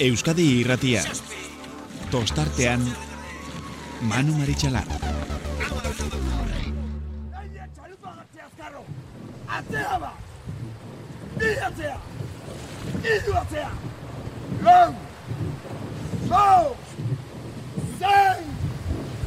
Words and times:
Euskadi 0.00 0.60
irratia. 0.60 1.02
Tostartean, 2.10 2.80
Manu 4.02 4.32
Maritxalar. 4.38 4.86
Atzea 9.52 9.98
ba! 10.00 10.12
Bi 11.38 11.50
atzea! 11.68 11.98
Idu 13.14 13.32
atzea! 13.40 13.70
Lau! 14.64 14.94
Zau! 16.28 16.76
Zein! 18.00 18.44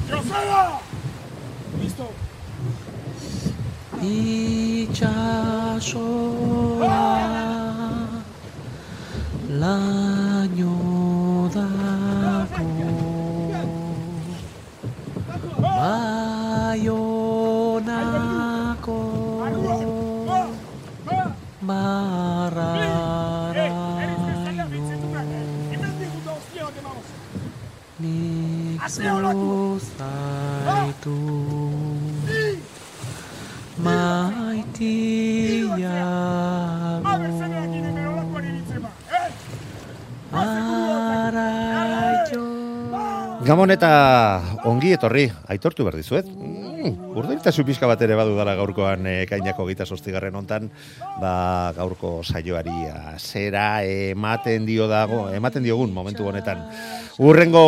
Joseba! 0.10 0.64
Listo! 1.82 2.08
Itxasoa 4.02 5.26
laino 9.62 10.74
dako 11.56 12.68
Baionako 18.16 19.00
marraraino 21.62 23.06
Nik 28.00 28.82
zuzaitu 28.92 30.16
Gamon 43.46 43.70
eta 43.70 43.90
ongi 44.66 44.96
etorri, 44.96 45.28
aitortu 45.54 45.86
behar 45.86 46.00
dizuet. 46.00 46.26
Mm, 46.26 47.14
Urduritasu 47.14 47.62
pixka 47.68 47.86
bat 47.86 48.02
ere 48.02 48.18
badu 48.18 48.34
dara 48.34 48.56
gaurkoan 48.58 49.06
eh, 49.06 49.28
kainako 49.30 49.68
gita 49.70 49.86
sostigarren 49.86 50.34
ontan, 50.34 50.72
ba, 51.22 51.70
gaurko 51.78 52.24
saioari 52.26 52.90
zera 53.22 53.84
ematen 53.86 54.66
dio 54.66 54.90
dago, 54.90 55.28
ematen 55.30 55.62
diogun 55.62 55.94
momentu 55.94 56.26
honetan. 56.26 56.66
Urrengo 57.22 57.62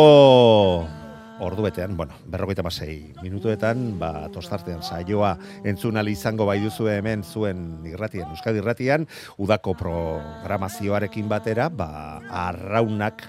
ordu 1.38 1.62
betean, 1.62 1.94
bueno, 1.96 2.18
berrogeita 2.26 2.66
masei 2.66 3.14
minutuetan, 3.22 3.92
ba, 4.00 4.26
tostartean 4.34 4.82
saioa 4.82 5.36
entzun 5.62 5.96
ali 5.96 6.16
izango 6.18 6.46
bai 6.48 6.58
duzu 6.62 6.88
hemen 6.90 7.22
zuen 7.22 7.86
irratian, 7.86 8.32
Euskadi 8.34 8.58
irratian, 8.58 9.06
udako 9.38 9.76
programazioarekin 9.78 11.30
batera, 11.30 11.68
ba, 11.70 12.18
arraunak, 12.48 13.22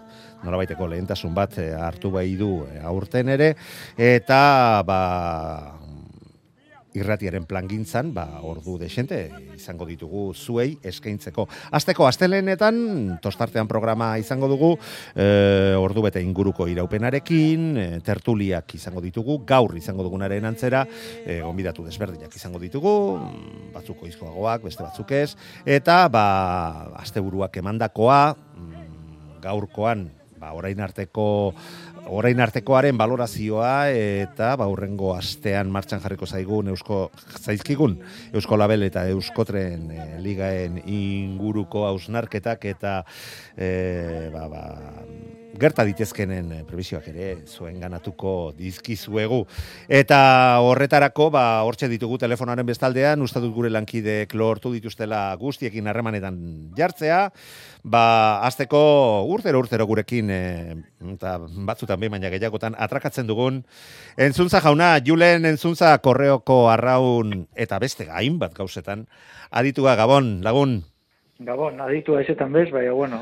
norabaiteko 0.44 0.88
lehentasun 0.88 1.36
bat 1.36 1.58
eh, 1.60 1.74
hartu 1.76 2.12
bai 2.12 2.30
du 2.40 2.52
eh, 2.68 2.80
aurten 2.84 3.30
ere, 3.36 3.54
eta 3.98 4.42
ba, 4.88 5.00
irratiaren 6.98 7.46
plangintzan, 7.46 8.12
ba, 8.14 8.26
ordu 8.46 8.78
desente 8.82 9.20
izango 9.54 9.86
ditugu 9.86 10.30
zuei 10.34 10.72
eskaintzeko. 10.90 11.46
Azteko, 11.78 12.08
astelenetan, 12.10 13.20
tostartean 13.22 13.70
programa 13.70 14.12
izango 14.22 14.50
dugu, 14.50 14.72
e, 15.14 15.76
ordu 15.78 16.04
bete 16.08 16.24
inguruko 16.26 16.68
iraupenarekin, 16.72 17.68
e, 17.78 17.88
tertuliak 18.06 18.76
izango 18.80 19.04
ditugu, 19.06 19.40
gaur 19.48 19.76
izango 19.78 20.06
dugunaren 20.08 20.50
antzera, 20.50 20.86
e, 21.26 21.40
gonbidatu 21.46 21.86
desberdinak 21.86 22.36
izango 22.36 22.62
ditugu, 22.62 22.94
batzuk 23.76 24.08
oizkoagoak, 24.10 24.66
beste 24.66 24.86
batzuk 24.86 25.14
ez, 25.14 25.36
eta, 25.66 26.02
ba, 26.10 26.26
asteburuak 27.04 27.62
emandakoa, 27.62 28.24
mm, 28.34 28.88
gaurkoan, 29.46 30.10
ba, 30.40 30.54
orain 30.56 30.80
arteko 30.82 31.54
orain 32.10 32.40
artekoaren 32.42 32.98
valorazioa 32.98 33.90
eta 33.94 34.56
ba 34.60 34.68
urrengo 34.72 35.14
astean 35.16 35.72
martxan 35.74 36.02
jarriko 36.02 36.26
zaigun 36.26 36.72
eusko 36.74 37.10
zaizkigun 37.40 38.00
Eusko 38.34 38.58
Label 38.58 38.88
eta 38.88 39.06
Euskotren 39.12 39.90
e, 39.92 40.08
ligaen 40.24 40.80
inguruko 40.86 41.86
hausnarketak 41.90 42.66
eta 42.72 42.96
e, 43.58 44.30
ba, 44.34 44.48
ba, 44.50 44.64
gerta 45.58 45.84
ditezkenen 45.88 46.52
eh, 46.54 46.60
prebisioak 46.68 47.08
ere 47.12 47.30
zuen 47.48 47.80
ganatuko 47.82 48.52
dizkizuegu. 48.58 49.42
Eta 49.88 50.20
horretarako, 50.66 51.30
ba, 51.34 51.44
hortxe 51.68 51.90
ditugu 51.92 52.20
telefonaren 52.22 52.68
bestaldean, 52.68 53.22
uste 53.26 53.42
dut 53.42 53.54
gure 53.56 53.72
lankideek 53.74 54.34
lortu 54.38 54.72
dituztela 54.76 55.24
guztiekin 55.40 55.90
harremanetan 55.90 56.38
jartzea, 56.78 57.22
ba, 57.84 58.04
azteko 58.48 58.82
urtero 59.32 59.64
urtero 59.64 59.88
gurekin, 59.90 60.30
e, 60.30 60.44
eta 61.16 61.38
batzutan 61.68 62.00
behin 62.00 62.18
baina 62.18 62.32
gehiagotan, 62.34 62.78
atrakatzen 62.78 63.28
dugun, 63.28 63.64
entzuntza 64.18 64.62
jauna, 64.64 64.98
julen 65.06 65.50
entzuntza 65.50 65.96
korreoko 66.04 66.68
arraun 66.70 67.48
eta 67.56 67.80
beste 67.82 68.06
gain 68.10 68.40
bat 68.40 68.56
gauzetan, 68.58 69.08
aditua 69.50 69.96
gabon, 70.00 70.40
lagun, 70.46 70.80
Gabon, 71.40 71.78
aditua 71.80 72.20
ezetan 72.20 72.52
bez, 72.52 72.66
baina, 72.72 72.92
bueno, 72.92 73.22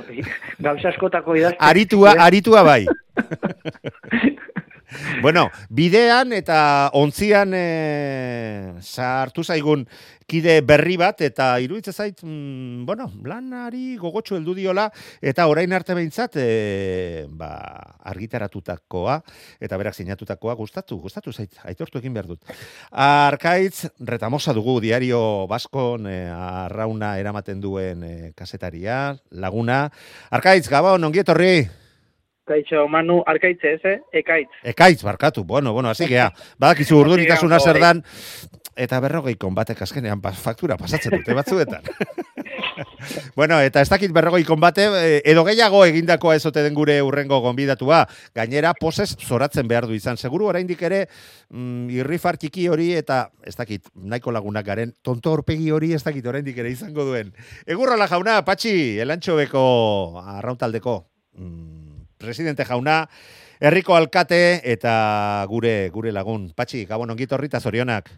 gauza 0.65 0.89
askotako 0.89 1.35
idazte. 1.37 1.59
Aritua, 1.61 2.15
aritua 2.25 2.63
bai. 2.65 2.85
bueno, 5.21 5.49
bidean 5.69 6.31
eta 6.35 6.89
ontzian 6.95 7.51
e, 7.55 8.77
sartu 8.81 9.43
zaigun 9.43 9.85
kide 10.27 10.59
berri 10.67 10.97
bat 10.99 11.21
eta 11.23 11.53
iruditzen 11.63 11.95
zait, 11.95 12.19
mm, 12.23 12.83
bueno, 12.87 13.07
lanari 13.23 13.95
gogotxo 13.99 14.35
heldu 14.35 14.55
diola 14.57 14.89
eta 15.21 15.47
orain 15.47 15.71
arte 15.73 15.95
behintzat 15.95 16.35
e, 16.39 17.25
ba, 17.31 17.51
argitaratutakoa 18.11 19.21
eta 19.63 19.79
berak 19.79 19.95
sinatutakoa 19.95 20.55
gustatu, 20.59 20.99
gustatu 20.99 21.31
zait, 21.31 21.55
aitortu 21.63 21.99
egin 21.99 22.15
behar 22.15 22.27
dut. 22.27 22.53
Arkaitz, 22.91 23.87
retamosa 23.99 24.55
dugu 24.55 24.79
diario 24.83 25.47
baskon 25.47 26.07
e, 26.11 26.19
arrauna 26.31 27.17
eramaten 27.19 27.63
duen 27.63 28.03
e, 28.03 28.15
kasetaria, 28.35 29.17
laguna. 29.31 29.85
Arkaitz, 30.31 30.67
gabon, 30.71 31.07
ongietorri. 31.07 31.86
Kaixo, 32.47 32.87
Manu, 32.87 33.19
arkaitze 33.27 33.73
ez, 33.75 33.81
eh? 33.85 33.97
Ekaitz. 34.21 34.49
Ekaitz, 34.63 35.01
barkatu, 35.03 35.43
bueno, 35.43 35.73
bueno, 35.73 35.89
así 35.89 36.07
gea. 36.07 36.31
Badakizu 36.59 37.01
urduritasuna 37.01 37.59
zer 37.59 37.79
dan, 37.83 38.03
eta 38.77 38.99
berrogeikon 39.03 39.55
batek 39.57 39.81
azkenean 39.83 40.21
faktura 40.21 40.77
pasatzen 40.77 41.17
dute 41.17 41.35
batzuetan. 41.35 41.83
bueno, 43.39 43.59
eta 43.59 43.81
ez 43.81 43.89
dakit 43.89 44.13
berrogeikon 44.13 44.61
bate, 44.61 44.85
eh, 45.01 45.21
edo 45.25 45.43
gehiago 45.47 45.83
egindakoa 45.85 46.35
ezote 46.37 46.63
den 46.63 46.77
gure 46.77 46.99
urrengo 47.01 47.39
gonbidatua, 47.43 48.03
gainera 48.37 48.73
poses 48.79 49.09
zoratzen 49.17 49.67
behar 49.67 49.89
du 49.89 49.97
izan. 49.97 50.17
Seguru 50.17 50.47
oraindik 50.51 50.81
ere, 50.87 51.03
mm, 51.49 51.89
irrifar 51.97 52.37
txiki 52.37 52.67
hori, 52.69 52.91
eta 52.95 53.25
ez 53.43 53.55
dakit, 53.57 53.89
nahiko 53.95 54.31
lagunak 54.31 54.65
garen, 54.65 54.93
tonto 55.01 55.33
horpegi 55.33 55.71
hori 55.71 55.93
ez 55.97 56.03
dakit 56.05 56.25
oraindik 56.25 56.57
ere 56.57 56.71
izango 56.71 57.07
duen. 57.09 57.33
Egurrola 57.65 58.07
jauna, 58.07 58.39
patxi, 58.45 58.77
elantxobeko 59.03 59.65
arrauntaldeko. 60.37 61.01
Mm, 61.37 61.86
presidente 62.17 62.65
jauna, 62.65 63.05
herriko 63.59 63.95
alkate 63.95 64.61
eta 64.63 65.45
gure 65.49 65.89
gure 65.93 66.11
lagun. 66.11 66.51
Patxi, 66.55 66.85
gabon 66.85 67.13
ongit 67.13 67.31
horrita 67.31 67.59
zorionak. 67.59 68.11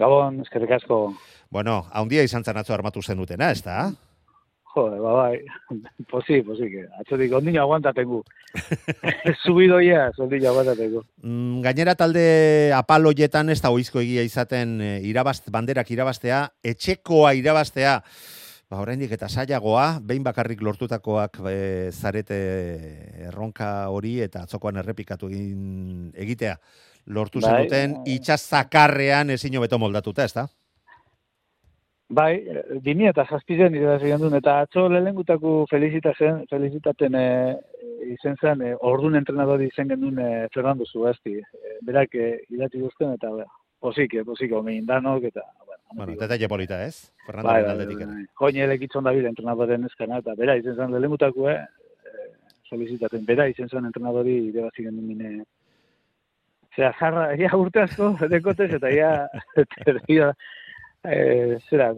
Gabon, 0.00 0.40
eskerrik 0.44 0.78
asko. 0.78 1.02
Bueno, 1.50 1.82
haundia 1.92 2.22
izan 2.22 2.44
zen 2.44 2.60
atzo 2.60 2.74
armatu 2.74 3.02
zenutena, 3.02 3.50
ez 3.50 3.62
da? 3.64 3.90
Jode, 4.70 5.00
ba, 5.02 5.12
bai. 5.16 5.38
Posi, 6.10 6.42
posi, 6.46 6.68
que. 6.70 6.84
Atzotik, 7.00 7.32
ondino 7.34 7.62
aguantatengu. 7.64 8.22
Subidoia, 9.42 10.10
ondino 10.18 10.50
aguantatengu. 10.52 11.02
Mm, 11.22 11.60
gainera 11.64 11.96
talde 11.98 12.70
apaloietan 12.76 13.50
ez 13.50 13.58
da 13.64 13.72
oizko 13.74 14.02
egia 14.04 14.22
izaten 14.26 14.78
e, 14.80 14.92
irabazt, 15.10 15.50
banderak 15.50 15.90
irabaztea, 15.90 16.44
etxekoa 16.62 17.34
irabaztea, 17.38 17.98
Ba, 18.70 18.78
oraindik 18.78 19.10
eta 19.16 19.26
saiagoa, 19.26 19.98
behin 20.06 20.22
bakarrik 20.22 20.60
lortutakoak 20.62 21.40
e, 21.50 21.54
zarete 21.90 22.36
erronka 23.26 23.88
hori 23.90 24.20
eta 24.22 24.44
atzokoan 24.46 24.78
errepikatu 24.78 25.26
egin 25.26 26.12
egitea 26.14 26.54
lortu 27.16 27.42
Bai. 27.42 27.50
zenuten 27.50 27.96
itxas 28.06 28.40
zakarrean 28.46 29.34
ezin 29.34 29.58
hobeto 29.58 29.78
moldatuta, 29.82 30.22
ezta? 30.22 30.46
Bai, 32.10 32.42
dini 32.86 33.06
eta 33.10 33.24
zazpizen 33.26 33.74
irabazi 33.74 34.10
duen, 34.18 34.38
eta 34.38 34.60
atzo 34.64 34.88
lehengutako 34.90 35.66
felizitazen, 35.70 36.44
felizitaten 36.50 37.14
e, 37.14 37.26
izen 38.14 38.38
zen, 38.38 38.62
e, 38.66 38.76
ordun 38.92 39.18
entrenadori 39.18 39.66
izen 39.70 39.90
genuen 39.90 40.18
e, 40.18 40.30
Fernando 40.54 40.86
Zubasti. 40.86 41.36
E, 41.38 41.76
berak 41.86 42.14
e, 42.14 42.32
idati 42.50 42.82
guztien, 42.82 43.14
eta 43.18 43.30
bera, 43.34 43.46
posik, 43.80 44.14
e, 44.14 44.24
posik, 44.24 44.52
omein 44.56 44.86
danok, 44.86 45.26
eta, 45.32 45.46
bueno, 45.64 45.78
Bueno, 45.92 46.14
detalle 46.20 46.48
polita, 46.48 46.84
ez? 46.86 47.10
Fernando 47.26 47.48
bai, 47.48 47.62
bai, 47.62 47.64
bai, 47.64 47.72
aldetik 47.74 47.96
bai, 47.98 48.06
ere. 48.06 48.14
bai. 48.14 48.26
Join 48.38 48.58
elekitzon 48.66 49.04
da 49.04 49.12
bide 49.16 49.30
entrenadoren 49.32 49.88
eskana, 49.88 50.20
eta 50.22 50.36
bera 50.38 50.54
izen 50.60 50.76
zen 50.76 50.92
lehengutako, 50.94 51.48
eh, 51.50 51.64
solicitaten, 52.68 53.24
bera 53.26 53.48
izen 53.50 53.68
zen 53.68 53.88
entrenadori 53.88 54.36
irabazi 54.52 54.86
genuen 54.86 55.08
mine, 55.08 55.32
Osea, 56.70 56.92
jarra, 57.00 57.24
ia 57.34 57.50
urte 57.58 57.82
asko 57.82 58.12
dekotez, 58.30 58.70
eta 58.78 58.90
ia, 58.94 59.10
Eh, 61.00 61.56
zera, 61.70 61.94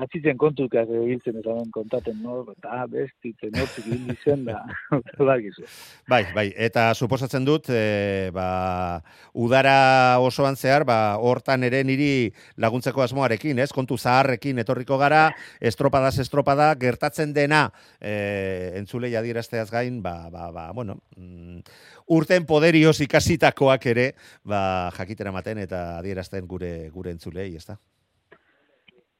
atzitzen 0.00 0.38
kontukak 0.40 0.88
egiltzen 0.88 1.36
eta 1.36 1.52
ben 1.52 1.66
kontaten, 1.72 2.14
no? 2.24 2.38
Eta 2.54 2.86
bestitzen, 2.88 3.50
nortzik 3.52 3.84
hil 3.90 4.06
izen 4.14 4.46
da, 4.46 4.62
bakizu. 5.28 5.66
Bai, 6.08 6.22
bai, 6.32 6.46
eta 6.56 6.86
suposatzen 6.94 7.44
dut, 7.44 7.68
e, 7.68 8.30
ba, 8.32 9.02
udara 9.36 10.16
osoan 10.24 10.56
zehar, 10.56 10.86
ba, 10.88 11.18
hortan 11.20 11.66
ere 11.68 11.82
niri 11.84 12.30
laguntzeko 12.56 13.04
asmoarekin, 13.04 13.60
ez? 13.60 13.68
Kontu 13.76 14.00
zaharrekin 14.00 14.64
etorriko 14.64 14.96
gara, 14.96 15.26
estropadaz 15.60 16.16
estropada, 16.24 16.70
gertatzen 16.80 17.36
dena, 17.36 17.66
e, 18.00 18.72
entzule 18.80 19.12
jadierazteaz 19.12 19.68
gain, 19.74 20.00
ba, 20.00 20.16
ba, 20.32 20.48
ba, 20.56 20.70
bueno, 20.72 21.02
mm, 21.20 21.60
urten 22.16 22.48
poderioz 22.48 22.96
ikasitakoak 23.04 23.86
ere, 23.92 24.10
ba, 24.40 24.88
jakitera 24.96 25.36
maten 25.36 25.60
eta 25.68 25.84
adierazten 26.00 26.48
gure 26.48 26.88
gure 26.96 27.12
entzulei, 27.12 27.50
ezta? 27.60 27.76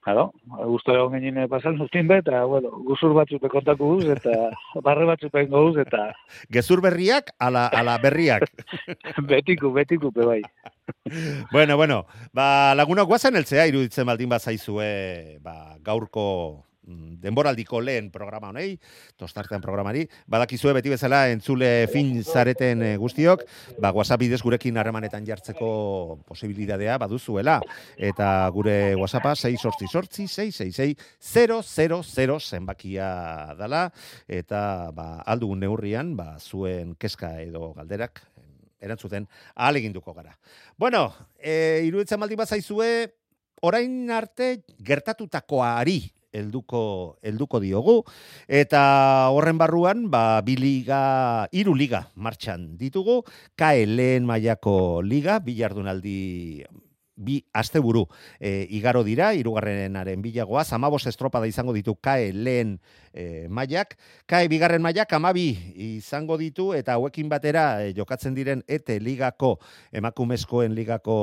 Claro, 0.09 0.33
gusto 0.65 0.95
egon 0.97 1.13
genien 1.13 1.51
pasan 1.53 1.75
zuztin 1.77 2.07
bet, 2.09 2.23
eta, 2.25 2.39
bueno, 2.49 2.71
guzur 2.87 3.13
batzupe 3.13 3.51
kontako 3.53 3.91
guz, 3.91 4.07
eta 4.15 4.33
barre 4.87 5.05
batzupe 5.05 5.43
guz, 5.53 5.75
eta 5.83 6.07
Gezur 6.49 6.81
berriak, 6.81 7.35
ala, 7.37 7.67
ala 7.69 7.99
berriak. 8.01 8.47
betiku, 9.29 9.69
betiku, 9.75 10.09
pe 10.09 10.25
bai. 10.25 10.39
bueno, 11.53 11.77
bueno, 11.77 12.07
ba, 12.33 12.73
lagunok 12.81 13.11
guazen 13.13 13.37
eltzea, 13.37 13.69
iruditzen 13.69 14.09
baldin 14.09 14.33
bazaizue, 14.33 14.89
ba, 15.45 15.77
gaurko 15.85 16.25
denboraldiko 17.21 17.81
lehen 17.81 18.11
programa 18.11 18.51
honei, 18.53 18.79
tostartean 19.19 19.63
programari, 19.65 20.05
badakizue 20.27 20.73
beti 20.77 20.93
bezala 20.93 21.27
entzule 21.33 21.89
fin 21.93 22.13
zareten 22.25 22.83
eh, 22.83 22.95
guztiok, 23.01 23.45
ba, 23.83 23.93
WhatsApp 23.93 24.23
bidez 24.25 24.41
gurekin 24.43 24.79
harremanetan 24.81 25.27
jartzeko 25.27 26.23
posibilidadea 26.29 26.99
baduzuela, 26.99 27.59
eta 27.97 28.49
gure 28.55 28.95
WhatsAppa 28.99 29.35
6 29.37 29.61
sortzi 29.61 29.91
sortzi, 29.91 30.29
666 30.29 32.17
000 32.17 32.41
zenbakia 32.41 33.11
dala, 33.59 33.89
eta 34.27 34.91
ba, 34.95 35.11
aldugun 35.27 35.61
neurrian, 35.65 36.17
ba, 36.17 36.37
zuen 36.39 36.95
keska 36.99 37.39
edo 37.43 37.73
galderak 37.77 38.23
erantzuten 38.81 39.27
ahaleginduko 39.55 40.15
gara. 40.15 40.37
Bueno, 40.79 41.09
e, 41.39 41.83
iruditzen 41.87 42.21
baldin 42.21 42.39
bazaizue, 42.39 42.91
orain 43.67 44.11
arte 44.15 44.53
gertatutakoari 44.87 45.99
helduko 46.39 47.19
helduko 47.23 47.61
diogu. 47.61 47.97
Eta 48.49 48.83
horren 49.35 49.59
barruan 49.61 50.09
ba 50.13 50.41
bi 50.47 50.57
liga, 50.57 51.47
hiru 51.53 51.75
liga 51.75 52.07
martxan 52.17 52.77
ditugu, 52.81 53.23
KE 53.59 53.87
lehen 53.87 54.29
mailako 54.29 55.03
liga, 55.03 55.39
bi 55.43 55.59
jardunaldi 55.59 56.19
bi 57.19 57.43
asteburu 57.53 58.07
e, 58.39 58.67
igaro 58.71 59.03
dira, 59.05 59.33
irugarrenaren 59.35 60.23
bilagoa, 60.23 60.63
zamabos 60.65 61.05
estropada 61.11 61.51
izango 61.51 61.75
ditu 61.75 61.97
kae 61.99 62.31
lehen 62.33 62.79
e, 63.19 63.49
mailak, 63.51 63.97
kae 64.31 64.47
bigarren 64.51 64.83
mailak 64.83 65.13
amabi 65.17 65.49
izango 65.99 66.39
ditu, 66.39 66.71
eta 66.77 66.95
hauekin 66.95 67.29
batera 67.31 67.83
e, 67.83 67.93
jokatzen 67.97 68.37
diren 68.37 68.63
ete 68.71 69.01
ligako, 69.03 69.57
emakumezkoen 69.93 70.75
ligako 70.77 71.19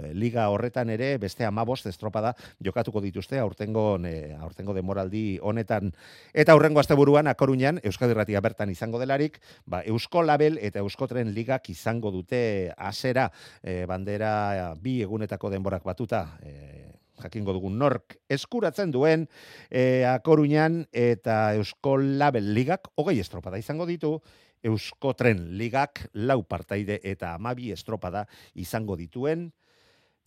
e, 0.00 0.12
liga 0.16 0.48
horretan 0.48 0.90
ere, 0.94 1.16
beste 1.20 1.44
amabos 1.44 1.84
estropada 1.86 2.34
jokatuko 2.64 3.02
dituzte, 3.04 3.38
aurtengo, 3.38 3.98
e, 4.08 4.32
aurtengo 4.40 4.74
demoraldi 4.76 5.38
honetan, 5.42 5.92
eta 6.32 6.56
aurrengo 6.56 6.80
asteburuan 6.80 7.28
akorunean, 7.28 7.82
Euskadi 7.84 8.16
Ratia 8.16 8.40
bertan 8.44 8.72
izango 8.72 9.00
delarik, 9.02 9.38
ba, 9.66 9.82
Eusko 9.84 10.24
Label 10.24 10.58
eta 10.64 10.80
Euskotren 10.80 11.34
ligak 11.36 11.68
izango 11.70 12.12
dute 12.14 12.72
asera 12.76 13.28
e, 13.62 13.84
bandera 13.86 14.74
bi 14.80 15.00
egunetako 15.04 15.52
denborak 15.52 15.84
batuta, 15.84 16.24
e, 16.42 16.97
jakingo 17.22 17.54
dugun 17.56 17.78
nork 17.78 18.18
eskuratzen 18.30 18.92
duen 18.94 19.26
e, 19.70 20.04
akorunean 20.08 20.84
eta 20.92 21.54
Eusko 21.58 21.96
Label 21.98 22.52
ligak 22.54 22.90
hogei 22.96 23.18
estropada 23.20 23.58
izango 23.58 23.86
ditu, 23.86 24.18
Eusko 24.62 25.14
Tren 25.14 25.44
ligak 25.58 26.06
lau 26.14 26.42
partaide 26.42 27.00
eta 27.06 27.34
amabi 27.34 27.72
estropada 27.72 28.26
izango 28.54 28.96
dituen 28.98 29.50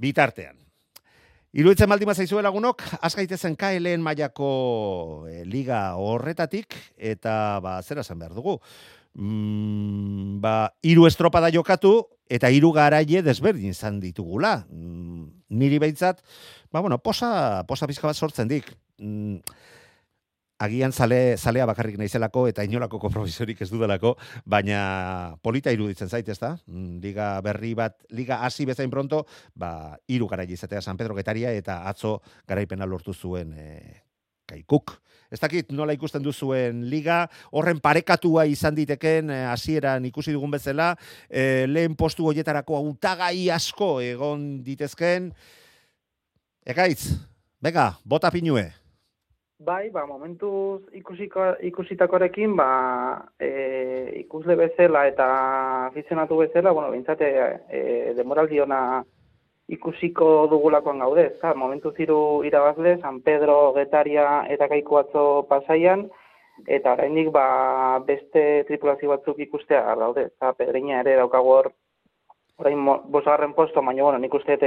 bitartean. 0.01 0.57
Iruditzen 1.51 1.89
baldin 1.91 2.07
bazaizue 2.07 2.39
lagunok, 2.45 2.85
azkaitezen 3.03 3.57
KLN 3.59 3.99
mailako 3.99 4.47
e, 5.27 5.41
liga 5.43 5.81
horretatik, 5.99 6.77
eta 6.95 7.59
ba, 7.59 7.73
zera 7.83 8.05
zen 8.07 8.21
behar 8.21 8.37
dugu. 8.37 8.53
Mm, 9.13 10.39
ba, 10.41 10.73
hiru 10.81 11.07
estropada 11.07 11.51
jokatu, 11.51 12.07
eta 12.31 12.49
hiru 12.49 12.71
garaie 12.75 13.21
desberdin 13.25 13.73
izan 13.75 13.99
ditugula. 13.99 14.61
Mm, 14.71 15.27
niri 15.59 15.81
behintzat, 15.83 16.23
ba, 16.71 16.79
bueno, 16.79 17.01
posa, 17.03 17.63
posa 17.67 17.87
pizka 17.87 18.07
bat 18.07 18.15
sortzen 18.15 18.47
dik. 18.47 18.71
Mm, 19.01 19.41
agian 20.61 20.93
zale, 20.93 21.37
zalea 21.37 21.65
bakarrik 21.65 21.97
naizelako 21.97 22.45
eta 22.51 22.63
inolako 22.63 22.99
konpromisorik 23.01 23.63
ez 23.65 23.69
dudalako, 23.71 24.13
baina 24.45 25.35
polita 25.41 25.73
iruditzen 25.73 26.09
zait, 26.09 26.29
ezta? 26.29 26.53
Mm, 26.67 27.01
Liga 27.03 27.33
berri 27.41 27.73
bat, 27.75 27.97
liga 28.13 28.43
hasi 28.45 28.67
bezain 28.69 28.93
pronto, 28.93 29.25
ba, 29.55 29.97
hiru 30.07 30.29
garaile 30.29 30.53
izatea 30.53 30.81
San 30.81 31.01
Pedro 31.01 31.17
Getaria 31.17 31.51
eta 31.57 31.81
atzo 31.89 32.19
garaipena 32.47 32.85
lortu 32.85 33.13
zuen 33.13 33.53
e, 33.57 33.71
kaikuk. 34.45 35.01
Ez 35.31 35.39
dakit 35.39 35.69
nola 35.71 35.93
ikusten 35.95 36.23
duzuen 36.23 36.83
liga, 36.91 37.21
horren 37.55 37.79
parekatua 37.79 38.43
izan 38.51 38.75
diteken 38.75 39.31
eh, 39.31 39.45
hasieran 39.47 40.03
ikusi 40.09 40.33
dugun 40.35 40.51
bezala, 40.51 40.91
e, 41.29 41.63
lehen 41.71 41.95
postu 41.95 42.27
hoietarako 42.27 42.75
hautagai 42.75 43.47
asko 43.55 43.93
egon 44.03 44.59
ditezken. 44.65 45.31
Ekaitz, 46.67 47.15
venga, 47.63 47.93
bota 48.03 48.31
pinue. 48.33 48.67
Bai, 49.61 49.91
ba, 49.93 50.03
momentuz 50.09 50.81
ikusiko, 50.97 51.51
ikusitakorekin, 51.69 52.57
ba, 52.57 52.67
e, 53.39 53.49
ikusle 54.25 54.57
bezala 54.57 55.05
eta 55.07 55.27
afizionatu 55.87 56.39
bezala, 56.41 56.73
bueno, 56.75 56.91
bintzate, 56.91 57.29
e, 57.69 57.81
demoraldi 58.17 58.59
ona 58.59 58.81
ikusiko 59.71 60.47
dugulakoan 60.51 60.99
gaude, 60.99 61.25
ezta? 61.33 61.53
Momentu 61.55 61.93
ziru 61.95 62.19
irabazle, 62.47 62.97
San 63.01 63.21
Pedro, 63.21 63.73
Getaria 63.77 64.43
eta 64.51 64.67
Kaiku 64.71 64.99
atzo 64.99 65.23
pasaian, 65.49 66.07
eta 66.67 66.93
oraindik 66.97 67.31
ba, 67.31 67.45
beste 68.07 68.65
tripulazio 68.67 69.13
batzuk 69.13 69.39
ikustea 69.39 69.95
daude, 69.95 70.27
ezta? 70.31 70.53
Pedreña 70.59 70.99
ere 71.01 71.15
daukagu 71.21 71.55
hor, 71.55 71.71
orain 72.59 72.83
bosgarren 72.85 73.55
posto, 73.57 73.81
baina, 73.81 74.03
bueno, 74.03 74.19
nik 74.19 74.33
uste 74.33 74.59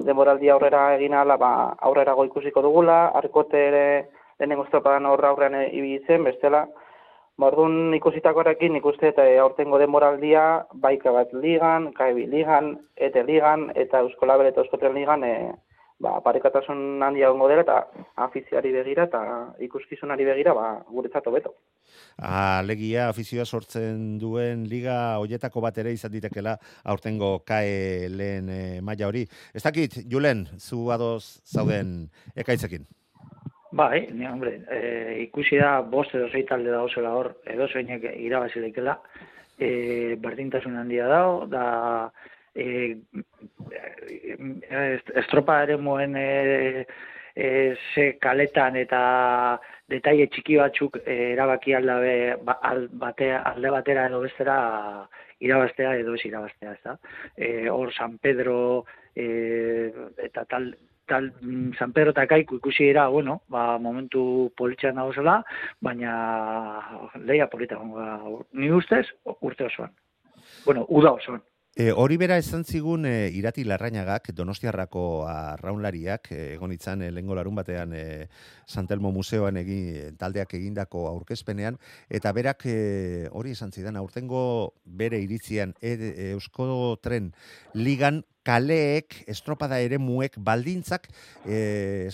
demoraldi 0.00 0.48
aurrera 0.48 0.94
egin 0.96 1.14
ala, 1.14 1.36
ba, 1.36 1.52
aurrera 1.88 2.14
ikusiko 2.24 2.62
dugula, 2.62 3.06
arkote 3.22 3.66
ere 3.68 3.84
lehenengo 4.38 4.64
estropadan 4.64 5.06
horra 5.06 5.32
aurrean 5.32 5.56
ibitzen, 5.72 6.24
bestela, 6.24 6.66
Mordun 7.40 7.94
ikusitakoarekin 7.96 8.74
ikuste 8.76 9.08
eta 9.14 9.24
aurtengo 9.40 9.78
demoraldia 9.80 10.42
baika 10.82 11.12
bat 11.14 11.30
ligan, 11.32 11.88
kaebi 11.96 12.26
ligan, 12.28 12.74
ete 13.08 13.22
ligan, 13.24 13.70
eta 13.84 14.02
Euskolabel 14.04 14.50
eta 14.50 14.60
Euskotren 14.60 14.92
ligan 14.98 15.24
e, 15.24 15.32
ba, 16.04 16.18
parekatasun 16.26 17.00
handia 17.06 17.30
ongo 17.32 17.48
dela 17.48 17.64
eta 17.64 17.78
afiziari 18.26 18.74
begira 18.74 19.08
eta 19.08 19.22
ikuskizunari 19.68 20.28
begira 20.28 20.52
ba, 20.58 20.66
guretzat 20.92 21.32
hobeto. 21.32 21.54
Alegia 22.20 23.08
afizioa 23.08 23.46
sortzen 23.46 24.18
duen 24.20 24.68
liga 24.68 25.00
hoietako 25.24 25.64
bat 25.64 25.80
ere 25.80 25.96
izan 25.96 26.12
ditekela 26.12 26.58
aurtengo 26.84 27.38
kae 27.48 28.08
lehen 28.20 28.52
e, 28.52 28.62
maila 28.84 29.08
hori. 29.08 29.24
Ez 29.54 29.64
dakit, 29.64 30.02
Julen, 30.12 30.44
zu 30.58 30.90
adoz 30.92 31.40
zauden 31.48 32.10
ekaitzekin? 32.36 32.84
Bai, 33.72 34.08
ni 34.12 34.26
hombre, 34.26 34.56
e, 34.68 35.22
ikusi 35.22 35.58
da 35.60 35.80
bost 35.82 36.14
edo 36.14 36.28
zei 36.28 36.42
talde 36.46 36.72
zela 36.94 37.12
hor, 37.14 37.36
edo 37.46 37.68
zeinek 37.68 38.02
irabazi 38.16 38.60
lekela, 38.60 38.96
e, 39.58 40.16
berdintasun 40.18 40.76
handia 40.76 41.06
dago, 41.06 41.46
da 41.46 42.10
e, 42.54 42.98
estropa 45.22 45.62
ere 45.62 45.76
moen 45.76 46.16
e, 46.16 46.86
e, 47.36 47.76
ze 47.94 48.18
kaletan 48.18 48.76
eta 48.76 49.00
detaile 49.88 50.26
txiki 50.26 50.58
batzuk 50.58 50.98
e, 51.04 51.32
erabaki 51.32 51.74
aldabe, 51.74 52.14
ba, 52.42 52.58
al, 52.62 52.88
batea, 52.90 53.42
alde 53.52 53.70
batera 53.70 54.08
edo 54.10 54.20
bestera 54.26 54.58
irabaztea 55.40 55.94
edo 56.02 56.14
ez 56.14 56.24
irabaztea, 56.26 56.72
ez 56.72 56.82
da? 56.84 56.96
E, 57.36 57.68
hor 57.70 57.92
San 57.94 58.18
Pedro 58.18 58.84
e, 59.14 59.90
eta 60.18 60.44
tal, 60.50 60.72
tal 61.10 61.30
mm, 61.40 61.74
San 61.78 61.92
Pedro 61.92 62.14
eta 62.14 62.26
Kaiku 62.30 62.60
ikusi 62.60 62.86
dira, 62.88 63.08
bueno, 63.12 63.40
ba, 63.52 63.78
momentu 63.78 64.22
politxan 64.56 64.96
dago 65.00 65.12
baina 65.80 66.14
leia 67.26 67.50
polita 67.50 67.78
ni 68.52 68.70
ustez, 68.70 69.06
urte 69.40 69.66
osoan. 69.66 69.90
Bueno, 70.64 70.86
uda 70.88 71.12
osoan. 71.12 71.42
E, 71.80 71.92
hori 71.96 72.18
bera 72.20 72.36
esan 72.36 72.66
zigun 72.68 73.06
e, 73.08 73.30
irati 73.32 73.62
larrainagak, 73.64 74.26
donostiarrako 74.36 75.02
arraunlariak, 75.30 76.28
e, 76.34 76.40
egon 76.58 76.74
itzan 76.74 77.00
e, 77.06 77.08
lengo 77.14 77.32
larun 77.38 77.56
batean 77.56 77.94
e, 77.96 78.02
Santelmo 78.68 79.14
Museoan 79.16 79.56
egin, 79.56 80.18
taldeak 80.20 80.52
egindako 80.58 81.06
aurkezpenean, 81.08 81.78
eta 82.10 82.34
berak 82.36 82.66
e, 82.68 82.76
hori 83.32 83.54
esan 83.56 83.72
zidan, 83.72 83.96
aurtengo 83.96 84.42
bere 84.84 85.22
iritzian 85.24 85.72
e, 85.80 85.94
e, 85.94 86.28
Eusko 86.34 86.98
Tren 87.00 87.32
Ligan 87.72 88.26
kaleek, 88.44 89.22
estropada 89.30 89.80
ere 89.80 89.96
muek, 89.96 90.36
baldintzak 90.36 91.08
e, 91.48 92.10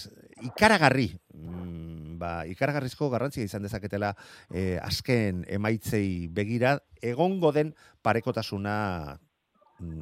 ikaragarri, 0.47 1.11
mm, 1.35 2.19
ba, 2.23 2.37
ikaragarrizko 2.47 3.11
garrantzia 3.11 3.43
izan 3.43 3.67
dezaketela 3.67 4.15
e, 4.47 4.77
azken 4.79 5.43
emaitzei 5.59 6.29
begira, 6.31 6.79
egongo 7.03 7.51
den 7.57 7.75
parekotasuna 8.07 8.77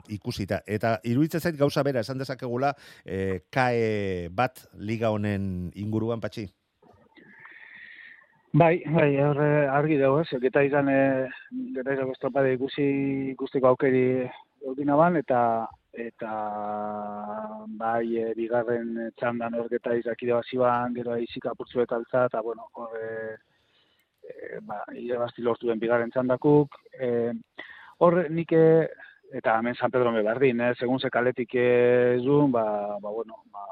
ikusita. 0.09 0.61
Eta 0.67 0.99
iruditzen 1.05 1.41
zait 1.41 1.57
gauza 1.59 1.83
bera, 1.83 2.01
esan 2.01 2.19
dezakegula, 2.19 2.75
e, 3.05 3.41
kae 3.51 4.29
bat 4.31 4.67
liga 4.79 5.11
honen 5.11 5.71
inguruan 5.75 6.21
patxi? 6.21 6.47
Bai, 8.55 8.85
bai, 8.87 9.09
horre 9.19 9.67
argi 9.67 9.97
dago, 9.99 10.21
ez, 10.23 10.39
eta 10.47 10.63
izan, 10.63 10.89
e, 10.89 10.99
geta 11.75 11.97
izan 11.97 12.13
estropade 12.13 12.53
ikusi 12.55 12.85
ikusteko 13.33 13.73
aukeri 13.73 14.05
eukina 14.63 14.95
ban, 14.97 15.17
eta 15.19 15.41
eta 15.95 16.31
bai 17.81 18.17
e, 18.19 18.29
bigarren 18.39 19.11
txandan 19.19 19.59
horketa 19.59 19.95
izakide 19.99 20.39
ziban, 20.51 20.95
gero 20.95 21.17
izik 21.19 21.47
apurtzu 21.51 21.83
eta 21.83 21.99
altza, 21.99 22.25
eta 22.31 22.43
bueno, 22.47 22.69
horre, 22.79 23.11
e, 24.23 24.61
ba, 24.63 24.85
irabazti 25.03 25.43
lortu 25.43 25.67
den 25.71 25.83
bigarren 25.83 26.15
txandakuk. 26.15 26.79
E, 26.95 27.11
horre, 28.07 28.29
nik 28.31 28.55
eta 29.35 29.59
hemen 29.59 29.75
San 29.75 29.91
Pedro 29.91 30.13
me 30.13 30.23
berdin, 30.23 30.61
eh? 30.61 30.75
segun 30.79 31.01
ze 31.01 31.11
kaletik 31.11 31.57
ez 31.59 32.23
du, 32.23 32.47
ba, 32.49 32.65
ba, 33.03 33.11
bueno, 33.11 33.41
ba, 33.51 33.65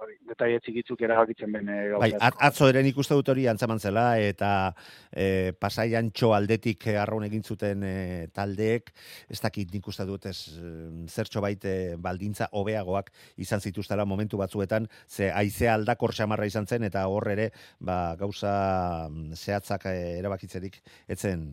hori, 0.00 0.14
detaile 0.28 0.60
txikitzuk 0.64 1.02
erabakitzen 1.04 1.52
bene 1.52 1.76
Bai, 2.00 2.10
at, 2.16 2.38
atzo 2.48 2.68
eren 2.70 2.88
ikuste 2.88 3.16
dut 3.18 3.28
hori 3.32 3.44
antzaman 3.50 3.82
zela, 3.82 4.06
eta 4.24 4.72
e, 5.12 5.52
pasaian 5.60 6.08
txo 6.16 6.32
aldetik 6.36 6.88
arraun 7.02 7.26
egin 7.28 7.44
zuten 7.44 7.84
e, 7.84 7.94
taldeek, 8.32 8.90
ez 9.28 9.40
dakit 9.44 9.76
nik 9.76 9.92
uste 9.92 10.08
dut 10.08 10.30
ez 10.32 10.38
zertxo 11.12 11.44
baite 11.44 11.76
baldintza 12.00 12.48
hobeagoak 12.56 13.12
izan 13.44 13.60
zituztela 13.60 14.08
momentu 14.08 14.40
batzuetan, 14.40 14.88
ze 15.06 15.28
aizea 15.28 15.76
aldakor 15.76 16.16
xamarra 16.16 16.48
izan 16.48 16.66
zen, 16.66 16.88
eta 16.88 17.04
hor 17.12 17.28
ere 17.36 17.50
ba, 17.78 18.16
gauza 18.20 18.52
mm, 19.10 19.36
zehatzak 19.36 19.90
e, 19.92 19.96
erabakitzerik 20.24 20.80
etzen 21.08 21.50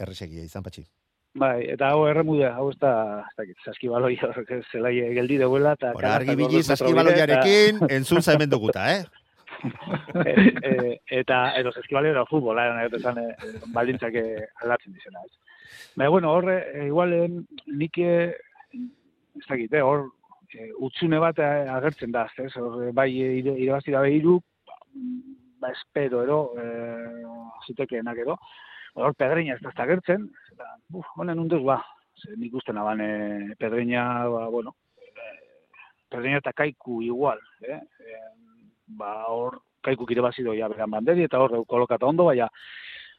erresegia 0.00 0.48
izan 0.48 0.64
patxi. 0.64 0.88
Bai, 1.34 1.64
eta 1.66 1.88
hau 1.90 2.04
erremude, 2.06 2.46
hau 2.46 2.68
ez 2.70 2.76
da, 2.78 2.92
ez 3.26 3.34
dakit, 3.40 3.56
saskibaloi 3.66 4.14
zelai 4.70 4.94
geldi 5.16 5.40
deuela. 5.40 5.72
Eta 5.74 5.90
Hora, 5.96 6.12
argi 6.20 6.36
bili 6.38 6.62
saskibaloiarekin, 6.62 7.80
eta... 7.82 7.88
entzun 7.96 8.22
zaimen 8.22 8.50
duguta, 8.52 8.84
eh? 8.92 9.02
e, 10.22 10.34
e, 10.70 10.92
eta, 11.18 11.40
edo 11.58 11.72
saskibaloi 11.74 12.12
da 12.14 12.22
futbol, 12.28 12.60
eh, 12.62 12.86
esan, 13.00 13.18
e, 13.18 13.50
baldintzak 13.74 14.18
aldatzen 14.62 14.94
dizena. 14.94 15.24
Ez. 15.26 15.58
Baina, 15.96 16.12
bueno, 16.14 16.30
horre, 16.38 16.58
igual, 16.86 17.16
nik, 17.66 17.98
ez 17.98 19.46
dakit, 19.48 19.74
eh, 19.74 19.82
hor, 19.82 20.06
e, 20.54 20.68
utzune 20.86 21.18
bat 21.18 21.42
agertzen 21.42 22.14
da, 22.14 22.28
ez, 22.38 22.52
hor, 22.62 22.92
bai, 22.94 23.08
irabazi 23.42 23.96
dabe 23.96 24.14
iru, 24.14 24.38
ba, 25.58 25.74
espero, 25.74 26.22
ero, 26.22 26.38
e, 26.62 26.68
zitekeenak 27.66 28.22
edo, 28.22 28.38
hor 28.94 29.14
pedreina 29.18 29.56
ez 29.56 29.62
da 29.62 29.72
agertzen, 29.84 30.28
eta, 30.52 30.70
buf, 30.90 31.06
honen 31.18 31.40
unduz, 31.42 31.62
ba, 31.66 31.80
nik 32.38 32.54
uste 32.54 32.72
naban 32.72 33.02
e, 33.02 33.10
pedreina, 33.58 34.04
ba, 34.30 34.46
bueno, 34.52 34.74
e, 34.98 35.30
pedreina 36.12 36.40
eta 36.42 36.54
kaiku 36.56 37.00
igual, 37.02 37.40
eh? 37.66 37.80
E, 38.00 38.18
ba, 38.98 39.14
hor, 39.32 39.60
kaiku 39.84 40.06
kire 40.08 40.24
bazi 40.24 40.46
doia 40.46 40.70
beran 40.70 40.92
banderi, 40.94 41.26
eta 41.26 41.42
hor, 41.42 41.58
kolokata 41.68 42.06
ondo, 42.06 42.28
baina, 42.30 42.48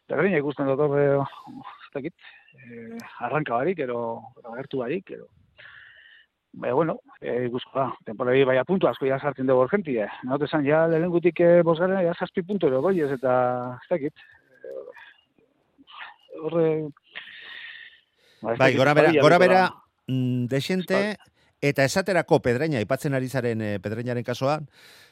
pedreina 0.08 0.40
ikusten 0.40 0.70
dut 0.72 0.86
hor, 0.86 1.00
ez 1.02 1.92
dakit, 1.98 2.30
e, 2.56 2.86
arranka 3.28 3.58
barik, 3.58 3.84
ero, 3.88 4.06
agertu 4.54 4.86
barik, 4.86 5.18
ero, 5.20 5.32
Baina, 6.56 6.72
bueno, 6.72 6.94
e, 7.20 7.34
ikusko 7.50 7.74
da, 7.76 7.90
temporari 8.08 8.46
baina 8.48 8.62
puntu 8.64 8.88
asko 8.88 9.04
ja 9.10 9.18
sartzen 9.20 9.50
dugu 9.50 9.66
orgenti, 9.66 9.98
eh? 10.00 10.08
Naute 10.24 10.48
zan, 10.48 10.64
ja, 10.64 10.86
lehen 10.88 11.12
gutik 11.12 11.42
eh, 11.44 11.60
bosgaren, 11.68 12.00
ja, 12.06 12.14
zazpi 12.16 12.46
puntu 12.48 12.70
ero 12.70 12.80
goiez, 12.86 13.10
eta, 13.12 13.34
ez 13.76 13.90
dakit, 13.92 14.24
horre... 16.42 16.90
Ba, 18.42 18.56
bai, 18.60 18.76
gora 18.76 18.94
bera, 18.94 19.12
gora 19.22 19.38
bera, 19.42 19.62
mm, 20.08 20.46
desente, 20.52 21.18
eta 21.66 21.86
esaterako 21.88 22.42
pedreina, 22.46 22.82
ipatzen 22.84 23.18
ari 23.18 23.30
zaren 23.30 23.62
eh, 23.62 23.78
pedreinaren 23.82 24.26
kasoan, 24.28 24.68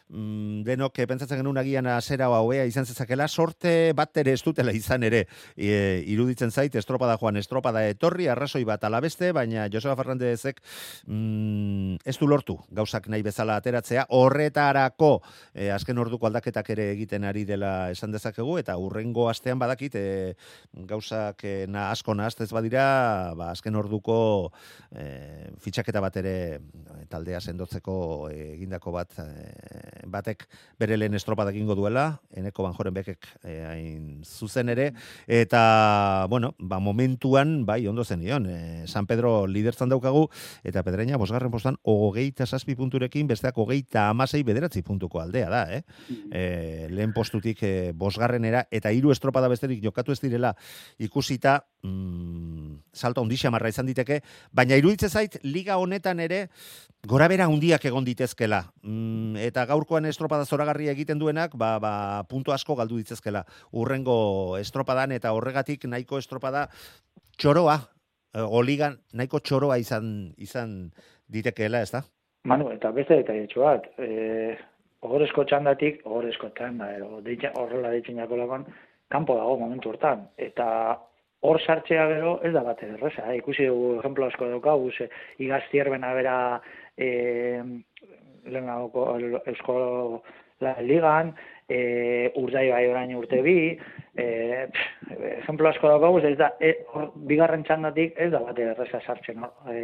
mm, 0.09 0.63
denok 0.67 0.99
eh, 0.99 1.07
pentsatzen 1.07 1.39
genuen 1.39 1.59
agian 1.61 1.87
azera 1.87 2.27
hauea 2.33 2.65
izan 2.69 2.85
zezakela, 2.85 3.27
sorte 3.27 3.93
bat 3.95 4.17
ere 4.17 4.33
ez 4.33 4.41
dutela 4.43 4.73
izan 4.75 5.03
ere. 5.03 5.25
E, 5.55 6.03
iruditzen 6.13 6.51
zait, 6.51 6.75
estropada 6.75 7.17
joan, 7.21 7.37
estropada 7.37 7.83
etorri, 7.87 8.27
arrazoi 8.27 8.63
bat 8.67 8.83
alabeste, 8.83 9.31
baina 9.35 9.67
Joseba 9.71 9.95
Ferrandezek 9.99 10.61
mm, 11.07 12.01
ez 12.05 12.17
du 12.19 12.27
lortu 12.27 12.57
gauzak 12.71 13.07
nahi 13.11 13.23
bezala 13.25 13.57
ateratzea, 13.59 14.07
horretarako 14.09 15.13
e, 15.53 15.69
azken 15.73 16.01
orduko 16.01 16.27
aldaketak 16.27 16.73
ere 16.75 16.89
egiten 16.93 17.23
ari 17.27 17.45
dela 17.45 17.89
esan 17.93 18.11
dezakegu, 18.13 18.57
eta 18.61 18.77
urrengo 18.77 19.27
astean 19.29 19.61
badakit, 19.61 19.95
e, 19.95 20.33
gauzak 20.89 21.43
e, 21.47 21.55
na, 21.67 21.89
asko 21.91 22.15
nahaztez 22.17 22.49
badira, 22.53 23.33
ba, 23.37 23.51
azken 23.53 23.75
orduko 23.79 24.51
e, 24.91 25.51
fitxaketa 25.63 26.01
bat 26.03 26.17
ere 26.21 26.35
taldea 27.09 27.41
sendotzeko 27.41 27.95
egindako 28.33 28.93
bat 28.95 29.17
e, 29.21 29.92
batek 30.07 30.45
bere 30.79 30.97
lehen 30.97 31.13
estropa 31.17 31.45
dakingo 31.47 31.75
duela, 31.75 32.19
eneko 32.35 32.65
banjoren 32.65 32.93
bekek 32.95 33.27
eh, 33.43 33.63
hain 33.67 34.21
zuzen 34.23 34.69
ere, 34.73 34.91
eta, 35.27 36.27
bueno, 36.29 36.53
ba, 36.59 36.79
momentuan, 36.83 37.65
bai, 37.65 37.81
ondo 37.87 38.05
zen 38.05 38.21
nion, 38.23 38.47
eh, 38.49 38.83
San 38.87 39.07
Pedro 39.07 39.47
liderzan 39.47 39.91
daukagu, 39.91 40.27
eta 40.63 40.83
pedreina, 40.83 41.19
bosgarren 41.21 41.51
postan, 41.53 41.77
ogeita 41.83 42.45
saspi 42.45 42.75
punturekin, 42.79 43.27
besteak 43.27 43.57
ogeita 43.57 44.09
amasei 44.09 44.43
bederatzi 44.43 44.83
puntuko 44.83 45.21
aldea 45.21 45.49
da, 45.51 45.63
eh? 45.73 45.83
E, 46.31 46.87
lehen 46.91 47.13
postutik 47.13 47.63
e, 47.63 47.91
bosgarrenera, 47.97 48.67
eta 48.71 48.91
hiru 48.91 49.11
estropada 49.13 49.51
besterik 49.51 49.83
jokatu 49.83 50.13
ez 50.13 50.19
direla 50.23 50.53
ikusita, 51.01 51.61
mm, 51.83 52.93
salto 52.93 53.21
ondixia 53.21 53.51
marra 53.51 53.69
izan 53.69 53.87
diteke, 53.89 54.21
baina 54.51 54.77
iruditze 54.79 55.09
zait, 55.09 55.37
liga 55.43 55.77
honetan 55.81 56.19
ere, 56.23 56.47
gora 57.07 57.27
bera 57.27 57.47
hundiak 57.51 57.85
egon 57.89 58.05
ditezkela. 58.07 58.63
Mm, 58.83 59.37
eta 59.49 59.65
gaurkoan 59.69 60.05
estropada 60.09 60.45
zoragarria 60.45 60.93
egiten 60.95 61.19
duenak, 61.19 61.57
ba, 61.59 61.77
ba, 61.83 61.93
puntu 62.29 62.53
asko 62.55 62.77
galdu 62.79 62.99
ditzezkela. 63.01 63.43
Urrengo 63.71 64.57
estropadan 64.61 65.11
eta 65.11 65.33
horregatik 65.33 65.85
nahiko 65.85 66.21
estropada 66.21 66.67
txoroa, 67.37 67.79
e, 68.33 68.41
oligan 68.41 68.99
nahiko 69.13 69.39
txoroa 69.39 69.79
izan 69.81 70.33
izan 70.37 70.91
ditekeela, 71.27 71.81
ez 71.81 71.91
da? 71.91 72.03
Manu, 72.45 72.69
eta 72.75 72.91
beste 72.91 73.21
eta 73.23 73.35
etxo 73.39 73.63
bat, 73.63 73.85
e, 73.97 74.55
ogorezko 75.03 75.45
txandatik, 75.47 76.01
ogorezko 76.05 76.49
txanda, 76.57 76.91
horrela 77.59 77.91
ditzen 77.95 78.19
jako 78.19 78.37
lagon, 78.39 78.67
kanpo 79.11 79.35
dago 79.37 79.57
momentu 79.59 79.91
hortan. 79.93 80.27
Eta 80.37 80.67
hor 81.43 81.59
sartzea 81.61 82.05
gero 82.07 82.37
ez 82.43 82.53
da 82.55 82.63
bat 82.63 82.83
erresa. 82.85 83.25
Eh? 83.31 83.39
Ikusi 83.41 83.67
dugu, 83.67 83.97
ejemplo 83.99 84.27
asko 84.29 84.47
daukagu, 84.51 84.91
ze 84.95 85.09
igaztierbena 85.43 86.13
bera 86.15 86.37
e, 86.95 87.09
lehenagoko 88.45 89.09
eusko 89.51 89.75
la 90.63 90.77
ligan, 90.79 91.33
e, 91.67 92.31
urdai 92.39 92.69
bai 92.71 92.85
orain 92.87 93.11
urte 93.19 93.41
bi, 93.43 93.57
e, 94.15 94.25
ejemplo 95.41 95.67
asko 95.67 95.91
daukagu, 95.91 96.23
ez 96.23 96.37
da, 96.39 96.53
e, 96.63 96.73
or, 96.95 97.11
bigarren 97.27 97.67
txandatik 97.67 98.15
ez 98.15 98.31
da 98.31 98.39
bat 98.47 98.59
erresa 98.63 99.03
sartzen 99.03 99.43
e, 99.67 99.77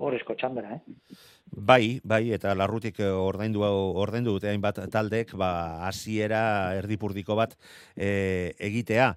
hor 0.00 0.16
esko 0.16 0.40
txandara, 0.40 0.78
eh? 0.78 1.16
Bai, 1.54 2.00
bai, 2.02 2.24
eta 2.34 2.54
larrutik 2.56 2.96
ordaindu 3.04 3.62
ordaindu 3.62 4.38
dute 4.38 4.48
hainbat 4.50 4.80
taldek, 4.90 5.36
ba 5.38 5.84
hasiera 5.86 6.74
erdipurdiko 6.80 7.36
bat 7.38 7.58
e, 7.94 8.54
egitea. 8.58 9.12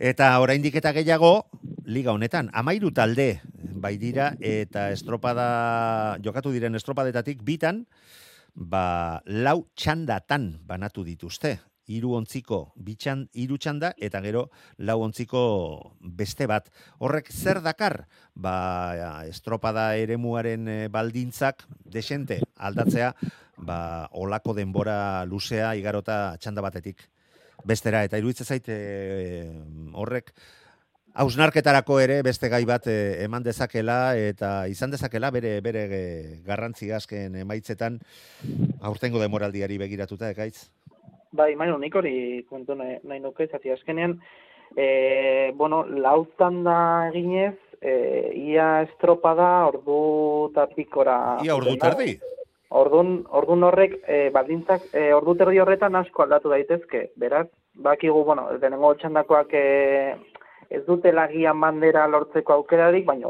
Eta 0.00 0.30
oraindik 0.40 0.78
eta 0.80 0.94
gehiago, 0.96 1.50
liga 1.84 2.14
honetan, 2.16 2.46
amairu 2.56 2.88
talde 2.88 3.42
bai 3.84 3.98
dira, 4.00 4.30
eta 4.40 4.86
estropada, 4.94 6.16
jokatu 6.24 6.54
diren 6.54 6.78
estropadetatik 6.78 7.42
bitan, 7.44 7.82
ba, 8.54 9.20
lau 9.28 9.66
txandatan 9.76 10.54
banatu 10.64 11.04
dituzte. 11.04 11.58
Hiru 11.90 12.14
ontziko 12.16 12.62
bitxan, 12.80 13.26
hiru 13.36 13.60
txanda, 13.60 13.92
eta 14.00 14.24
gero 14.24 14.46
lau 14.78 15.02
ontziko 15.04 15.44
beste 16.00 16.48
bat. 16.48 16.72
Horrek 16.96 17.28
zer 17.28 17.60
dakar? 17.60 18.06
Ba, 18.32 18.56
estropada 19.28 19.90
eremuaren 20.00 20.64
eh, 20.64 20.80
baldintzak, 20.88 21.66
desente, 21.84 22.40
aldatzea, 22.56 23.12
ba, 23.60 24.08
olako 24.16 24.56
denbora 24.56 25.26
luzea 25.28 25.74
igarota 25.76 26.22
txanda 26.40 26.64
batetik 26.64 27.10
bestera 27.64 28.04
eta 28.04 28.18
iruditzen 28.18 28.46
zaite 28.46 28.76
horrek 29.94 30.32
Hausnarketarako 31.20 31.98
ere 31.98 32.20
beste 32.22 32.48
gai 32.48 32.62
bat 32.64 32.86
eh, 32.86 33.24
eman 33.24 33.42
dezakela 33.42 34.14
eta 34.16 34.68
izan 34.70 34.92
dezakela 34.92 35.32
bere 35.34 35.56
bere 35.60 35.82
eh, 35.90 36.36
garrantzi 36.46 36.92
azken 36.94 37.34
emaitzetan 37.40 37.98
aurtengo 38.80 39.18
demoraldiari 39.18 39.78
begiratuta 39.78 40.30
ekaitz. 40.30 40.70
Bai, 41.32 41.54
maino, 41.56 41.78
nik 41.78 41.94
hori 41.94 42.44
kontu 42.50 42.74
nahi, 42.74 42.96
nahi 43.06 43.20
nuke, 43.22 43.46
zati 43.46 43.70
azkenean, 43.70 44.16
e, 44.74 45.52
bueno, 45.54 45.84
lautan 45.86 46.64
da 46.66 46.78
eginez, 47.12 47.54
e, 47.78 47.92
ia 48.50 48.82
estropada 48.88 49.50
ordu 49.68 50.00
eta 50.50 50.66
pikora. 50.74 51.20
Ia 51.46 51.54
ordu 51.54 51.76
terdi. 51.78 52.16
Ordun, 52.70 53.24
ordun 53.34 53.64
horrek, 53.66 53.96
e, 54.06 54.18
baldintzak, 54.30 54.84
e, 54.94 55.08
ordu 55.14 55.34
terdi 55.34 55.58
horretan 55.58 55.96
asko 55.98 56.22
aldatu 56.22 56.52
daitezke. 56.52 57.08
Beraz, 57.18 57.48
bakigu, 57.74 58.22
bueno, 58.24 58.46
denengo 58.62 58.92
txandakoak 59.00 59.54
e, 59.58 59.64
ez 60.70 60.84
dute 60.86 61.10
lagian 61.10 61.58
bandera 61.60 62.06
lortzeko 62.06 62.54
aukerarik, 62.54 63.04
baina, 63.08 63.26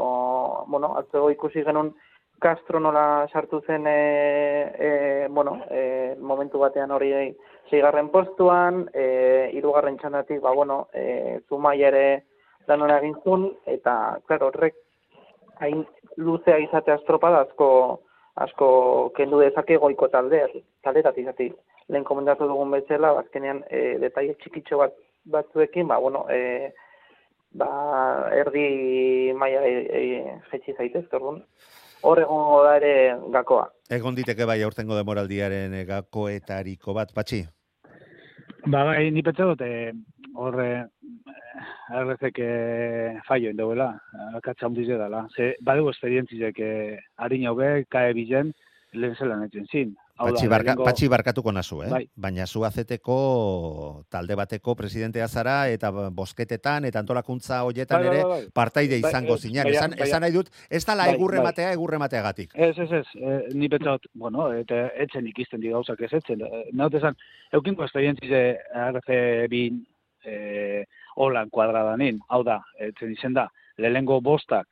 bueno, 0.69 0.93
atzego 1.01 1.31
ikusi 1.33 1.65
genuen 1.65 1.89
Castro 2.41 2.79
nola 2.81 3.27
sartu 3.29 3.59
zen, 3.65 3.85
e, 3.85 4.73
e, 4.77 5.27
bueno, 5.29 5.59
e, 5.69 6.15
momentu 6.19 6.61
batean 6.61 6.91
hori 6.91 7.11
zeigarren 7.69 8.09
postuan, 8.09 8.87
e, 8.93 9.49
irugarren 9.57 9.97
txandatik, 9.97 10.41
ba, 10.41 10.53
bueno, 10.57 10.87
e, 10.93 11.39
zumai 11.49 11.79
ere 11.81 12.05
lan 12.67 12.81
hori 12.81 12.97
egin 12.97 13.17
zuen, 13.23 13.45
eta, 13.65 13.95
claro, 14.25 14.49
horrek, 14.49 14.77
hain 15.61 15.85
luzea 16.17 16.57
izatea 16.61 16.97
estropada 17.01 17.43
asko, 17.45 17.69
asko 18.35 19.11
kendu 19.17 19.41
dezake 19.41 19.77
goiko 19.77 20.07
taldeak, 20.07 20.55
taldetatik, 20.83 21.25
zati, 21.25 21.49
lehen 21.89 22.05
komendatu 22.07 22.47
dugun 22.47 22.71
bezala, 22.71 23.13
azkenean, 23.19 23.63
e, 23.69 23.97
detaile 23.99 24.37
txikitxo 24.39 24.79
bat, 24.79 24.95
batzuekin, 25.31 25.87
ba, 25.87 25.99
bueno, 25.99 26.23
e, 26.31 26.71
ba, 27.59 27.69
erdi 28.37 29.33
maia 29.37 29.63
e, 29.67 29.75
e, 29.99 30.35
jetxi 30.51 30.77
zaitez, 30.77 31.05
orduan, 31.11 31.41
hor 32.07 32.21
egongo 32.21 32.61
da 32.65 32.75
ere 32.79 32.93
gakoa. 33.33 33.67
Egon 33.91 34.15
diteke 34.17 34.47
bai 34.49 34.61
aurtengo 34.63 34.97
demoraldiaren 34.97 35.73
eh, 35.75 35.85
gakoetariko 35.89 36.95
bat, 36.97 37.13
patxi? 37.13 37.43
Ba, 38.65 38.83
bai, 38.85 39.09
ni 39.09 39.23
pentsa 39.25 39.47
dut, 39.49 39.61
eh, 39.65 39.89
horre, 40.37 40.67
errezek 41.97 42.37
eh, 42.45 43.17
faio 43.25 43.49
indauela, 43.49 43.87
akatsa 44.37 44.67
hundiz 44.67 44.85
edala. 44.85 45.23
Ze, 45.33 45.55
badugu 45.65 45.89
esperientzizek, 45.89 46.59
eh, 46.61 46.99
harina 47.17 47.49
hobe, 47.55 47.71
kae 47.89 48.13
bilen, 48.13 48.51
lehen 48.93 49.17
zelan 49.17 49.47
etzen 49.47 49.65
zin. 49.71 49.95
Da, 50.21 50.31
Patxi, 50.31 50.47
barka, 50.47 50.71
lehenengo- 50.71 50.83
patxi 50.85 51.07
barkatuko 51.07 51.51
nazu, 51.51 51.83
eh? 51.83 51.89
Bai. 51.89 52.09
Baina 52.15 52.45
zu 52.47 52.63
azeteko 52.65 54.05
talde 54.09 54.35
bateko 54.35 54.75
presidentea 54.75 55.27
zara 55.27 55.69
eta 55.69 55.89
bosketetan 55.91 56.85
eta 56.85 56.99
antolakuntza 56.99 57.63
hoietan 57.63 58.01
Bai, 58.01 58.07
bai, 58.07 58.15
ere 58.17 58.23
bai, 58.27 58.41
bai. 58.41 58.51
partaide 58.53 58.99
Bai, 59.01 59.09
izango 59.09 59.35
ez, 59.35 59.41
zinan. 59.41 59.63
baina- 59.65 59.77
Esan, 59.77 59.91
baina- 59.91 60.05
esan 60.05 60.21
nahi 60.21 60.31
dut, 60.31 60.49
ez 60.69 60.85
dala 60.85 61.05
Bai, 61.05 61.15
egurre 61.15 61.37
bai. 61.37 61.45
matea, 61.45 61.71
egurre 61.73 61.97
mateagatik. 61.97 62.51
Ez, 62.55 62.77
ez, 62.77 62.91
ez, 62.91 63.05
eh, 63.15 63.47
ni 63.53 63.67
dut, 63.67 64.05
bueno, 64.13 64.51
eta 64.53 64.87
etzen 64.95 65.27
ikisten 65.27 65.59
di 65.61 65.69
gauzak 65.69 66.01
ez 66.01 66.13
etzen. 66.13 66.41
Eh, 66.41 66.69
Naut 66.73 66.93
esan, 66.93 67.15
eukinko 67.51 67.83
esperientzize 67.85 68.57
RC 68.73 69.47
bin 69.49 69.85
eh, 70.23 70.85
holan 71.15 71.49
kuadradanin, 71.49 72.19
hau 72.29 72.43
da, 72.43 72.61
etzen 72.79 73.11
izen 73.11 73.33
da, 73.33 73.47
lehengo 73.77 74.21
bostak 74.21 74.67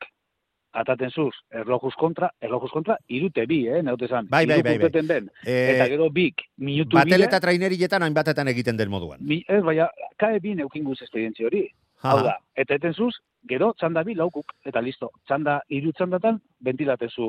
ataten 0.72 1.10
zuz, 1.10 1.34
erlojuz 1.50 1.94
kontra, 1.98 2.30
erlojuz 2.40 2.70
kontra, 2.70 2.96
irute 3.08 3.46
bi, 3.46 3.64
eh, 3.68 3.82
naut 3.82 4.02
esan. 4.02 4.28
Bai, 4.30 4.46
bai, 4.46 4.62
bai, 4.62 4.76
bai. 4.78 5.02
ben. 5.06 5.30
Eh, 5.44 5.74
eta 5.74 5.88
gero 5.90 6.10
bik, 6.10 6.42
minutu 6.56 6.96
Batel 6.96 7.18
bide, 7.18 7.28
eta 7.28 7.40
trainerietan 7.40 8.02
hainbatetan 8.02 8.48
egiten 8.48 8.76
den 8.76 8.90
moduan. 8.90 9.18
mi, 9.20 9.42
ez, 9.48 9.62
baina, 9.62 9.88
kae 10.16 10.38
bin 10.40 10.60
eukinguz 10.60 11.00
esperientzi 11.02 11.44
hori. 11.44 11.68
Hau 12.02 12.16
Aha. 12.16 12.24
da, 12.24 12.36
eta 12.56 12.74
eten 12.74 12.94
zuz, 12.94 13.12
gero 13.48 13.74
txanda 13.76 14.02
bi 14.02 14.14
laukuk, 14.14 14.54
eta 14.64 14.80
listo. 14.80 15.10
Txanda, 15.26 15.60
iru 15.68 15.92
txandatan, 15.92 16.40
bentilatezu 16.60 17.26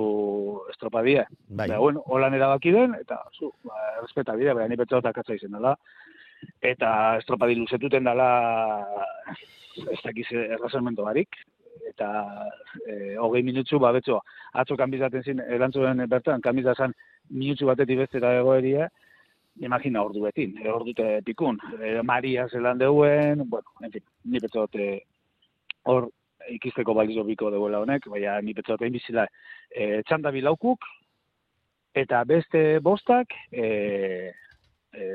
estropadie. 0.72 1.26
Bai. 1.50 1.68
Ba, 1.68 1.80
bueno, 1.80 2.04
holan 2.06 2.34
erabaki 2.34 2.72
den, 2.72 2.96
eta 2.96 3.20
zu, 3.38 3.52
ba, 3.68 3.76
respeta 4.02 4.36
bidea, 4.36 4.54
baina 4.54 4.70
ni 4.70 4.80
pentsa 4.80 5.02
dut 5.02 5.10
akatza 5.12 5.36
izen 5.36 5.52
dela. 5.52 5.76
Eta 6.62 7.18
estropadi 7.20 7.56
luzetuten 7.56 8.08
dela, 8.08 8.30
ez 9.92 10.00
dakiz 10.04 10.28
errazormento 10.32 11.04
barik. 11.04 11.36
Eta 11.88 12.10
e, 12.88 13.18
hogei 13.20 13.44
minutzu, 13.44 13.80
ba, 13.80 13.92
betxo, 13.96 14.22
atzo 14.54 14.78
kanbizaten 14.80 15.24
zin, 15.24 15.42
erantzuen 15.58 16.04
bertan, 16.10 16.42
kanbizazan 16.42 16.94
minutzu 17.30 17.68
batetik 17.70 18.00
bestera 18.04 18.34
egoeria, 18.40 18.88
imagina 19.60 20.04
ordu 20.04 20.24
betin, 20.26 20.56
e, 20.62 20.70
ordute 20.72 21.20
pikun. 21.28 21.60
E, 21.80 22.00
Maria 22.08 22.48
zelan 22.50 22.80
deuen, 22.80 23.44
bueno, 23.50 23.76
en 23.82 23.92
fin, 23.92 24.06
ni 24.26 24.40
dut, 24.40 24.76
e, 24.76 25.02
hor 25.84 26.10
ikisteko 26.50 26.96
balizo 26.98 27.24
biko 27.28 27.52
deuela 27.54 27.82
honek, 27.84 28.08
baina 28.10 28.40
ni 28.42 28.56
dut 28.58 28.70
egin 28.78 28.98
bizila 28.98 29.28
e, 29.70 30.02
txanda 30.08 30.32
bilaukuk, 30.32 30.88
eta 31.94 32.24
beste 32.26 32.80
bostak, 32.80 33.36
e, 33.52 34.32
e, 34.94 35.12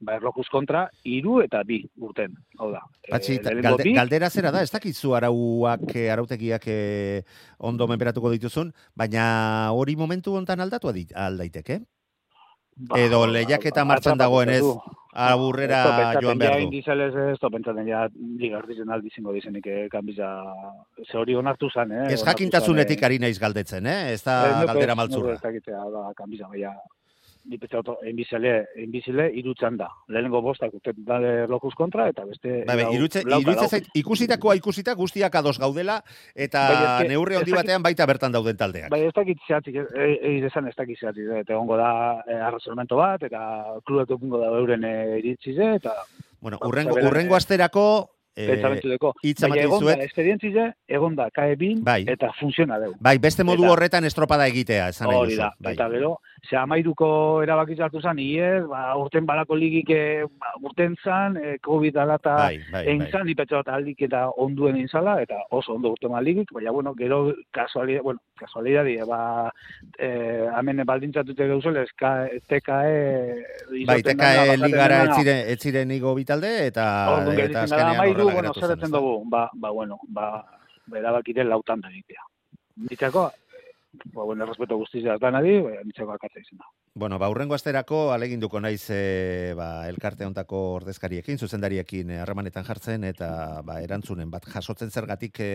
ba, 0.00 0.16
erlojuz 0.16 0.48
kontra, 0.52 0.86
iru 1.04 1.38
eta 1.44 1.62
bi 1.66 1.82
urten, 2.00 2.34
hau 2.58 2.70
da. 2.72 2.82
E, 3.02 3.12
Patxi, 3.12 3.38
lehenengo 3.38 3.68
galde, 3.68 3.86
bi, 3.86 3.94
galdera 3.98 4.30
zera 4.30 4.52
da, 4.54 4.64
ez 4.64 4.72
dakizu 4.72 5.14
arauak, 5.18 5.86
eh, 5.94 6.08
arautegiak 6.12 6.66
eh, 6.72 7.22
ondo 7.58 7.88
menperatuko 7.90 8.32
dituzun, 8.34 8.72
baina 8.96 9.24
hori 9.76 9.96
momentu 9.96 10.36
hontan 10.36 10.66
aldatu 10.66 10.90
aldaiteke? 10.90 11.80
ba, 12.88 13.00
edo 13.00 13.20
lehiaketa 13.26 13.84
martxan 13.84 14.16
atrapatu 14.16 14.22
dagoenez, 14.24 14.62
zaitu. 14.62 14.96
aburrera 15.24 15.80
joan 16.22 16.38
behar 16.38 16.56
du. 16.56 16.66
Indizelez 16.68 17.10
ez, 17.24 17.38
pentsatzen 17.56 17.88
ja 17.88 18.04
liga 18.14 18.60
erdizien 18.62 18.92
aldi 18.94 19.12
zingo 19.14 19.34
dizenik 19.36 19.66
eh, 19.66 19.88
kanbiza, 19.92 20.30
ze 21.06 21.18
hori 21.18 21.36
onartu 21.36 21.70
zan, 21.70 21.92
eh? 21.92 22.06
Ez 22.14 22.22
jakintasunetik 22.24 23.02
eh, 23.02 23.08
ari 23.10 23.20
naiz 23.22 23.36
galdetzen, 23.42 23.86
eh? 23.86 24.14
Ez 24.14 24.22
da 24.24 24.38
ez 24.48 24.66
galdera 24.72 24.96
maltzurra. 24.98 25.36
Ez 25.36 25.64
da, 25.66 26.06
kanbiza, 26.16 26.48
baina, 26.48 26.74
ni 27.50 27.58
pentsatu, 27.58 27.96
enbizile, 28.06 28.52
enbizile 28.78 29.24
irutzan 29.34 29.76
da. 29.76 29.88
Lehenengo 30.08 30.40
bostak 30.44 30.70
da 31.02 31.18
lojuz 31.50 31.72
kontra, 31.74 32.06
eta 32.12 32.24
beste... 32.28 32.60
Lau- 32.68 32.92
irutze, 32.94 33.24
lauka 33.26 33.50
irutze 33.50 33.66
zait, 33.68 33.88
ikusitakoa 33.98 34.54
ikusita 34.60 34.94
guztiak 34.94 35.34
ados 35.40 35.56
gaudela, 35.58 35.96
eta 36.34 36.62
Bai, 36.70 36.76
eske- 36.84 37.08
neurri 37.10 37.34
ez 37.34 37.40
handi 37.42 37.56
batean 37.58 37.82
baita 37.82 38.06
bertan 38.06 38.32
dauden 38.32 38.56
taldeak. 38.60 38.88
Bai, 38.94 39.02
ez 39.08 39.12
dakit 39.16 39.42
zehatzik, 39.48 39.80
egin 39.96 40.46
esan 40.46 40.68
ez 40.70 40.76
dakit 40.78 40.98
zehatzik, 41.02 41.26
eh, 41.26 41.40
eta 41.42 41.56
egongo 41.58 41.76
da 41.80 41.90
eh, 42.26 42.38
arrazonamento 42.38 42.96
bat, 43.02 43.22
eta 43.26 43.42
klubek 43.84 44.14
egungo 44.16 44.38
da 44.38 44.54
euren 44.62 44.84
eh, 44.84 45.18
iritzize, 45.18 45.74
eta 45.82 45.96
Bueno, 46.40 46.56
Ba, 46.62 46.68
urrengo, 46.70 46.94
urrengo 47.02 47.34
eh, 47.34 47.36
asterako, 47.36 47.82
eh, 48.36 48.46
pentsamentu 48.48 48.88
deko. 48.88 49.10
hitz 49.22 49.42
esperientzize, 50.06 50.72
egon 50.88 51.16
da, 51.16 51.26
kae 51.30 51.56
bin, 51.56 51.82
Bai. 51.84 52.04
eta 52.08 52.30
funtziona 52.38 52.78
deu. 52.78 52.94
bai, 53.00 53.18
beste 53.18 53.44
modu 53.44 53.64
eta- 53.64 53.72
horretan 53.72 54.04
estropada 54.04 54.46
egitea, 54.48 54.88
esan 54.94 55.10
nahi 55.10 55.26
duzu. 55.34 55.42
Bai. 55.58 55.74
eta 55.74 55.88
gero, 55.90 56.14
ze 56.48 56.56
amairuko 56.56 57.42
erabaki 57.42 57.76
hartu 57.80 58.00
zan, 58.00 58.18
iez, 58.18 58.62
ba, 58.68 58.96
urten 58.96 59.26
balako 59.26 59.56
ligik 59.56 59.90
eh, 59.94 60.24
ba, 60.40 60.52
urten 60.62 60.96
zan, 61.04 61.36
eh, 61.36 61.58
COVID 61.62 61.96
alata 61.96 62.34
Bai, 62.36 62.60
bai, 62.72 62.84
egin 62.86 63.04
bai. 63.04 63.10
zan, 63.10 63.32
bat 63.36 63.68
aldik 63.68 64.02
eta 64.08 64.22
onduen 64.36 64.76
egin 64.76 64.88
zala, 64.88 65.20
eta 65.22 65.36
oso 65.50 65.74
ondo 65.74 65.92
urte 65.92 66.08
ligik, 66.22 66.52
baina, 66.52 66.70
bueno, 66.70 66.94
gero 66.94 67.34
kasualidad, 67.52 68.02
bueno, 68.02 68.20
kasualidadi, 68.38 68.96
ba, 69.08 69.52
eh, 69.98 70.48
hemen 70.58 70.84
baldintzatute 70.86 71.48
gauzela, 71.48 71.82
eska, 71.82 72.28
TKE... 72.48 73.44
Bai, 73.86 74.02
bajaten 74.02 74.62
ligara 74.64 75.02
dena. 75.02 75.12
ez 75.12 75.18
ziren, 75.18 75.44
ez 75.48 75.58
ziren 75.60 75.90
igo 75.90 76.14
bitalde, 76.14 76.66
eta, 76.66 76.86
Orduan 77.18 77.44
eta 77.44 77.62
azkenean 77.66 77.94
amairu, 77.96 78.30
bueno, 78.30 78.54
zer 78.54 78.78
zen. 78.78 78.90
dugu, 78.90 79.22
ba, 79.28 79.48
ba, 79.54 79.70
bueno, 79.70 80.00
ba, 80.08 80.44
erabakire 80.96 81.44
lautan 81.44 81.80
da 81.80 81.90
egitea. 81.92 82.24
Nitzako, 82.90 83.30
ba, 83.92 84.24
bueno, 84.24 84.46
respeto 84.46 84.76
guztizia 84.76 85.16
danari, 85.18 85.58
ba, 85.62 85.72
nitzako 85.84 86.12
akatza 86.14 86.40
izan 86.40 86.60
da. 86.60 86.68
Bueno, 86.94 87.18
ba, 87.18 87.28
urrengo 87.30 87.54
asterako 87.54 88.00
aleginduko 88.14 88.60
naiz 88.60 88.86
e, 88.90 89.52
ba, 89.58 89.88
elkarte 89.88 90.26
hontako 90.26 90.60
ordezkariekin, 90.78 91.38
zuzendariekin 91.38 92.10
eh, 92.10 92.20
harremanetan 92.22 92.66
jartzen, 92.66 93.04
eta 93.08 93.30
ba, 93.66 93.80
erantzunen 93.82 94.30
bat 94.30 94.46
jasotzen 94.50 94.90
zergatik 94.90 95.40
e, 95.42 95.50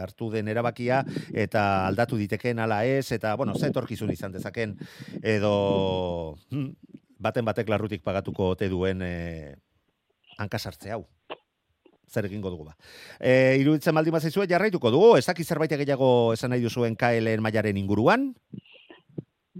hartu 0.00 0.30
den 0.34 0.48
erabakia, 0.48 1.02
eta 1.32 1.86
aldatu 1.86 2.20
diteken 2.20 2.64
ala 2.64 2.84
ez, 2.84 3.10
eta, 3.12 3.34
bueno, 3.36 3.54
ze 3.54 3.72
etorkizun 3.72 4.12
izan 4.12 4.32
dezaken, 4.36 4.76
edo 5.22 6.36
hmm, 6.50 6.72
baten 7.18 7.44
batek 7.48 7.68
larrutik 7.68 8.04
pagatuko 8.04 8.52
ote 8.56 8.68
duen 8.68 9.02
e, 9.02 9.56
hankasartze 10.38 10.92
hau. 10.94 11.06
Zer 12.08 12.26
egingo 12.28 12.50
dugu 12.50 12.64
ba. 12.70 12.76
E, 13.20 13.58
iruditzen 13.60 13.94
baldin 13.94 14.16
bazaizue 14.16 14.46
jarraituko 14.48 14.90
dugu, 14.94 15.10
ez 15.18 15.26
dakit 15.26 15.46
zerbait 15.46 15.74
gehiago 15.76 16.32
esan 16.32 16.54
nahi 16.54 16.64
duzuen 16.64 16.96
KLN 16.96 17.44
mailaren 17.44 17.76
inguruan? 17.76 18.32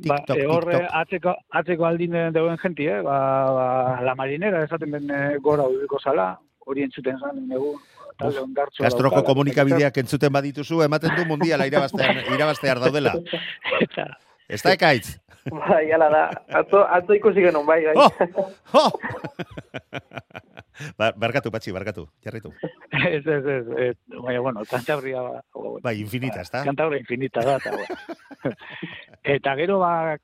Ba, 0.06 0.16
TikTok, 0.20 0.38
e, 0.38 0.46
horre 0.46 0.74
TikTok. 0.76 0.96
atzeko, 1.02 1.34
atzeko 1.60 1.86
aldin 1.88 2.16
deuen 2.32 2.58
jenti, 2.62 2.86
eh? 2.86 3.00
ba, 3.02 3.18
ba, 3.52 3.68
la 4.06 4.14
marinera 4.14 4.62
esaten 4.64 4.94
den 4.94 5.10
eh, 5.10 5.38
gora 5.42 5.66
ubiko 5.68 5.98
zala, 5.98 6.30
hori 6.64 6.86
entzuten 6.86 7.18
zan, 7.18 7.42
egu, 7.50 7.72
talde 8.18 8.40
ondartzu. 8.44 8.84
Kastroko 8.84 9.16
daukala. 9.16 9.32
komunikabideak 9.32 9.98
entzuten 10.04 10.32
badituzu, 10.32 10.84
ematen 10.86 11.16
du 11.18 11.26
mundiala 11.26 11.66
irabaztear, 11.66 12.22
irabaztear 12.36 12.80
daudela. 12.84 13.16
Eta, 13.82 14.12
Ez 14.48 14.62
da 14.64 14.72
ekaitz? 14.72 15.18
Bai, 15.52 15.90
ala 15.92 16.08
da. 16.12 16.22
Atzo, 16.60 16.84
atzo 16.88 17.16
ikusi 17.16 17.42
genuen, 17.44 17.66
bai, 17.68 17.82
bai. 17.84 17.94
Oh! 17.98 18.86
Oh! 18.86 18.92
ba, 20.98 21.12
barkatu, 21.16 21.52
patxi, 21.54 21.72
barkatu. 21.74 22.08
Jarritu. 22.24 22.52
Ez, 22.98 23.26
ez, 23.26 23.44
ez, 23.46 23.66
ez, 23.78 23.96
baina, 24.24 24.40
bueno, 24.40 24.62
Cantabria, 24.66 25.20
o, 25.54 25.78
Bai, 25.84 26.00
infinita, 26.00 26.40
ezta? 26.40 26.64
Cantabria 26.64 26.98
infinita 26.98 27.44
da, 27.44 27.58
eta, 27.60 27.70
bueno. 27.76 28.54
eta 29.36 29.54
gero, 29.60 29.76
ba, 29.78 30.16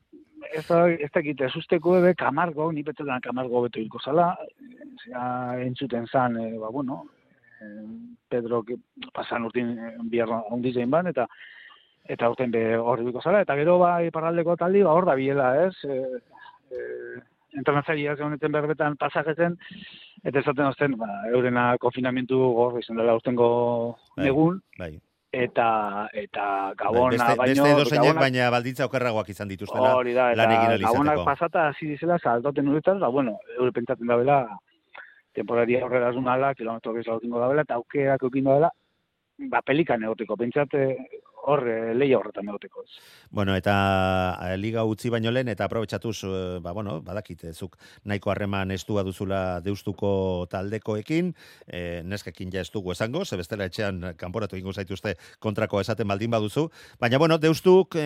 ez 0.53 0.65
da, 0.67 0.79
ez 0.91 1.11
da 1.13 1.21
egite, 1.21 1.49
susteko 1.53 1.99
ebe, 2.01 2.15
kamargo, 2.19 2.71
ni 2.73 2.83
betzetan 2.83 3.23
kamargo 3.23 3.63
beto 3.67 3.81
hilko 3.81 4.01
zala, 4.01 4.31
zera, 5.05 5.27
entzuten 5.63 6.09
zan, 6.11 6.39
e, 6.41 6.59
ba, 6.59 6.73
bueno, 6.75 7.05
eh, 7.61 7.85
Pedro, 8.29 8.63
que, 8.65 8.79
pasan 9.13 9.45
urtin 9.49 9.75
eh, 9.79 9.93
bierra 10.11 10.43
ondizein 10.57 10.91
ban, 10.91 11.13
eta 11.13 11.29
eta 12.05 12.29
urten 12.29 12.51
be 12.53 12.65
hor 12.77 13.01
zala, 13.23 13.41
eta 13.41 13.57
gero, 13.57 13.79
ba, 13.81 14.03
iparraldeko 14.05 14.57
taldi, 14.61 14.83
ba, 14.83 14.93
hor 14.93 15.07
da 15.09 15.15
biela, 15.15 15.53
ez? 15.67 15.77
E, 15.85 16.01
e, 16.71 17.23
entrenatzaileak 17.59 18.21
honetan 18.21 18.53
berbetan 18.53 18.97
pasajetzen, 19.01 19.57
eta 20.25 20.41
esaten 20.41 20.67
osten, 20.67 20.97
ba, 20.99 21.09
eurena 21.33 21.77
konfinamentu 21.81 22.39
gor 22.57 22.79
izan 22.81 22.97
dela 23.01 23.15
urtengo 23.15 23.97
Bai. 24.17 24.29
egun, 24.29 24.61
Bai. 24.79 24.93
eta 25.33 26.09
eta 26.13 26.73
gabona 26.79 27.17
beste, 27.17 27.37
baino 27.39 27.65
beste 27.77 27.97
gabonak- 27.97 28.21
baina 28.21 28.51
baldintza 28.51 28.87
okerragoak 28.87 29.29
izan 29.29 29.49
dituztela 29.49 29.97
hori 29.97 30.13
da, 30.15 30.29
lan 30.35 30.51
egin 30.53 30.71
ahal 30.71 30.81
gabonak 30.87 31.25
pasata 31.25 31.69
hasi 31.69 31.87
dizela 31.87 32.19
saltoten 32.19 32.69
uretan, 32.69 33.01
da, 33.01 33.09
bueno, 33.09 33.39
eure 33.59 33.73
pentsatzen 33.73 34.07
da 34.07 34.17
bela, 34.17 34.39
temporaria 35.35 35.85
horrela 35.85 36.09
azunala, 36.13 36.55
kilometro 36.55 36.93
bezala 36.93 37.17
utingo 37.19 37.41
da 37.41 37.49
bela, 37.49 37.63
eta 37.63 37.75
aukerak 37.75 38.23
eukin 38.23 38.45
da 38.45 38.55
bela, 38.61 38.71
ba, 39.51 39.63
pelikan 39.67 40.03
egoteko, 40.05 40.37
pentsate 40.37 40.97
hor, 41.47 41.67
eh, 41.69 41.95
leia 41.95 42.19
horretan 42.19 42.49
egoteko. 42.49 42.85
Ez. 42.85 42.99
Bueno, 43.31 43.55
eta 43.57 43.75
eh, 44.49 44.57
liga 44.57 44.85
utzi 44.89 45.11
baino 45.13 45.31
lehen, 45.35 45.51
eta 45.53 45.67
aprobetsatuz, 45.69 46.17
eh, 46.25 46.59
ba, 46.65 46.73
bueno, 46.73 47.01
badakit, 47.05 47.47
zuk 47.53 47.77
nahiko 48.05 48.33
harreman 48.33 48.71
estua 48.75 49.05
duzula 49.05 49.61
deustuko 49.65 50.47
taldekoekin, 50.51 51.33
eh, 51.67 52.03
neskekin 52.05 52.53
ja 52.53 52.63
ez 52.65 52.71
dugu 52.73 52.93
esango, 52.93 53.25
ze 53.25 53.37
bestela 53.37 53.69
etxean 53.69 54.15
kanporatu 54.17 54.57
egingo 54.57 54.73
zaituzte 54.73 55.17
kontrako 55.39 55.81
esaten 55.81 56.09
baldin 56.09 56.31
baduzu, 56.31 56.69
baina, 57.01 57.19
bueno, 57.19 57.39
deustuk 57.39 57.97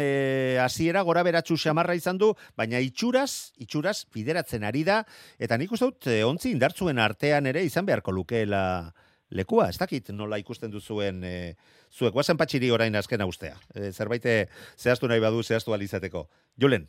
hasiera 0.62 1.02
gora 1.02 1.22
beratxu 1.22 1.56
xamarra 1.56 1.94
izan 1.94 2.18
du, 2.18 2.32
baina 2.56 2.80
itxuraz, 2.80 3.52
itxuraz, 3.58 4.04
bideratzen 4.14 4.64
ari 4.64 4.84
da, 4.84 5.02
eta 5.38 5.58
nik 5.58 5.72
uste 5.72 5.90
dut, 5.90 6.08
ontzi 6.26 6.50
indartzuen 6.50 6.98
artean 6.98 7.46
ere 7.46 7.62
izan 7.64 7.86
beharko 7.86 8.12
lukeela 8.12 8.92
lekua, 9.30 9.68
ez 9.68 9.78
dakit 9.78 10.10
nola 10.16 10.38
ikusten 10.38 10.70
duzuen 10.70 11.22
e, 11.24 11.54
zuek, 11.92 12.12
guazen 12.14 12.36
patxiri 12.36 12.70
orain 12.70 12.94
azkena 12.96 13.26
ustea. 13.26 13.56
E, 13.74 13.90
zerbait 13.92 14.24
eh, 14.26 14.46
zehaztu 14.76 15.08
nahi 15.08 15.20
badu 15.20 15.42
zehaztu 15.42 15.74
alizateko. 15.74 16.28
Julen, 16.60 16.88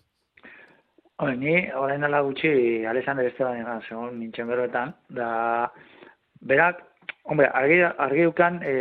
Hore, 1.19 1.33
ni 1.35 1.51
orain 1.75 1.99
dela 1.99 2.21
gutxi 2.23 2.85
Alexander 2.87 3.25
Esteban 3.27 3.57
egan, 3.59 3.81
segon 3.89 4.13
nintzen 4.21 4.47
beroetan, 4.47 4.93
da 5.11 5.67
berak, 6.39 6.77
hombre, 7.27 7.49
argi, 7.51 7.81
argi 7.83 8.23
dukan 8.23 8.61
e, 8.63 8.75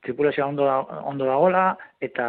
tripulazioa 0.00 0.46
ondo, 0.48 0.64
da- 0.64 1.02
ondo 1.04 1.26
dagoela, 1.28 1.66
eta 2.00 2.28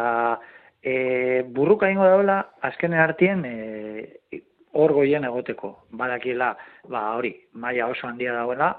e, 0.82 1.40
burruka 1.48 1.88
ingo 1.88 2.04
dagoela, 2.04 2.36
azkenen 2.68 3.00
artien 3.00 3.44
e, 3.48 4.42
hor 4.76 4.92
goien 4.92 5.24
egoteko. 5.24 5.86
Badakiela, 5.96 6.50
ba 6.92 7.06
hori, 7.16 7.32
maila 7.54 7.88
oso 7.88 8.10
handia 8.10 8.34
dagoela, 8.36 8.74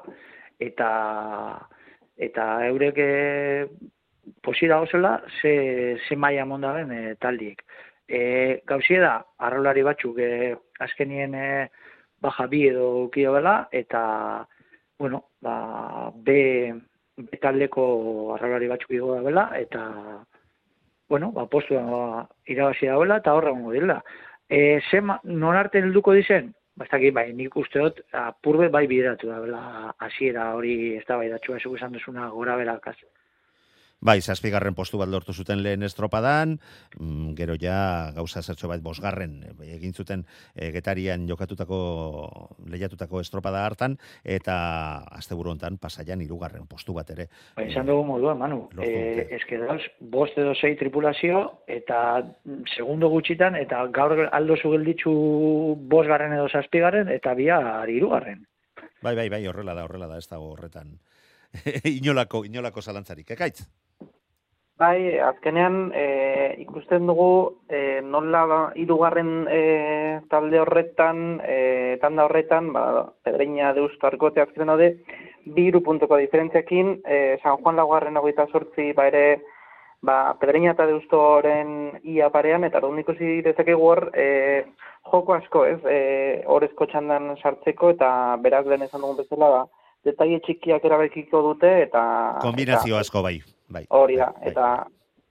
eta 0.60 0.89
eta 2.19 2.45
eurek 2.67 2.98
e, 3.00 3.67
posi 4.43 4.67
dagozela, 4.67 5.24
ze, 5.41 5.98
ze 6.08 6.15
maila 6.15 6.45
mondaben 6.45 6.91
e, 6.91 7.15
taldiek. 7.15 7.63
E, 8.08 8.62
gauzie 8.67 9.00
da, 9.00 9.19
arrolari 9.38 9.84
batzuk 9.86 10.19
e, 10.19 10.56
azkenien 10.84 11.36
e, 11.36 11.48
baja 12.22 12.48
bi 12.52 12.65
edo 12.67 13.06
ukio 13.06 13.34
bela, 13.34 13.69
eta, 13.72 14.45
bueno, 15.00 15.24
ba, 15.41 16.12
be, 16.13 16.74
be 17.15 17.41
taldeko 17.41 18.36
arrolari 18.36 18.67
batzuk 18.67 18.91
igo 18.98 19.15
da 19.15 19.24
bela, 19.24 19.45
eta, 19.56 19.86
bueno, 21.10 21.32
ba, 21.32 21.48
postua 21.48 21.84
ba, 21.88 22.04
irabazi 22.45 22.91
dagoela, 22.91 23.22
eta 23.24 23.34
horra 23.34 23.56
gongo 23.56 23.72
dira. 23.72 24.02
E, 24.50 24.82
ze 24.89 25.02
non 25.02 25.56
arte 25.56 25.80
helduko 25.80 26.13
dizen? 26.13 26.54
Ba, 26.80 26.86
dakit, 26.88 27.12
bai, 27.15 27.26
nik 27.36 27.56
uste 27.60 27.82
dut, 27.84 27.98
apurbe 28.15 28.70
bai 28.72 28.86
bideratu 28.88 29.28
da, 29.28 29.62
hasiera 30.06 30.46
hori 30.56 30.76
ez 30.96 31.04
da 31.10 31.18
bai 31.20 31.28
datxua, 31.32 31.58
esan 31.60 31.98
duzuna 31.98 32.30
gora 32.36 32.56
berakaz. 32.62 32.96
Bai, 34.02 34.22
zazpigarren 34.22 34.76
postu 34.76 35.00
bat 35.00 35.10
lortu 35.12 35.34
zuten 35.34 35.62
lehen 35.64 35.84
estropadan, 35.84 36.58
mm, 37.00 37.34
gero 37.36 37.56
ja 37.60 38.12
gauza 38.16 38.42
zertxo 38.42 38.70
bat 38.72 38.82
bosgarren 38.82 39.44
eh, 39.44 39.76
egin 39.76 39.94
zuten 39.94 40.26
eh, 40.56 40.72
getarian 40.72 41.28
jokatutako 41.28 41.80
lehiatutako 42.72 43.20
estropada 43.20 43.66
hartan, 43.66 43.98
eta 44.24 45.04
asteburu 45.20 45.52
hontan 45.52 45.78
pasaian 45.78 46.22
hirugarren 46.22 46.68
postu 46.68 46.94
bat 46.96 47.10
ere. 47.12 47.28
Ba, 47.58 47.66
izan 47.68 47.90
dugu 47.90 48.06
moduan, 48.08 48.40
Manu. 48.40 48.62
E, 48.80 49.28
eske 49.36 49.60
dauz, 49.60 49.82
bost 50.00 50.38
edo 50.40 50.56
sei 50.56 50.76
tripulazio, 50.80 51.64
eta 51.68 52.22
mm, 52.24 52.64
segundo 52.76 53.10
gutxitan, 53.12 53.60
eta 53.60 53.84
gaur 53.94 54.30
aldo 54.32 54.56
zu 54.56 54.72
gelditzu 54.72 55.12
bosgarren 55.92 56.34
edo 56.38 56.48
zazpigarren, 56.48 57.12
eta 57.12 57.36
bihar 57.36 57.90
hirugarren. 57.90 58.46
Bai, 59.02 59.16
bai, 59.16 59.30
bai, 59.32 59.46
horrela 59.48 59.76
da, 59.76 59.86
horrela 59.88 60.08
da, 60.08 60.18
ez 60.20 60.28
dago 60.28 60.52
horretan. 60.54 60.98
inolako, 62.00 62.44
inolako 62.46 62.82
zalantzarik. 62.82 63.32
Ekaitz? 63.36 63.64
Bai, 64.80 65.20
azkenean 65.20 65.89
e, 65.92 66.04
ikusten 66.63 67.04
dugu 67.10 67.58
e, 67.68 68.00
nola 68.00 68.46
ba, 68.48 68.60
hirugarren 68.80 69.32
e, 69.52 70.22
talde 70.32 70.62
horretan, 70.62 71.42
e, 71.44 71.98
tanda 72.00 72.24
horretan, 72.30 72.70
ba, 72.72 72.84
Pedreña 73.28 73.74
deustu 73.76 74.08
arkote 74.08 74.39
azken 74.39 74.72
daude, 74.72 74.94
bi 75.44 75.68
puntuko 75.84 76.15
diferentziakin, 76.15 77.02
e, 77.04 77.38
San 77.44 77.58
Juan 77.58 77.76
laugarren 77.76 78.15
hogeita 78.15 78.48
sortzi, 78.54 78.94
ba 78.94 79.10
ere, 79.12 79.42
ba, 80.00 80.38
Pedreña 80.39 80.72
eta 80.72 80.88
deustoren 80.88 82.00
ia 82.04 82.32
parean, 82.32 82.63
eta 82.63 82.80
orduan 82.80 83.04
ikusi 83.04 83.42
dezakegu 83.44 83.84
hor, 83.84 84.06
e, 84.15 84.63
joko 85.12 85.36
asko, 85.42 85.65
ez, 85.65 85.80
e, 85.84 86.02
horrezko 86.48 86.88
txandan 86.88 87.34
sartzeko, 87.44 87.92
eta 88.00 88.39
beraz 88.39 88.63
lehen 88.65 88.88
esan 88.88 89.04
dugun 89.04 89.20
bezala, 89.26 89.52
ba, 89.58 89.63
detaile 90.08 90.39
txikiak 90.39 90.88
erabekiko 90.88 91.44
dute, 91.52 91.82
eta... 91.84 92.02
Kombinazio 92.48 92.96
asko 92.96 93.28
bai. 93.28 93.42
Bai 93.70 93.86
Hori 93.90 94.18
da, 94.18 94.32
bai, 94.32 94.42
bai. 94.42 94.52
eta 94.52 94.88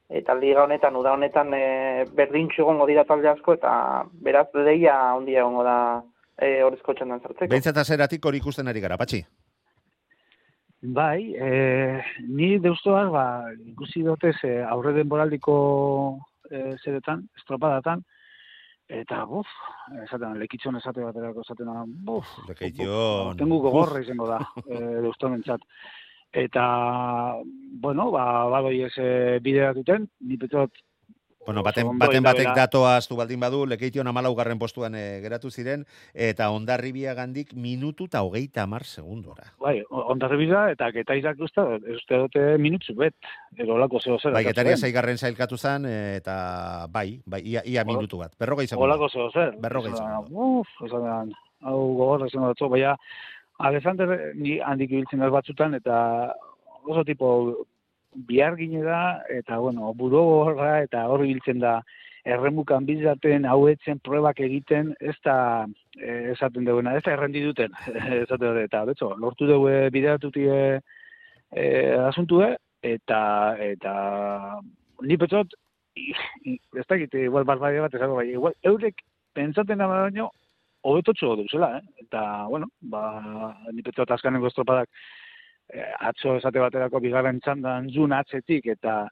eta 0.08 0.34
liga 0.34 0.64
honetan, 0.64 0.96
uda 0.96 1.12
honetan 1.12 1.52
e, 1.52 2.04
berdintxu 2.16 2.62
egongo 2.64 2.86
dira 2.88 3.04
talde 3.04 3.28
asko, 3.28 3.58
eta 3.58 3.72
beraz 4.24 4.46
leia 4.54 4.94
handia 5.12 5.42
egongo 5.42 5.66
da 5.66 5.76
e, 6.40 6.62
horrezko 6.64 6.94
txandan 6.96 7.20
sartzeko. 7.20 7.50
Behintzat 7.52 7.82
azeratik 7.82 8.24
hori 8.24 8.40
ikusten 8.40 8.68
ari 8.72 8.80
gara, 8.80 8.96
patxi. 8.96 9.20
Bai, 10.80 11.34
e, 11.34 11.48
ni 12.30 12.52
deustoak, 12.62 13.10
ba, 13.10 13.24
ikusi 13.66 14.04
dute 14.06 14.32
ze 14.40 14.62
aurre 14.62 14.94
denboraldiko 14.94 15.56
e, 16.48 16.76
zeretan, 16.78 17.26
estropadatan, 17.36 18.04
eta, 18.88 19.24
buf, 19.28 19.50
esaten, 20.04 20.38
lekitxon 20.38 20.78
esate 20.78 21.02
baterako 21.02 21.42
esaten, 21.44 21.72
buf, 22.06 22.30
Lekeition. 22.48 23.36
tengu 23.36 23.58
gogorra 23.60 24.00
izango 24.00 24.30
da, 24.30 24.38
e, 24.70 24.78
deustomentzat. 25.02 25.66
Eta, 26.32 26.64
bueno, 27.80 28.10
ba, 28.12 28.44
badoi 28.52 28.82
ez 28.84 28.92
e, 29.00 29.38
bideratuten, 29.40 30.08
ni 30.20 30.36
petot, 30.36 30.72
Bueno, 31.48 31.62
baten, 31.64 31.94
baten 31.96 32.20
batek 32.26 32.50
datoa 32.52 32.90
astu 33.00 33.16
baldin 33.16 33.40
badu, 33.40 33.62
lekeition 33.64 34.04
amalaugarren 34.10 34.58
postuan 34.60 34.92
eh, 35.00 35.20
geratu 35.22 35.48
ziren, 35.48 35.86
eta 36.12 36.50
ondarribia 36.52 37.14
gandik 37.16 37.54
minutu 37.56 38.04
eta 38.04 38.20
hogeita 38.20 38.66
amar 38.66 38.84
segundora. 38.84 39.46
bai, 39.56 39.78
ondarribida, 39.88 40.66
eta 40.74 40.90
getaizak 40.92 41.40
uste, 41.40 41.64
ez 41.78 41.96
uste 41.96 42.18
dute 42.20 42.44
minutzu 42.60 42.92
bet, 43.00 43.16
edo 43.56 43.78
olako 43.78 43.96
zeo 44.04 44.18
zer. 44.18 44.36
Bai, 44.36 44.44
getaria 44.44 44.76
zaigarren 44.76 45.16
zailkatu 45.16 45.56
zen, 45.56 45.86
eh, 45.88 46.16
eta 46.20 46.84
bai, 46.92 47.22
bai, 47.24 47.40
ia, 47.40 47.64
ia 47.64 47.80
Ola- 47.80 47.94
minutu 47.94 48.20
bat. 48.20 48.36
Berrogei 48.38 48.66
segundo. 48.68 48.84
Olako 48.84 49.08
zeo 49.08 49.30
zer. 49.30 49.56
Esan, 49.56 49.96
segundo. 49.96 50.50
Uf, 50.60 50.68
esan 50.84 51.32
hau 51.64 51.78
gogorra 51.96 52.28
izango 52.28 52.52
dut, 52.52 52.68
baina 52.70 52.92
Alexander 53.58 54.32
ni 54.34 54.58
handik 54.62 54.92
ibiltzen 54.92 55.22
dut 55.24 55.34
batzutan, 55.34 55.74
eta 55.74 55.96
oso 56.86 57.02
tipo 57.04 57.30
bihar 58.28 58.56
gine 58.56 58.82
da, 58.82 59.22
eta 59.30 59.58
bueno, 59.58 59.92
buru 59.94 60.22
gogorra, 60.30 60.82
eta 60.86 61.06
hor 61.10 61.24
ibiltzen 61.26 61.58
da, 61.62 61.80
erremukan 62.28 62.86
bizaten, 62.86 63.46
hauetzen, 63.48 64.00
probak 64.04 64.40
egiten, 64.44 64.92
ez 65.00 65.16
da 65.24 65.66
eh, 65.98 66.32
esaten 66.34 66.66
duena, 66.66 66.94
ez 66.96 67.04
da 67.06 67.14
errendi 67.14 67.42
duten, 67.44 67.74
esaten 68.22 68.46
dut, 68.46 68.62
eta 68.62 68.84
betxo, 68.88 69.12
lortu 69.20 69.48
dugu 69.48 69.70
eh, 69.72 69.88
bideratutie 69.94 70.58
eh, 70.78 71.94
asuntue, 72.08 72.52
eta, 72.84 73.20
eta 73.64 73.94
ni 75.02 75.18
petzot, 75.18 75.54
ez 75.98 76.84
da 76.84 76.98
egite, 76.98 77.24
igual 77.26 77.48
barbaria 77.48 77.86
bat 77.86 77.94
esango, 77.94 78.20
bai, 78.20 78.28
igual, 78.34 78.54
eurek 78.70 79.02
pentsaten 79.34 79.80
ama 79.82 80.04
baino, 80.06 80.30
hobetotxo 80.88 81.34
duzela, 81.38 81.78
eh? 81.78 82.04
Eta, 82.04 82.22
bueno, 82.50 82.70
ba, 82.80 83.04
ni 83.72 83.84
petzot 83.86 84.10
azkanengo 84.10 84.50
estropadak, 84.50 84.90
eh, 85.72 85.88
atzo 86.10 86.36
esate 86.40 86.62
baterako 86.62 87.00
bigarren 87.04 87.40
txandan 87.44 87.90
zun 87.94 88.14
atzetik, 88.16 88.70
eta 88.76 89.04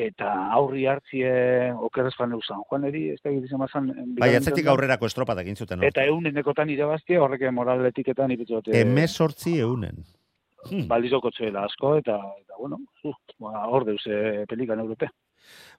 eta 0.00 0.28
aurri 0.54 0.84
hartzie 0.86 1.30
okerrez 1.74 2.14
fan 2.16 2.32
San 2.46 2.62
Juaneri, 2.70 3.08
ez 3.10 3.18
da 3.24 3.30
egiten 3.30 3.58
mazan. 3.58 3.90
Bai, 4.20 4.30
atzetik 4.36 4.70
aurrerako 4.70 5.06
estropadak 5.10 5.44
egin 5.44 5.56
zuten. 5.56 5.82
Eta 5.84 6.04
eunenekotan 6.06 6.70
irabaztie, 6.70 7.18
horrek 7.18 7.50
moraletik 7.52 8.08
eta 8.14 8.26
ni 8.30 8.38
petzot. 8.38 8.70
Emezortzi 8.72 9.58
eunen. 9.60 10.04
Hmm. 10.60 10.84
balizoko 10.90 11.30
txoela 11.32 11.62
asko, 11.64 11.94
eta, 11.96 12.18
eta 12.42 12.58
bueno, 12.58 12.76
uh, 13.08 13.14
ba, 13.40 13.62
hor 13.72 13.86
deuz 13.88 14.02
e, 14.04 14.44
pelikan 14.48 14.82
europea. 14.82 15.08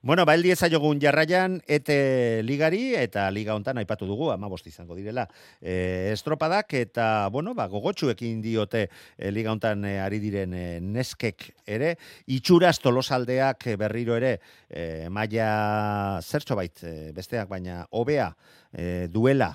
Bueno, 0.02 0.26
ba, 0.26 0.34
eldi 0.34 0.50
ezaiogun 0.50 0.98
jarraian, 0.98 1.60
ete 1.70 2.42
ligari, 2.42 2.96
eta 2.98 3.28
liga 3.30 3.54
hontan 3.54 3.78
aipatu 3.78 4.08
dugu, 4.10 4.32
ama 4.34 4.50
izango 4.66 4.96
direla, 4.96 5.28
e, 5.62 6.10
estropadak, 6.12 6.74
eta, 6.74 7.30
bueno, 7.30 7.54
ba, 7.54 7.68
gogotxuekin 7.68 8.42
diote 8.42 8.90
e, 9.18 9.30
liga 9.30 9.52
hontan 9.52 9.86
e, 9.86 10.00
ari 10.00 10.18
diren 10.20 10.54
e, 10.54 10.80
neskek 10.82 11.52
ere, 11.68 11.98
itxuraz 12.26 12.80
tolosaldeak 12.80 13.78
berriro 13.78 14.16
ere, 14.16 14.40
e, 14.70 15.08
maia 15.10 16.20
zertxo 16.22 16.56
bait, 16.56 16.82
e, 16.84 17.12
besteak 17.14 17.48
baina, 17.48 17.86
hobea 17.92 18.34
e, 18.74 19.08
duela, 19.08 19.54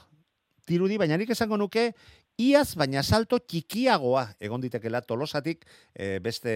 dirudi, 0.68 0.98
baina 0.98 1.16
nik 1.16 1.30
esango 1.30 1.56
nuke, 1.56 1.92
Iaz, 2.36 2.74
baina 2.76 3.00
salto 3.00 3.38
txikiagoa 3.40 4.26
egon 4.44 4.60
ditekela 4.60 5.00
tolosatik 5.00 5.62
e, 5.94 6.18
beste 6.20 6.52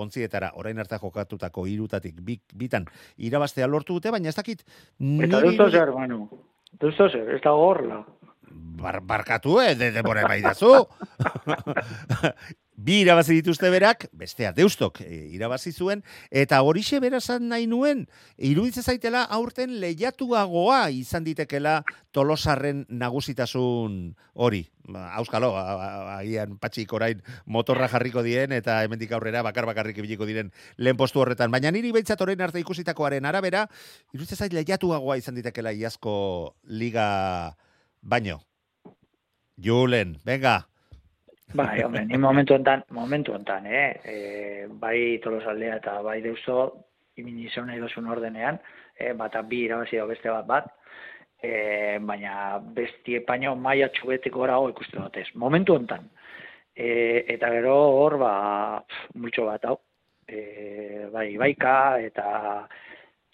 ontzietara, 0.00 0.54
orain 0.56 0.78
arte 0.80 0.96
jokatutako 1.02 1.66
irutatik 1.68 2.22
bik, 2.24 2.54
bitan 2.56 2.86
irabaztea 3.18 3.68
lortu 3.68 3.98
dute, 3.98 4.12
baina 4.14 4.32
ez 4.32 4.38
dakit... 4.38 4.64
Eta 4.96 5.42
duzto 5.44 5.68
zer, 5.68 5.92
Manu. 5.92 6.22
Duzto 6.80 7.10
zer, 7.10 7.28
ez 7.36 7.42
da 7.44 7.52
gorla. 7.52 8.00
Bar, 8.80 9.02
barkatu, 9.04 9.58
eh, 9.60 9.74
de 9.76 9.90
denbora 9.92 10.24
bai 10.30 10.40
dazu. 10.40 10.72
Bi 12.78 13.00
irabazi 13.02 13.34
dituzte 13.34 13.72
berak, 13.74 14.04
bestea 14.14 14.52
deustok 14.54 15.00
e, 15.02 15.08
irabazi 15.34 15.72
zuen, 15.74 16.04
eta 16.30 16.60
horixe 16.62 17.00
berazan 17.02 17.48
nahi 17.50 17.66
nuen, 17.66 18.04
iruditzen 18.38 18.86
zaitela 18.86 19.24
aurten 19.34 19.72
lehiatuagoa 19.82 20.84
izan 20.94 21.26
ditekela 21.26 21.80
tolosarren 22.14 22.84
nagusitasun 22.88 23.98
hori. 24.38 24.62
Ba, 24.86 25.08
auskalo, 25.18 25.50
agian 25.58 26.54
patxik 26.62 26.94
orain 26.94 27.18
motorra 27.50 27.90
jarriko 27.90 28.22
dien, 28.22 28.54
eta 28.54 28.78
hemendik 28.86 29.10
aurrera 29.10 29.42
bakar 29.42 29.66
bakarrik 29.66 29.98
ibiliko 29.98 30.30
diren 30.30 30.54
lehen 30.78 31.02
postu 31.02 31.18
horretan. 31.18 31.50
Baina 31.50 31.74
niri 31.74 31.90
behintzat 31.90 32.22
orain 32.22 32.46
arte 32.46 32.62
ikusitakoaren 32.62 33.26
arabera, 33.26 33.66
iruditzen 34.14 34.38
zait 34.38 34.54
lehiatuagoa 34.54 35.18
izan 35.18 35.34
ditekela 35.34 35.74
iazko 35.74 36.54
liga 36.62 37.10
baino. 38.02 38.44
Julen, 39.58 40.20
venga. 40.22 40.60
Bai, 41.54 41.80
hombre, 41.82 42.04
ni 42.04 42.18
momentu 42.18 42.54
enten, 42.54 42.82
momentu 42.90 43.32
enten, 43.32 43.66
eh? 43.66 44.00
E, 44.04 44.66
bai 44.68 45.18
tolosaldea 45.24 45.78
eta 45.78 45.94
bai 46.04 46.20
deusto, 46.20 46.84
imini 47.16 47.46
izan 47.48 47.70
nahi 47.70 47.80
dozun 47.80 48.10
ordenean, 48.12 48.58
eh, 48.98 49.14
bata 49.16 49.40
bi 49.42 49.62
irabazi 49.64 49.96
dago 49.96 50.10
beste 50.10 50.28
bat 50.28 50.46
bat, 50.46 50.66
e, 51.40 51.98
baina 52.04 52.58
bestie 52.76 53.22
paino 53.24 53.54
maia 53.56 53.88
txubetik 53.88 54.34
gorago 54.34 54.68
ikusten 54.74 55.02
dutez. 55.02 55.24
Momentu 55.34 55.76
enten. 55.80 56.10
E, 56.76 57.24
eta 57.34 57.48
gero 57.54 57.76
hor, 57.96 58.18
ba, 58.20 58.32
multxo 59.14 59.46
bat 59.48 59.64
hau. 59.64 59.78
E, 60.28 61.06
bai, 61.14 61.30
baika 61.40 61.72
eta 62.04 62.26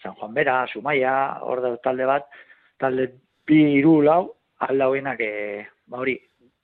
San 0.01 0.15
Juan 0.15 0.33
Bera, 0.33 0.61
Zumaia, 0.71 1.41
hor 1.43 1.59
da 1.61 1.75
talde 1.83 2.07
bat, 2.07 2.31
talde 2.79 3.09
bi 3.45 3.59
hiru 3.75 3.99
lau, 4.07 4.21
aldauenak, 4.69 5.19
e, 5.19 5.67
ba 5.91 5.99
hori, 5.99 6.15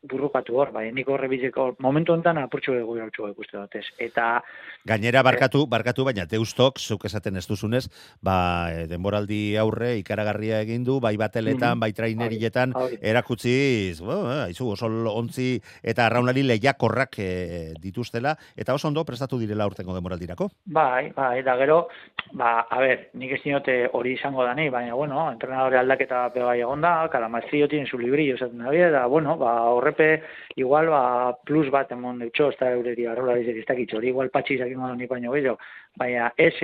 burrukatu 0.04 0.56
hor, 0.58 0.72
bai, 0.74 0.88
nik 0.92 1.08
horre 1.10 1.28
biziko, 1.30 1.76
momentu 1.80 2.16
enten 2.18 2.40
apurtxo 2.42 2.74
egu 2.74 2.96
gautxo 2.98 3.28
ikusten 3.30 3.62
dutez. 3.62 3.86
Eta, 4.02 4.42
Gainera 4.86 5.22
barkatu, 5.22 5.68
barkatu, 5.70 6.04
baina 6.08 6.26
deustok, 6.26 6.80
zuk 6.82 7.06
esaten 7.06 7.38
ez 7.38 7.46
duzunez, 7.48 7.84
ba, 8.22 8.72
eh, 8.74 8.88
denboraldi 8.90 9.56
aurre 9.62 9.98
ikaragarria 10.00 10.62
egin 10.66 10.84
du, 10.84 11.00
bai 11.00 11.16
bateletan, 11.18 11.76
Mhm. 11.78 11.80
bai 11.80 11.92
trainerietan, 11.94 12.74
erakutziz, 13.02 14.02
bo, 14.02 14.32
eh, 14.32 14.54
oso 14.62 14.88
ontzi 14.88 15.62
eta 15.84 16.06
arraunlari 16.06 16.44
lehiakorrak 16.44 17.20
eh, 17.20 17.74
dituztela, 17.80 18.36
eta 18.56 18.74
oso 18.74 18.88
ondo 18.88 19.06
prestatu 19.06 19.38
direla 19.38 19.68
urtengo 19.68 19.94
denboraldirako. 19.94 20.50
bai, 20.66 21.12
bai, 21.12 21.40
eta 21.40 21.56
gero, 21.58 21.88
ba, 22.34 22.62
a 22.70 22.80
ber, 22.80 23.10
nik 23.14 23.32
ez 23.34 23.44
dinote 23.44 23.90
hori 23.94 24.14
izango 24.14 24.44
da 24.44 24.56
nahi, 24.56 24.70
baina, 24.70 24.94
bueno, 24.94 25.32
entrenadore 25.32 25.78
aldaketa 25.78 26.30
bai 26.30 26.60
egon 26.62 26.82
da, 26.82 27.08
Kalamazio 27.12 27.68
tiene 27.68 27.86
su 27.86 28.00
librillo, 28.00 28.36
esaten 28.36 28.58
da, 28.92 29.06
bueno, 29.06 29.38
ba, 29.38 29.70
horrepe, 29.92 30.24
igual, 30.56 30.90
ba, 30.90 31.38
plus 31.46 31.70
bat 31.70 31.92
emon 31.92 32.20
deutxo, 32.20 32.50
ez 32.52 32.58
da 32.60 32.72
eureri 32.72 33.06
arrolari 33.06 33.46
zer 33.46 33.58
iztakitxo, 33.62 33.98
hori 33.98 34.12
igual 34.12 34.32
patxi 34.34 34.56
izak 34.56 34.72
ingo 34.72 34.90
ni 34.96 35.08
baino 35.08 35.32
gehiago, 35.32 35.58
baina, 36.00 36.32
ez, 36.38 36.56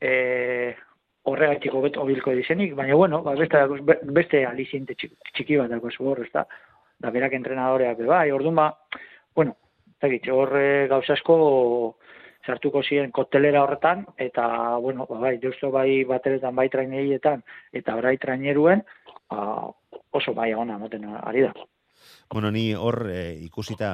e, 0.00 0.74
horregatik 1.28 1.74
hobeto 1.74 2.04
bilko 2.08 2.32
dizenik, 2.32 2.74
baina, 2.74 2.94
bueno, 2.94 3.22
ba, 3.22 3.34
beste, 3.38 3.64
beste 4.04 4.44
aliziente 4.46 4.96
txiki, 4.96 5.56
bat 5.56 5.70
dago 5.70 5.90
zu 5.90 6.06
hor, 6.08 6.22
ez 6.24 6.32
da, 6.32 6.46
da 6.98 7.10
berak 7.14 7.34
entrenadoreak, 7.38 8.04
bai, 8.06 8.30
orduan 8.32 8.56
ba, 8.58 8.68
bueno, 9.34 9.56
ez 9.88 10.00
dakit, 10.06 10.30
hor 10.32 10.54
eh, 10.58 10.86
gauza 10.90 11.14
asko 11.14 11.38
sartuko 12.46 12.82
ziren 12.82 13.10
koktelera 13.12 13.62
horretan, 13.64 14.06
eta, 14.16 14.78
bueno, 14.80 15.06
ba, 15.10 15.18
bai, 15.26 15.36
deusto 15.42 15.70
bai 15.74 16.04
bateretan, 16.08 16.54
bai 16.56 16.68
trainerietan, 16.72 17.42
eta 17.76 17.98
bai 18.00 18.16
traineruen, 18.22 18.84
ba, 19.28 19.68
oso 20.16 20.32
bai 20.34 20.54
ona 20.54 20.78
ematen 20.80 21.04
ari 21.20 21.44
da. 21.44 21.52
Bueno, 22.30 22.50
ni 22.50 22.74
hor 22.74 23.08
eh, 23.08 23.38
ikusita 23.40 23.88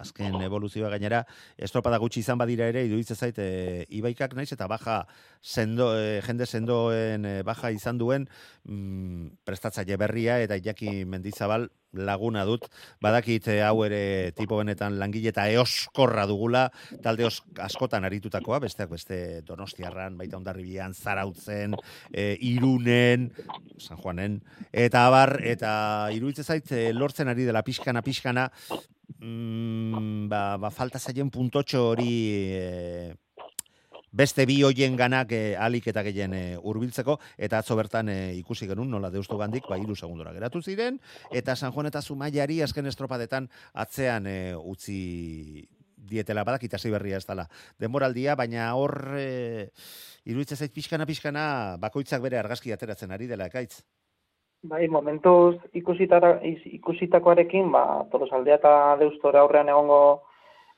azken 0.00 0.40
evoluzioa 0.42 0.88
gainera, 0.90 1.20
estropada 1.56 2.00
gutxi 2.02 2.18
izan 2.24 2.38
badira 2.40 2.66
ere, 2.72 2.82
iruditzen 2.88 3.16
zait, 3.16 3.38
e, 3.38 3.84
ibaikak 3.94 4.34
naiz 4.34 4.48
eta 4.56 4.66
baja 4.66 4.96
sendo, 5.40 5.92
eh, 5.94 6.18
jende 6.26 6.48
sendoen 6.50 7.24
eh, 7.30 7.42
baja 7.46 7.70
izan 7.70 7.98
duen 8.02 8.26
mm, 8.64 9.38
prestatzaile 9.46 9.96
berria 10.02 10.40
eta 10.42 10.58
Iñaki 10.58 11.04
Mendizabal 11.06 11.70
laguna 11.98 12.44
dut, 12.48 12.66
badakit 13.02 13.48
eh, 13.52 13.60
hau 13.64 13.84
ere 13.86 14.32
tipo 14.36 14.58
benetan 14.60 14.98
langile 15.00 15.30
eta 15.32 15.46
eoskorra 15.52 16.26
dugula, 16.28 16.66
talde 17.02 17.28
askotan 17.64 18.06
aritutakoa, 18.08 18.60
besteak 18.64 18.90
beste 18.92 19.20
Donostiarran, 19.46 20.16
baita 20.18 20.38
ondarribian, 20.38 20.94
Zarautzen, 20.94 21.76
e, 22.12 22.36
Irunen, 22.40 23.30
San 23.78 24.00
Juanen, 24.02 24.40
eta 24.72 25.06
abar, 25.06 25.38
eta 25.44 25.72
iruditzen 26.14 26.44
zait, 26.44 26.72
eh, 26.72 26.90
lortzen 26.94 27.28
ari 27.28 27.46
dela 27.48 27.62
pixkana, 27.66 28.02
pixkana, 28.02 28.48
mm, 29.18 30.26
ba, 30.30 30.56
ba, 30.60 30.70
falta 30.70 30.98
zaien 30.98 31.30
puntotxo 31.30 31.88
hori 31.92 32.12
e, 32.56 33.14
beste 34.16 34.46
bi 34.48 34.62
hoien 34.64 34.96
ganak 34.96 35.32
e, 35.36 35.56
alik 35.60 35.90
eta 35.92 36.02
gehien 36.06 36.32
e, 36.34 36.42
urbiltzeko, 36.56 37.18
eta 37.36 37.60
atzo 37.60 37.76
bertan 37.76 38.08
e, 38.08 38.34
ikusi 38.40 38.66
genuen, 38.70 38.90
nola 38.90 39.10
deustu 39.12 39.36
gandik, 39.36 39.68
ba, 39.68 39.76
iru 39.78 39.94
segundora 39.94 40.32
geratu 40.32 40.62
ziren, 40.62 40.98
eta 41.30 41.56
San 41.56 41.72
Juan 41.72 41.90
eta 41.90 42.00
Zumaiari 42.00 42.62
azken 42.64 42.86
estropadetan 42.88 43.48
atzean 43.74 44.26
e, 44.26 44.54
utzi 44.56 45.66
dietela 46.06 46.44
badak 46.46 46.62
itasi 46.64 46.90
berria 46.90 47.16
ez 47.18 47.26
dela 47.26 47.48
denboraldia, 47.82 48.36
baina 48.38 48.70
hor 48.78 49.18
e, 49.18 49.68
iruditzen 50.24 50.56
zait 50.56 50.72
pixkana 50.72 51.06
pixkana 51.06 51.76
bakoitzak 51.82 52.22
bere 52.22 52.38
argazki 52.38 52.72
ateratzen 52.72 53.12
ari 53.12 53.26
dela 53.26 53.46
ekaitz. 53.50 53.82
Bai, 54.66 54.88
momentuz 54.88 55.56
ikusitakoarekin, 55.76 57.68
ba, 57.74 58.06
tolosaldea 58.10 58.56
eta 58.58 58.96
deustora 59.02 59.40
aurrean 59.44 59.68
egongo 59.68 60.22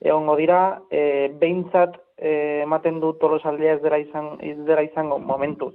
egongo 0.02 0.36
dira, 0.38 0.82
e, 0.90 1.28
behintzat 1.38 1.96
ematen 2.18 3.00
du 3.00 3.12
tolosaldea 3.20 3.76
ez 3.76 3.82
dela, 3.82 3.98
izan, 3.98 4.36
ez 4.40 4.56
dela 4.66 4.82
izango 4.82 5.18
momentuz. 5.18 5.74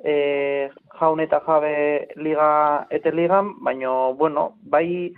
E, 0.00 0.70
jaun 1.00 1.20
eta 1.20 1.42
jabe 1.44 2.08
liga 2.16 2.86
ete 2.90 3.12
ligan, 3.12 3.56
baino, 3.64 4.14
bueno, 4.14 4.54
bai 4.62 5.12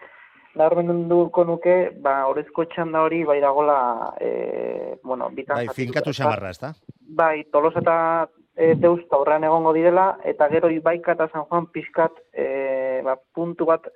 nabarmenduko 0.59 1.45
nuke, 1.49 1.77
ba, 2.03 2.27
orezko 2.29 2.67
txanda 2.73 3.03
hori 3.07 3.23
bai 3.25 3.39
dagola, 3.41 3.79
e, 4.21 4.97
bueno, 5.05 5.31
bitan 5.31 5.63
Bai, 5.63 5.69
finkatu 5.77 6.13
xamarra, 6.13 6.51
ez 6.51 6.59
da? 6.61 6.73
Bai, 7.01 7.45
Tolos 7.53 7.75
eta 7.81 8.29
e, 8.57 8.75
Deusto 8.75 9.17
aurrean 9.17 9.45
egongo 9.49 9.73
direla, 9.73 10.17
eta 10.25 10.49
gero 10.53 10.71
Ibaika 10.71 11.17
eta 11.17 11.29
San 11.33 11.47
Juan 11.49 11.71
pixkat 11.73 12.19
e, 12.33 13.01
ba, 13.07 13.17
puntu 13.35 13.69
bat 13.71 13.89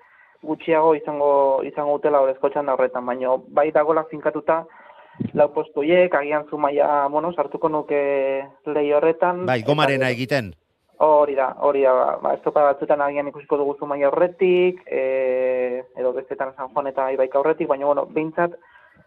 gutxiago 0.47 0.95
izango 0.95 1.63
izango 1.67 1.97
utela 1.99 2.21
horrezko 2.23 2.51
txanda 2.53 2.77
horretan, 2.77 3.05
baina 3.07 3.37
bai 3.49 3.71
dagola 3.75 4.07
finkatuta 4.11 4.63
lau 5.35 5.49
postu 5.53 5.83
hiek, 5.83 6.15
agian 6.15 6.47
zumaia, 6.51 7.07
bueno, 7.09 7.33
sartuko 7.33 7.69
nuke 7.69 7.99
lehi 8.67 8.93
horretan. 8.93 9.45
Bai, 9.47 9.63
gomarena 9.63 10.11
egiten. 10.11 10.53
Hori 10.99 11.35
da, 11.37 11.51
hori 11.61 11.83
da, 11.85 11.93
ba, 11.93 12.07
ba 12.23 12.35
estopa 12.39 12.63
batzutan 12.71 13.03
agian 13.05 13.29
ikusiko 13.29 13.59
dugu 13.61 13.75
zumaia 13.79 14.09
horretik, 14.09 14.81
e, 14.89 15.83
edo 15.97 16.13
bestetan 16.17 16.55
San 16.57 16.71
Juan 16.73 16.87
eta 16.89 17.11
Ibaika 17.13 17.39
horretik, 17.39 17.69
baina, 17.69 17.85
bueno, 17.85 18.07
behintzat, 18.07 18.55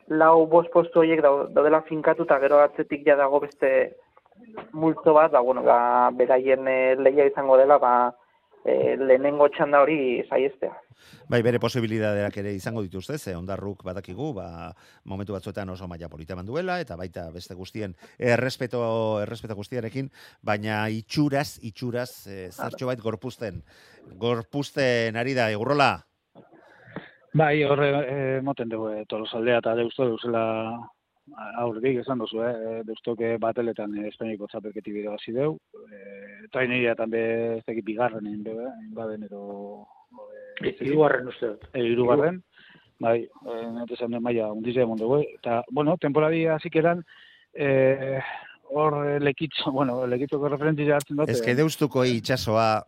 lau 0.09 0.45
bost 0.47 0.69
postu 0.69 0.99
horiek 1.01 1.21
dau- 1.25 1.47
daudela 1.53 1.81
finkatuta 1.87 2.37
gero 2.39 2.59
atzetik 2.61 3.01
ja 3.07 3.15
dago 3.17 3.39
beste 3.41 3.95
multzo 4.73 5.13
bat, 5.13 5.31
ba, 5.31 5.41
bueno, 5.41 5.63
ba, 5.65 6.09
beraien 6.13 6.67
e, 6.67 6.95
leia 6.95 7.25
izango 7.25 7.57
dela, 7.57 7.77
ba, 7.81 7.93
e, 8.65 8.95
lehenengo 8.97 9.49
txanda 9.55 9.81
hori 9.85 10.23
saiestea. 10.29 10.75
Bai, 11.31 11.39
bere 11.45 11.61
posibilidadeak 11.61 12.37
ere 12.41 12.51
izango 12.57 12.81
dituzte, 12.83 13.17
ze 13.17 13.35
ondarruk 13.37 13.85
badakigu, 13.87 14.33
ba, 14.35 14.73
momentu 15.05 15.33
batzuetan 15.33 15.69
oso 15.69 15.87
maila 15.87 16.09
polita 16.09 16.35
eman 16.35 16.49
duela, 16.49 16.79
eta 16.83 16.97
baita 16.99 17.29
beste 17.31 17.55
guztien 17.55 17.95
errespeto, 18.17 18.81
errespeto 19.21 19.55
guztiarekin, 19.55 20.11
baina 20.41 20.81
itxuraz, 20.89 21.59
itxuraz, 21.63 22.11
e, 22.27 22.49
zertxo 22.51 22.91
bait 22.91 23.01
gorpuzten, 23.01 23.63
gorpuzten 24.19 25.15
ari 25.15 25.37
da, 25.37 25.49
egurrola? 25.55 25.93
Bai, 27.33 27.63
horre 27.63 27.89
eh, 27.99 28.39
moten 28.41 28.71
dugu 28.71 28.89
eh, 28.89 29.03
tolosaldea 29.09 29.59
eta 29.61 29.75
deusto 29.77 30.07
deuzela 30.07 30.43
aurretik 31.61 31.99
esan 32.01 32.19
duzu, 32.23 32.41
eh, 32.43 32.81
deustoke 32.87 33.37
bateletan 33.41 33.95
eh, 33.97 34.07
Espainiako 34.09 34.47
txapelketi 34.47 34.91
bide 34.95 35.13
hasi 35.13 35.33
deu, 35.35 35.57
eh, 35.85 36.47
traineria 36.51 36.95
també 36.95 37.21
ez 37.57 37.63
dakit 37.67 37.85
bigarren 37.85 38.27
egin 38.27 38.43
bebe, 38.43 38.67
egin 38.67 38.93
baden 38.97 39.23
edo 39.29 39.41
eh, 40.63 40.75
Hirugarren 40.81 41.27
uste 41.31 41.53
dut. 41.53 41.65
e, 41.73 41.85
irugarren, 41.93 42.41
bai, 42.99 43.17
eh, 43.23 43.65
nete 43.77 43.95
esan 43.95 44.11
den 44.11 44.23
maia 44.23 44.51
undize 44.51 44.81
emon 44.83 44.97
dugu, 44.99 45.21
eta, 45.39 45.63
bueno, 45.71 45.97
temporadi 45.97 46.45
hasik 46.47 46.75
eran, 46.75 47.03
eh, 47.53 48.19
hor 48.69 49.05
eh, 49.07 49.19
lekitzo, 49.19 49.71
bueno, 49.79 50.05
lekitzoko 50.07 50.49
referentzia 50.49 50.95
hartzen 50.97 51.17
dut. 51.17 51.29
Ez 51.29 51.41
que 51.41 51.51
eh, 51.51 51.59
deustuko 51.59 52.05
itxasoa 52.05 52.83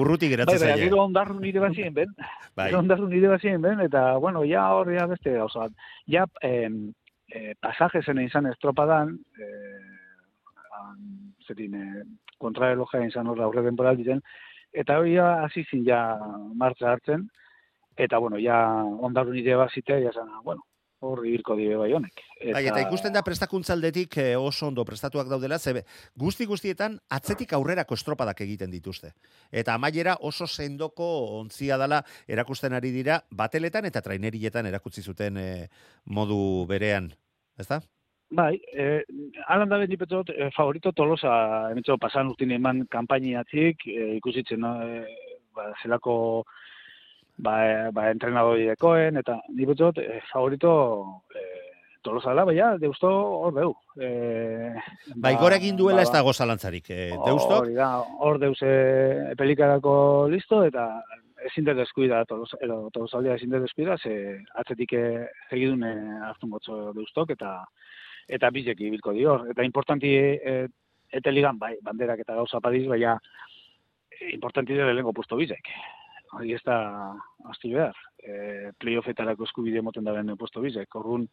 urruti 0.00 0.26
Bai, 0.26 0.32
geratzen 0.34 0.58
bai, 0.58 0.70
zaie. 0.72 0.84
gero 0.88 1.02
ondarru 1.04 1.36
nire 1.40 1.60
bazien 1.62 1.92
ben, 1.94 2.10
Bai. 2.58 2.70
gero 2.70 2.80
ondarru 2.80 3.06
nire 3.08 3.28
bazien 3.30 3.62
ben, 3.62 3.80
eta, 3.84 4.16
bueno, 4.18 4.42
ja 4.48 4.64
hor, 4.74 4.90
ja 4.96 5.06
beste 5.06 5.36
gauza 5.36 5.68
bat. 5.68 5.84
Ja, 6.10 6.26
em, 6.42 6.92
eh, 7.30 7.54
pasaje 7.60 8.02
zen 8.02 8.20
izan 8.22 8.46
estropadan, 8.46 9.16
eh, 9.38 10.60
an, 10.80 10.96
zerin, 11.46 11.74
eh, 11.74 12.04
kontraeloja 12.38 13.04
izan 13.06 13.26
hor 13.26 13.42
aurre 13.44 13.62
denboral 13.66 13.96
diren, 13.96 14.22
eta 14.72 14.98
hori 14.98 15.16
hasi 15.18 15.64
zin 15.70 15.84
ja 15.84 16.00
martza 16.54 16.90
hartzen, 16.92 17.28
eta, 17.96 18.18
bueno, 18.18 18.38
ja 18.38 18.58
ondarru 19.08 19.32
nire 19.32 19.56
bazite, 19.56 20.00
ja 20.02 20.12
zan, 20.12 20.30
bueno, 20.44 20.64
hor 21.00 21.22
ibilko 21.26 21.56
die 21.56 21.76
bai 21.76 21.90
honek. 21.96 22.22
Bai, 22.40 22.64
eta 22.68 22.80
ikusten 22.82 23.14
da 23.14 23.22
prestakuntzaldetik 23.24 24.16
eh, 24.20 24.34
oso 24.36 24.68
ondo 24.68 24.84
prestatuak 24.84 25.28
daudela, 25.30 25.58
ze 25.58 25.84
guzti 26.16 26.46
guztietan 26.46 26.98
atzetik 27.08 27.52
aurrerako 27.56 27.94
estropadak 27.94 28.42
egiten 28.46 28.70
dituzte. 28.70 29.14
Eta 29.50 29.74
amaiera 29.74 30.16
oso 30.20 30.46
sendoko 30.46 31.08
ontzia 31.40 31.78
dala 31.80 32.02
erakusten 32.28 32.76
ari 32.76 32.92
dira 32.92 33.22
bateletan 33.30 33.88
eta 33.88 34.02
trainerietan 34.02 34.66
erakutsi 34.66 35.02
zuten 35.02 35.36
eh, 35.36 35.68
modu 36.04 36.66
berean. 36.68 37.10
Ezta? 37.58 37.80
Bai, 38.30 38.60
eh, 38.72 39.02
alan 39.50 39.68
da 39.68 39.78
beti 39.80 39.96
petzot, 39.98 40.28
eh, 40.30 40.50
favorito 40.54 40.92
tolosa, 40.92 41.32
emetxo 41.72 41.96
pasan 41.98 42.28
urtin 42.30 42.52
eman 42.54 42.84
kampainiatzik, 42.86 43.86
eh, 43.90 44.12
ikusitzen, 44.20 44.64
eh, 44.64 45.06
ba, 45.52 45.72
zelako 45.82 46.44
ba, 47.42 47.90
ba, 47.92 48.10
entrenadoidekoen, 48.10 49.20
eta 49.20 49.40
ni 49.54 49.66
betzot, 49.68 49.98
eh, 49.98 50.20
favorito 50.32 50.70
eh, 51.34 51.60
tolosa 52.02 52.32
dela, 52.32 52.44
baina, 52.48 52.72
deusto 52.80 53.08
hor 53.10 53.54
deu. 53.54 53.70
Eh, 54.00 54.74
gora 55.40 55.58
egin 55.60 55.76
duela 55.76 56.02
ez 56.02 56.12
dago 56.12 56.32
zalantzarik. 56.32 56.90
Eh, 56.90 57.10
deustok, 57.12 57.64
Hori 57.64 57.76
da, 57.76 57.90
hor 58.00 58.40
deus 58.40 58.58
eh, 58.64 59.32
pelikarako 59.38 59.94
listo, 60.32 60.62
eta 60.64 60.88
ezin 61.48 61.64
dut 61.68 61.78
deskuida, 61.80 62.24
tolos, 62.28 62.52
edo 62.60 62.82
tolosaldea 62.94 63.36
ezin 63.38 63.52
dut 63.52 63.64
deskuida, 63.66 63.96
ze 63.98 64.40
atzetik 64.62 64.92
eh, 64.96 65.28
segidun 65.48 65.84
eh, 65.84 66.18
hartun 66.28 66.56
gotzo 66.56 66.80
deustok, 66.96 67.36
eta 67.36 67.60
eta 68.30 68.50
bizek 68.54 68.80
ibilko 68.86 69.12
dio. 69.12 69.40
Eta 69.50 69.64
importanti 69.66 70.12
ete 71.10 71.32
ligan, 71.32 71.58
bai, 71.58 71.74
banderak 71.82 72.20
eta 72.22 72.36
gauza 72.38 72.60
padiz, 72.62 72.84
baina 72.86 73.16
importanti 74.30 74.76
dira 74.76 74.92
lehenko 74.92 75.16
puesto 75.16 75.36
bizek. 75.36 75.72
Hori 76.36 76.54
ez 76.54 76.62
da, 76.64 76.76
astu 77.50 77.72
behar. 77.72 77.96
E, 78.22 78.70
playoffetarako 78.78 79.48
eskubide 79.48 79.82
moten 79.82 80.04
da 80.06 80.12
benen 80.14 80.38
puesto 80.38 80.62
bizek. 80.62 80.94
Orrun, 81.00 81.26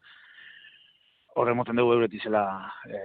horre 1.37 1.53
moten 1.53 1.77
dugu 1.77 1.93
euretizela 1.93 2.43
e, 2.89 3.01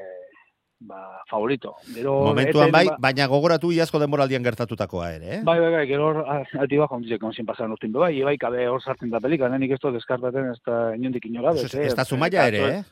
ba, 0.88 1.02
favorito. 1.30 1.74
Gero, 1.94 2.14
momentuan 2.30 2.70
eten, 2.70 2.76
bai, 2.78 2.86
ba- 2.88 2.96
baina 3.08 3.26
gogoratu 3.30 3.72
iazko 3.76 4.00
denboraldian 4.02 4.44
gertatutakoa 4.46 5.10
ere, 5.18 5.34
eh? 5.36 5.40
Bai, 5.44 5.58
bai, 5.60 5.70
bai, 5.76 5.84
gero 5.90 6.08
hor 6.08 6.22
alti 6.64 6.80
bajo 6.80 6.96
onditzek 6.98 7.28
onzin 7.28 7.46
pasan 7.46 7.74
urtin 7.76 7.92
bai, 7.92 8.14
bai, 8.24 8.36
kabe 8.40 8.66
hor 8.70 8.82
sartzen 8.82 9.12
da 9.12 9.20
pelika, 9.20 9.50
nik 9.52 9.76
ez 9.76 9.80
deskartaten 9.98 10.50
ez 10.54 10.58
da 10.66 10.94
inondik 10.96 11.26
inora. 11.28 11.54
Ez, 11.54 11.74
ez 11.74 11.94
da 11.94 12.04
zumaia 12.04 12.48
ere, 12.48 12.64
eh? 12.78 12.82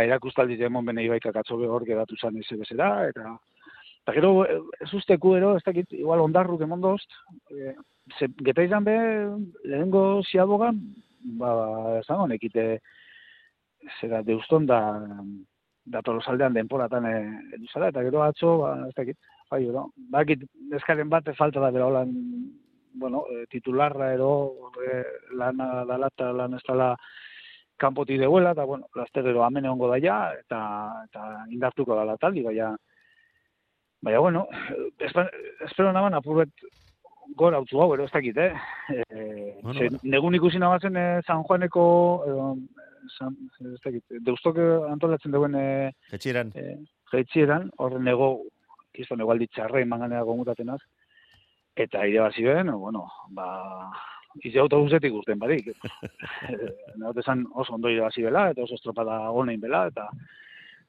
Airakustaldi 0.00 0.56
demon 0.56 0.84
bene 0.86 1.02
ibaikak 1.02 1.36
atzobe 1.36 1.66
hor 1.66 1.84
geratu 1.86 2.16
zan 2.20 2.36
eze 2.38 2.56
bezera, 2.56 3.08
eta 3.08 3.38
eta 4.00 4.14
gero 4.16 4.44
eh, 4.44 4.58
ez 4.80 4.92
usteku 4.96 5.34
ero, 5.36 5.56
ez 5.58 5.64
dakit, 5.66 5.92
igual 5.92 6.22
ondarru 6.24 6.56
demondozt, 6.58 7.10
eh, 7.50 7.74
ze, 8.18 8.28
geta 8.44 8.64
izan 8.64 8.84
be, 8.84 8.96
lehenengo 9.64 10.22
ziabogan, 10.30 10.80
ba, 11.40 11.52
esango, 12.00 12.26
nekite, 12.30 12.66
zera, 14.00 14.22
deuston 14.26 14.66
da, 14.68 14.80
da 15.84 16.02
tolosaldean 16.06 16.56
denporatan 16.56 17.06
e, 17.08 17.14
eduzara, 17.56 17.90
eta 17.92 18.04
gero 18.06 18.24
atzo, 18.24 18.56
ba, 18.64 18.74
ez 18.88 18.94
dakit, 18.96 19.18
bai, 19.50 19.62
ero, 19.68 19.86
bakit, 20.12 20.44
eskaren 20.78 21.10
bat 21.12 21.30
falta 21.38 21.62
da 21.62 21.72
bera 21.74 21.88
holan, 21.90 22.12
bueno, 23.00 23.24
eh, 23.30 23.46
titularra 23.50 24.12
ero, 24.14 24.70
e, 24.82 25.02
lana 25.38 25.84
dala 25.88 26.10
eta 26.10 26.32
lan 26.34 26.54
ez 26.58 26.62
dala 26.66 26.92
kanpoti 27.80 28.18
deuela, 28.20 28.52
eta, 28.52 28.66
bueno, 28.68 28.90
laster 28.98 29.26
ero 29.26 29.44
amen 29.44 29.64
egongo 29.64 29.88
daia, 29.94 30.20
eta, 30.38 30.60
eta 31.08 31.26
indartuko 31.50 31.96
dala 31.96 32.18
taldi, 32.20 32.42
baina, 32.44 32.74
baina, 34.02 34.20
bueno, 34.20 34.46
espero 34.98 35.92
naban 35.92 36.14
apurbet 36.14 36.50
gora 37.36 37.60
utzu 37.60 37.80
hau, 37.80 37.92
ero 37.94 38.04
ez 38.04 38.12
dakit, 38.12 38.36
eh? 38.36 38.52
E, 38.90 39.56
Bueno, 39.62 39.78
ze, 39.78 39.88
bueno. 39.88 39.98
negun 40.02 40.34
ikusi 40.34 40.58
nabazen 40.58 40.96
eh, 40.96 41.20
San 41.26 41.42
Juaneko, 41.42 41.84
edo, 42.26 42.56
San, 43.18 43.36
ez 43.60 43.80
dakit, 43.84 44.04
deustok 44.26 44.58
antolatzen 44.90 45.32
duen 45.32 45.54
eh, 45.54 45.92
Etxeran. 46.12 46.52
e, 46.54 46.76
jaitxieran, 47.12 47.70
horren 47.78 48.04
nego, 48.04 48.42
kiston 48.92 49.20
ego 49.20 49.32
alditxarre 49.32 49.84
manganea 49.84 50.22
gomutatenaz, 50.22 50.80
eta 51.76 52.06
irabazi 52.06 52.44
ben, 52.44 52.72
bueno, 52.72 53.06
ba, 53.30 53.90
ize 54.44 54.58
autobusetik 54.58 55.12
urten 55.14 55.38
badik. 55.38 55.72
Nagote 56.98 57.20
esan 57.20 57.46
oso 57.54 57.74
ondo 57.74 57.88
irabazi 57.90 58.22
bela, 58.22 58.50
eta 58.50 58.62
oso 58.62 58.74
estropada 58.74 59.30
honein 59.30 59.60
bela, 59.60 59.86
eta 59.88 60.08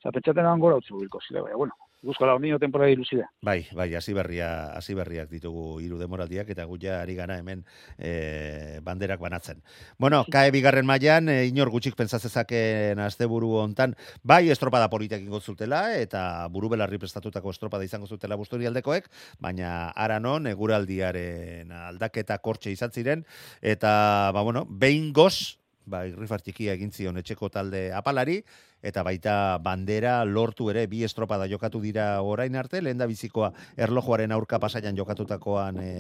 zapetxaten 0.04 0.60
gora 0.60 0.78
utzu 0.82 0.98
bilko 0.98 1.20
zile, 1.22 1.42
baina, 1.42 1.58
bueno, 1.58 1.74
guzko 2.02 2.26
lau 2.26 2.38
nio 2.42 2.58
temporada 2.60 2.92
iluside. 2.92 3.28
Bai, 3.46 3.68
bai, 3.78 3.94
hasi 3.96 4.14
berria, 4.14 4.74
hasi 4.78 4.96
berriak 4.98 5.30
ditugu 5.30 5.80
hiru 5.84 6.00
demoraldiak 6.02 6.50
eta 6.50 6.66
guia 6.66 7.00
ari 7.02 7.16
gana 7.16 7.38
hemen 7.38 7.64
e, 7.98 8.80
banderak 8.84 9.22
banatzen. 9.22 9.62
Bueno, 10.02 10.24
kae 10.32 10.52
bigarren 10.52 10.88
mailan 10.90 11.30
e, 11.30 11.46
inor 11.50 11.70
gutxik 11.74 11.96
pentsatzezaken 12.00 13.00
asteburu 13.06 13.54
hontan 13.62 13.96
bai 14.24 14.50
estropada 14.50 14.90
politak 14.90 15.22
ingo 15.22 15.40
zutela 15.40 15.84
eta 15.98 16.48
buru 16.50 16.74
belarri 16.74 16.98
prestatutako 17.02 17.54
estropada 17.54 17.86
izango 17.86 18.10
zutela 18.10 18.40
busturialdekoek, 18.40 19.10
baina 19.40 19.92
ara 19.96 20.20
non 20.20 20.50
eguraldiaren 20.50 21.72
aldaketa 21.72 22.40
kortxe 22.42 22.74
izan 22.74 22.92
ziren 22.92 23.26
eta 23.62 24.32
ba 24.34 24.42
bueno, 24.42 24.66
behin 24.66 25.12
goz 25.14 25.62
ba, 25.86 26.06
irrifar 26.10 26.42
txikia 26.42 26.76
egin 26.78 26.92
zion 26.96 27.20
etxeko 27.22 27.50
talde 27.54 27.90
apalari, 27.96 28.42
eta 28.82 29.04
baita 29.06 29.58
bandera 29.62 30.24
lortu 30.26 30.70
ere 30.74 30.88
bi 30.88 31.04
estropada 31.06 31.48
jokatu 31.50 31.82
dira 31.82 32.22
orain 32.26 32.56
arte, 32.56 32.82
lehen 32.82 32.98
da 32.98 33.08
bizikoa 33.10 33.52
erlojuaren 33.78 34.32
aurka 34.32 34.60
pasaian 34.60 34.98
jokatutakoan 34.98 35.80
e, 35.82 35.92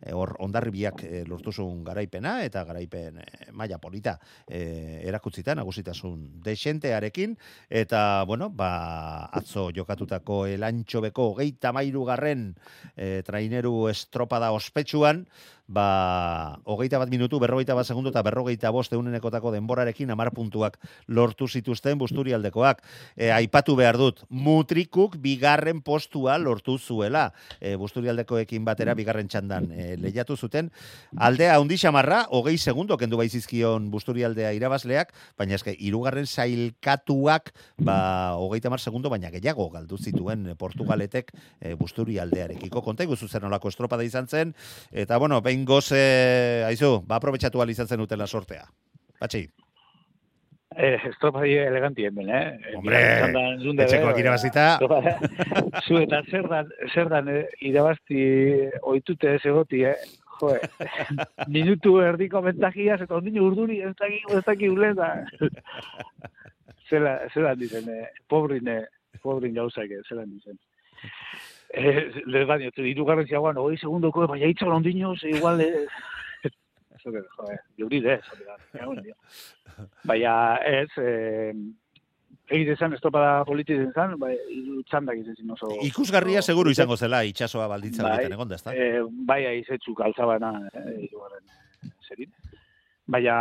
e, 0.00 0.12
hor 0.14 0.36
ondarribiak 0.44 1.02
e, 1.04 1.24
lortu 1.28 1.52
zuen 1.52 1.82
garaipena, 1.84 2.38
eta 2.46 2.64
garaipen 2.68 3.20
e, 3.22 3.28
maila 3.52 3.80
polita 3.82 4.18
e, 4.46 5.02
erakutzita 5.08 5.56
nagusitasun 5.58 6.42
desentearekin, 6.44 7.36
eta, 7.68 8.24
bueno, 8.26 8.50
ba, 8.50 9.28
atzo 9.32 9.68
jokatutako 9.74 10.46
elantxobeko 10.54 11.32
hogeita 11.34 11.72
mairu 11.74 12.04
garren 12.08 12.50
e, 12.96 13.22
traineru 13.26 13.88
estropada 13.90 14.52
ospetsuan, 14.54 15.26
ba, 15.68 16.58
hogeita 16.64 16.98
bat 16.98 17.10
minutu, 17.12 17.38
berrogeita 17.38 17.76
bat 17.76 17.86
segundu 17.86 18.10
eta 18.10 18.24
berrogeita 18.24 18.72
bost 18.72 18.92
eunenekotako 18.96 19.52
denborarekin 19.52 20.10
amar 20.10 20.32
puntuak 20.32 20.78
lortu 21.06 21.46
zituzten 21.46 22.00
busturialdekoak. 22.28 22.82
E, 23.16 23.30
aipatu 23.32 23.76
behar 23.76 23.96
dut, 23.98 24.22
mutrikuk 24.28 25.16
bigarren 25.22 25.80
postua 25.82 26.38
lortu 26.38 26.78
zuela. 26.78 27.32
E, 27.60 27.76
busturialdekoekin 27.76 28.64
batera 28.64 28.94
bigarren 28.94 29.28
txandan 29.28 29.70
e, 29.72 29.96
lehiatu 29.96 30.36
zuten. 30.36 30.70
Aldea 31.16 31.56
handi 31.58 31.78
xamarra, 31.78 32.26
hogei 32.30 32.58
segundo 32.58 32.96
kendu 32.96 33.18
baizizkion 33.18 33.90
busturialdea 33.90 34.52
irabazleak, 34.52 35.12
baina 35.38 35.56
eske, 35.56 35.74
irugarren 35.78 36.26
sailkatuak, 36.26 37.52
ba, 37.78 38.34
hogeita 38.38 38.70
mar 38.70 38.80
segundo, 38.80 39.10
baina 39.10 39.30
gehiago 39.30 39.68
galdu 39.70 39.98
zituen 39.98 40.54
Portugaletek 40.58 41.32
e, 41.60 41.74
busturialdearekiko. 41.74 42.82
Konta 42.82 43.06
iguzu 43.06 43.28
zer 43.28 43.42
nolako 43.42 43.72
estropada 43.72 44.04
izan 44.04 44.28
zen, 44.28 44.54
eta 44.92 45.18
bueno, 45.18 45.40
behin 45.42 45.64
goze, 45.64 46.64
aizu, 46.68 46.98
ba, 47.06 47.18
aprobetsatu 47.18 47.60
ahal 47.60 47.70
izan 47.70 47.88
zen 47.88 48.04
utela 48.04 48.26
sortea. 48.26 48.68
Patxi, 49.18 49.48
Eh, 50.78 50.94
estropadie 51.08 51.64
elegantien 51.66 52.14
ben, 52.14 52.28
eh? 52.30 52.74
Hombre, 52.76 52.98
etxekoak 53.82 54.12
baina- 54.14 54.20
irabazita. 54.20 54.66
Zu 55.82 55.98
eta 56.04 56.20
zer 56.30 56.46
dan, 56.46 56.68
zer 56.94 57.08
dan 57.10 57.28
eh, 57.32 57.40
irabazti 57.66 58.20
oitute 58.86 59.32
ez 59.34 59.44
egoti, 59.50 59.82
eh? 59.90 59.96
Jo, 60.38 60.52
minutu 61.56 61.96
erdiko 61.98 62.38
bentajiaz, 62.44 63.00
eta 63.02 63.16
ondino 63.18 63.42
urduri 63.48 63.80
ez 63.82 63.90
daki, 63.98 64.20
ez 64.36 64.44
daki 64.46 64.68
uleta. 64.70 65.08
Zela, 66.88 67.16
zela 67.34 67.56
dizen, 67.58 67.88
eh, 67.90 68.06
pobrin, 68.30 68.68
eh, 68.68 68.84
pobrin 69.22 69.54
gauzak, 69.58 69.90
eh, 69.90 70.04
zela 70.08 70.22
dizen. 70.30 70.56
Eh, 71.74 72.22
les 72.26 72.46
baino, 72.48 72.70
tu 72.70 72.86
irugarren 72.86 73.26
ziagoan, 73.26 73.58
hogei 73.60 73.76
segundoko, 73.82 74.28
baina 74.30 74.46
itxo 74.46 74.70
ondino, 74.72 75.16
ze 75.18 75.34
igual, 75.34 75.60
eh, 75.60 75.86
Eso 76.98 77.12
que, 77.12 77.22
joder, 77.36 77.60
juri 77.78 78.00
de 78.00 78.14
eso, 78.14 78.36
egon 78.74 79.02
dio. 79.02 79.14
Baina 80.04 80.56
ez, 80.66 80.90
eh, 80.98 81.52
egite 82.48 82.76
zen, 82.76 82.94
estropada 82.96 83.44
politizen 83.46 83.92
zen, 83.92 84.16
bai, 84.20 84.32
txandak 84.90 85.20
izan 85.20 85.36
zin 85.38 85.52
oso... 85.54 85.70
Ikusgarria 85.86 86.42
seguru 86.42 86.72
izango 86.74 86.96
zela 86.96 87.22
itsasoa 87.28 87.68
baldintza 87.70 88.02
Bai, 88.02 88.14
horietan 88.16 88.36
egon 88.38 88.50
da, 88.50 88.58
ezta? 88.58 88.74
Eh, 88.74 89.02
bai, 89.30 89.42
aizetzu 89.52 89.94
galtzabana, 89.98 90.52
eh, 90.72 90.96
hirugarren 91.04 91.44
eh, 91.44 91.92
zerin. 92.08 92.32
Baina, 93.06 93.36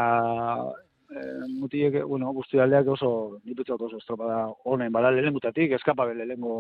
eh, 1.16 1.48
mutiek, 1.56 2.02
bueno, 2.06 2.34
guzti 2.38 2.62
aldeak 2.62 2.94
oso, 2.98 3.12
nipetzat 3.48 3.88
oso 3.90 4.02
estropada 4.02 4.44
honen, 4.70 4.92
bada 4.94 5.14
lehengutatik, 5.16 5.74
eskapabe 5.80 6.14
lehengo 6.20 6.58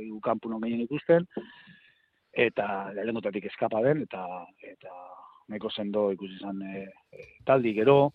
hiru 0.00 0.18
kanpuno 0.24 0.58
gehien 0.64 0.82
ikusten, 0.88 1.28
eta 2.34 2.90
lehengutatik 2.96 3.46
eskapa 3.52 3.84
den, 3.84 4.02
eta, 4.08 4.24
eta 4.72 4.96
nahiko 5.48 5.70
sendo 5.70 6.10
ikusi 6.12 6.38
izan 6.38 6.62
e, 6.62 6.86
taldi 7.46 7.74
gero, 7.76 8.12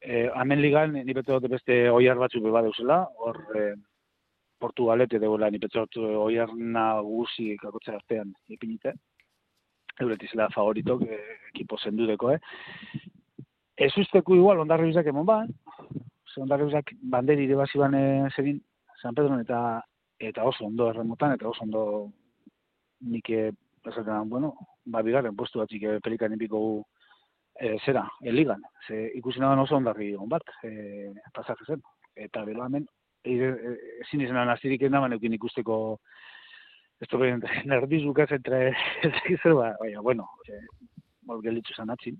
e, 0.00 0.28
hemen 0.34 0.62
ligan, 0.62 0.92
ni 0.92 1.16
dut 1.16 1.48
beste 1.50 1.88
oiar 1.90 2.18
batzuk 2.20 2.44
beba 2.44 2.62
deuzela, 2.62 3.04
hor 3.18 3.40
e, 3.56 3.72
Portugalete 4.60 5.18
degoela, 5.20 5.50
ni 5.50 5.58
bete 5.58 5.80
dut 5.80 5.98
oiar 6.26 6.52
nagusi 6.54 7.54
kakotza 7.60 7.96
artean 7.98 8.32
ipinite, 8.48 8.94
euretizela 10.00 10.50
favoritok, 10.54 11.06
e, 11.08 11.20
ekipo 11.54 11.78
zendudeko, 11.78 12.34
eh? 12.34 12.40
Ez 13.76 13.92
usteko 13.98 14.36
igual, 14.38 14.60
ondarri 14.62 14.90
bizak 14.90 15.08
emon 15.10 15.26
ba, 15.26 15.40
ze 16.30 16.42
ondarri 16.42 16.68
bizak 16.68 16.94
banderi 17.10 17.48
irabazi 17.48 17.80
ban 17.80 17.94
e, 17.98 18.04
zerin, 18.36 18.60
San 19.00 19.14
Pedron 19.14 19.40
eta 19.42 19.58
eta 20.18 20.44
oso 20.46 20.64
ondo 20.64 20.88
erremotan, 20.90 21.34
eta 21.34 21.48
oso 21.50 21.64
ondo 21.66 21.82
nik 23.04 23.28
esaten, 23.30 24.30
bueno, 24.30 24.54
ba, 24.86 25.02
bigarren 25.02 25.36
postu 25.36 25.60
batzik 25.62 25.82
eh, 25.82 25.98
pelikan 26.04 26.34
ipiko 26.36 26.60
e, 27.60 27.76
zera, 27.84 28.04
eligan. 28.22 28.62
Ze 28.86 29.06
ikusi 29.18 29.40
nagoen 29.40 29.64
oso 29.64 29.76
ondarri 29.76 30.14
on 30.16 30.28
bat, 30.28 30.54
e, 30.64 31.12
pasaje 31.34 31.66
zen. 31.68 31.82
Eta 32.26 32.44
bero 32.44 32.64
hemen, 32.64 32.86
e, 33.24 33.34
e, 33.34 33.74
ezin 34.04 34.22
izan 34.26 34.46
nazirik 34.50 34.82
enaban 34.86 35.16
eukin 35.16 35.34
ikusteko 35.38 35.98
esto 37.00 37.18
que 37.18 37.36
nervizuka 37.64 38.26
entre 38.30 38.68
ez 38.68 38.74
ba, 39.44 39.76
baina, 39.80 40.00
bueno, 40.00 40.28
e, 40.48 40.60
hor 41.28 41.42
gelitzu 41.42 41.74
zan 41.74 41.90
atzin. 41.90 42.18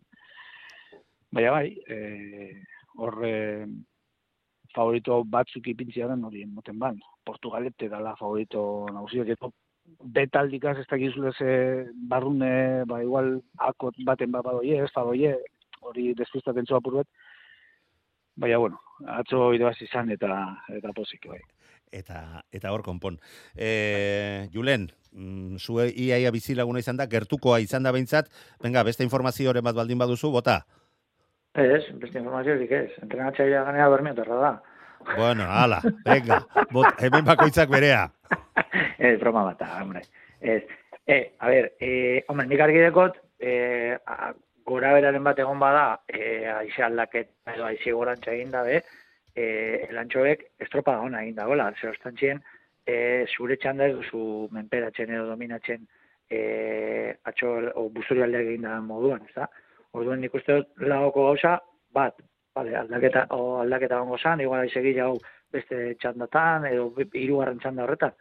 Baina 1.33 1.51
bai, 1.51 1.69
e, 1.89 2.63
hor 2.99 3.21
e, 3.27 3.67
favorito 4.75 5.23
batzuk 5.25 5.67
ipintziaren 5.69 6.25
hori 6.25 6.45
moten 6.47 6.79
ban. 6.79 6.99
Portugalete 7.25 7.89
dala 7.89 8.17
favorito 8.17 8.87
nagusiak 8.93 9.31
eto 9.37 9.53
betaldikaz 10.05 10.79
ez 10.79 10.87
dakizule 10.91 11.33
ze 11.33 11.87
barrune, 12.09 12.85
ba 12.87 13.03
igual 13.03 13.41
akot 13.59 13.95
baten 14.05 14.33
bat 14.33 14.45
badoie, 14.45 14.83
ez 14.85 14.91
badoie, 14.95 15.35
hori 15.81 16.13
despistaten 16.15 16.67
txoa 16.67 16.81
purbet. 16.81 17.09
Baina, 18.37 18.59
bueno, 18.59 18.81
atzo 19.07 19.53
irabaz 19.55 19.81
izan 19.83 20.11
eta 20.11 20.31
eta 20.75 20.93
pozik, 20.97 21.29
bai. 21.31 21.41
Eta 21.95 22.43
eta 22.53 22.73
hor 22.75 22.83
konpon. 22.83 23.21
Eh, 23.55 24.49
Julen, 24.53 24.89
mm, 25.13 25.57
zue 25.59 25.91
iaia 25.91 26.33
bizilaguna 26.35 26.83
izan 26.83 26.97
da, 26.99 27.07
gertukoa 27.07 27.61
izan 27.61 27.85
da 27.87 27.93
behintzat, 27.93 28.31
venga, 28.63 28.83
beste 28.83 29.07
informazioren 29.07 29.65
bat 29.65 29.77
baldin 29.77 29.99
baduzu, 29.99 30.33
bota. 30.35 30.65
Ez, 31.55 31.85
beste 32.03 32.19
informaziorik 32.19 32.73
ez. 32.73 32.91
Entrenatzailea 33.03 33.63
ganea 33.69 33.89
bermiotarra 33.89 34.41
da. 34.41 34.55
Bueno, 35.17 35.45
ala, 35.49 35.81
venga, 36.05 36.41
bot, 36.73 37.03
hemen 37.03 37.25
bakoitzak 37.25 37.71
berea. 37.71 38.07
Ez, 38.99 39.19
broma 39.21 39.45
bat, 39.51 39.61
da, 39.61 39.83
hombre. 39.83 40.03
Ez, 40.41 40.63
e, 41.07 41.19
a 41.39 41.51
ber, 41.53 41.71
e, 41.81 41.91
hombre, 42.29 42.47
nik 42.51 42.65
argi 42.65 42.83
dekot, 42.87 43.21
e, 43.39 43.55
a, 44.07 44.33
gora 44.67 44.93
beraren 44.97 45.25
bat 45.25 45.39
egon 45.45 45.61
bada, 45.61 45.87
e, 46.09 46.45
aixe 46.57 46.85
aldaket, 46.87 47.31
edo 47.55 47.67
aixe 47.69 47.93
gorantza 47.93 48.33
egin 48.33 48.53
dabe, 48.55 48.81
e, 49.35 49.45
elantxoek 49.91 50.47
estropa 50.65 50.97
ona 51.05 51.23
egin 51.23 51.37
dagoela, 51.39 51.71
zer 51.81 51.93
ostantzien, 51.93 52.41
e, 52.87 52.97
zure 53.37 53.59
txanda 53.61 53.89
ez 53.91 53.97
duzu 53.99 54.49
menperatzen 54.57 55.13
edo 55.13 55.29
dominatzen 55.31 55.85
e, 56.31 56.41
atxo, 57.29 57.55
o 57.77 57.89
buzuri 57.93 58.25
aldeak 58.25 58.55
egin 58.55 58.69
da 58.69 58.79
moduan, 58.85 59.25
ez 59.29 59.37
da? 59.37 59.49
Orduan 59.95 60.25
nik 60.25 60.35
uste 60.35 60.61
dut 60.61 60.87
lagoko 60.89 61.29
gauza, 61.29 61.59
bat, 61.95 62.17
vale, 62.55 62.77
aldaketa, 62.77 63.27
o 63.31 63.61
aldaketa 63.63 63.99
gongo 63.99 64.19
zan, 64.19 64.41
igual 64.41 64.65
aizegi 64.65 64.95
jau 64.97 65.13
beste 65.53 65.95
txandatan, 66.01 66.67
edo 66.71 66.91
hirugarren 67.13 67.61
txanda 67.63 67.85
horretan, 67.85 68.15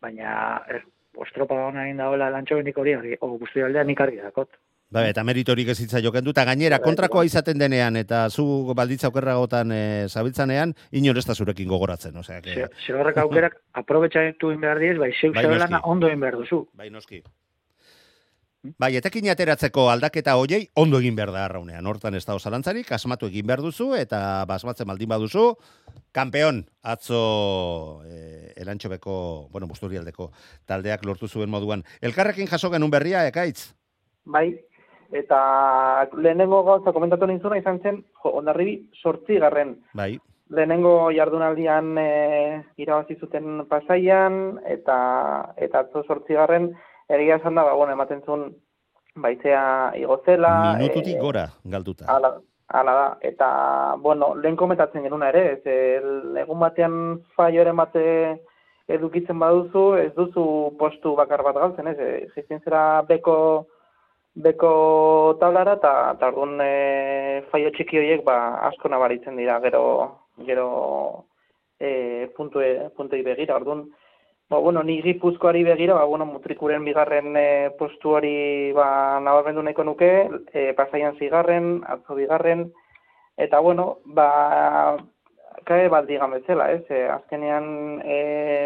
baina 0.00 0.60
er, 0.68 0.84
ostropa 1.16 1.54
ona 1.68 1.84
egin 1.86 2.00
dagoela 2.02 2.30
lantxo 2.34 2.60
nik 2.62 2.78
hori, 2.78 2.96
o 3.20 3.36
guzti 3.38 3.62
aldea 3.62 3.84
nik 3.84 4.00
argi 4.00 4.22
dakot. 4.22 4.56
Ba, 4.94 5.02
eta 5.10 5.24
meritorik 5.26 5.70
ez 5.72 5.78
hitza 5.80 5.98
joken 6.04 6.22
du, 6.22 6.30
eta 6.30 6.44
gainera, 6.46 6.78
kontrakoa 6.82 7.24
izaten 7.26 7.58
denean, 7.58 7.96
eta 7.98 8.28
zu 8.30 8.44
balditza 8.76 9.08
okerragotan 9.10 9.72
e, 9.74 9.80
zabiltzanean, 10.08 10.74
inor 10.94 11.18
ez 11.18 11.24
da 11.26 11.34
zurekin 11.34 11.70
gogoratzen, 11.70 12.16
osea, 12.20 12.40
que, 12.44 12.54
Ze, 12.54 12.68
ze 12.86 12.94
horrek 12.94 13.18
aukerak 13.24 13.56
aprobetxatu 13.82 14.52
behar 14.60 14.78
diez, 14.78 14.98
bai 14.98 15.10
zeu 15.20 15.32
Bai, 15.34 15.48
ondo 15.82 16.06
egin 16.06 16.20
behar 16.20 16.38
duzu. 16.38 16.66
bai 16.74 16.90
noski. 16.90 17.22
Bai, 18.80 18.94
etekin 18.96 19.26
ateratzeko 19.28 19.90
aldaketa 19.92 20.38
hoiei 20.40 20.62
ondo 20.80 20.96
egin 21.02 21.16
behar 21.18 21.32
da 21.34 21.42
arraunean. 21.44 21.84
Hortan 21.86 22.14
ez 22.16 22.22
da 22.24 22.36
osalantzarik, 22.38 22.88
asmatu 22.96 23.28
egin 23.28 23.46
behar 23.46 23.60
duzu, 23.60 23.90
eta 23.98 24.18
basmatzen 24.48 24.88
baldin 24.88 25.10
baduzu, 25.10 25.50
kampeon, 26.16 26.62
atzo 26.94 27.20
e, 28.08 28.54
erantxobeko, 28.64 29.16
bueno, 29.52 29.68
busturialdeko 29.68 30.30
taldeak 30.64 31.04
lortu 31.04 31.28
zuen 31.28 31.52
moduan. 31.52 31.84
Elkarrekin 32.00 32.48
jaso 32.48 32.70
genuen 32.72 32.94
berria, 32.94 33.26
ekaitz? 33.28 33.74
Bai, 34.24 34.46
eta 35.12 35.40
lehenengo 36.16 36.62
gauza 36.64 36.96
komentatu 36.96 37.28
nintzuna 37.28 37.60
izan 37.60 37.82
zen, 37.82 38.00
jo, 38.22 38.32
ondarribi 38.40 38.78
sortzi 39.02 39.42
garren. 39.44 39.76
Bai, 39.92 40.14
Lehenengo 40.54 41.08
jardunaldian 41.16 41.96
e, 41.98 42.08
irabazi 42.76 43.16
zuten 43.16 43.62
pasaian, 43.68 44.58
eta 44.68 44.96
eta 45.56 45.80
atzo 45.86 46.02
sortzi 46.04 46.36
garren, 46.36 46.68
egia 47.08 47.36
esan 47.36 47.54
da, 47.54 47.64
ba, 47.64 47.74
bueno, 47.74 47.92
ematen 47.92 48.22
zuen 48.24 48.50
baizea 49.14 49.92
igozela. 49.96 50.74
minututik 50.78 51.16
e, 51.16 51.20
gora 51.20 51.48
galduta. 51.64 52.06
Hala, 52.08 52.34
hala 52.68 52.94
da, 52.94 53.06
eta, 53.20 53.48
bueno, 54.00 54.34
lehen 54.34 54.56
komentatzen 54.56 55.04
genuna 55.06 55.28
ere, 55.30 55.44
ez, 55.52 55.62
el, 55.66 56.36
egun 56.42 56.60
batean 56.60 56.96
faioren 57.36 57.76
bate 57.76 58.06
edukitzen 58.88 59.38
baduzu, 59.38 59.84
ez 60.00 60.10
duzu 60.16 60.46
postu 60.78 61.14
bakar 61.16 61.44
bat 61.46 61.56
galtzen, 61.60 61.88
ez, 61.92 61.98
e, 61.98 62.26
jizien 62.34 62.60
zera 62.64 63.02
beko, 63.08 63.36
beko 64.34 64.72
tablara, 65.40 65.78
eta 65.78 66.28
orduan 66.32 66.58
e, 66.64 67.44
faio 67.52 67.70
txiki 67.76 68.00
horiek 68.00 68.24
ba, 68.26 68.38
asko 68.70 68.90
nabaritzen 68.90 69.38
dira, 69.40 69.60
gero, 69.62 69.84
gero 70.48 70.68
e, 71.78 72.26
puntue, 72.36 72.90
puntuei 72.96 73.22
begira, 73.22 73.56
orduan, 73.60 73.86
Ba, 74.50 74.58
bueno, 74.58 74.82
ni 74.82 75.00
gipuzkoari 75.02 75.64
begira, 75.64 75.94
ba, 75.94 76.04
bueno, 76.04 76.26
mutrikuren 76.26 76.84
bigarren 76.84 77.32
e, 77.36 77.70
postu 77.78 78.10
hori 78.18 78.72
ba, 78.76 79.18
nabarmendu 79.24 79.62
nahiko 79.64 79.86
nuke, 79.88 80.10
e, 80.52 80.72
pasaian 80.76 81.16
zigarren, 81.16 81.78
atzo 81.88 82.14
bigarren, 82.18 82.66
eta 83.40 83.60
bueno, 83.64 83.86
ba, 84.04 84.98
kae 85.64 85.88
bat 85.88 86.04
digan 86.10 86.36
bezala, 86.36 86.68
ez? 86.76 86.84
E, 86.92 87.06
azkenean 87.08 88.02
e, 88.04 88.18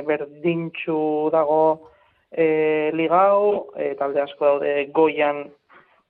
berdintxu 0.09 0.99
dago 1.31 1.61
e, 2.33 2.91
ligau, 2.99 3.69
e, 3.79 3.93
talde 4.03 4.25
asko 4.27 4.51
daude 4.51 4.73
goian, 4.99 5.45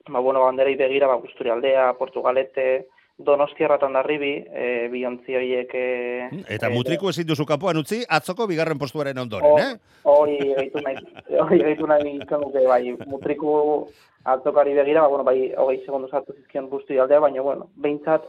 ba, 0.09 0.19
bueno, 0.19 0.47
banderei 0.47 0.79
begira, 0.81 1.13
ba, 1.13 1.21
Gusturi 1.21 1.53
aldea, 1.53 1.93
Portugalete, 2.01 2.87
Donostiarra 3.19 3.81
tandarribi, 3.83 4.33
e, 4.47 4.89
biontzi 4.93 5.35
horiek... 5.35 5.73
E, 5.75 6.29
Eta 6.55 6.69
e, 6.69 6.71
mutriku 6.71 7.11
ezin 7.11 7.27
duzu 7.27 7.45
kanpoan 7.49 7.81
utzi, 7.81 8.05
atzoko 8.09 8.47
bigarren 8.47 8.79
postuaren 8.79 9.19
ondoren, 9.19 9.51
Hor- 9.51 9.63
eh? 9.65 10.03
Hori 10.07 10.37
gehitu 10.55 10.83
nahi, 10.85 11.01
hori 11.43 11.59
gehitu 11.65 11.89
nahi 11.91 12.13
dute, 12.19 12.63
bai, 12.69 12.83
mutriku 13.11 13.57
atzokari 14.23 14.75
begira, 14.77 15.03
ba, 15.03 15.09
bueno, 15.09 15.25
bai, 15.27 15.51
hogei 15.59 15.81
segundu 15.85 16.09
sartu 16.13 16.37
zizkion 16.37 16.69
bustu 16.71 16.95
aldea, 17.01 17.19
baina, 17.25 17.43
bueno, 17.43 17.67
behintzat, 17.75 18.29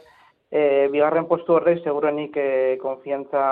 e, 0.49 0.87
bigarren 0.89 1.27
postu 1.29 1.53
horrek 1.59 1.83
segurenik 1.83 2.33
e, 2.41 2.77
konfiantza 2.81 3.43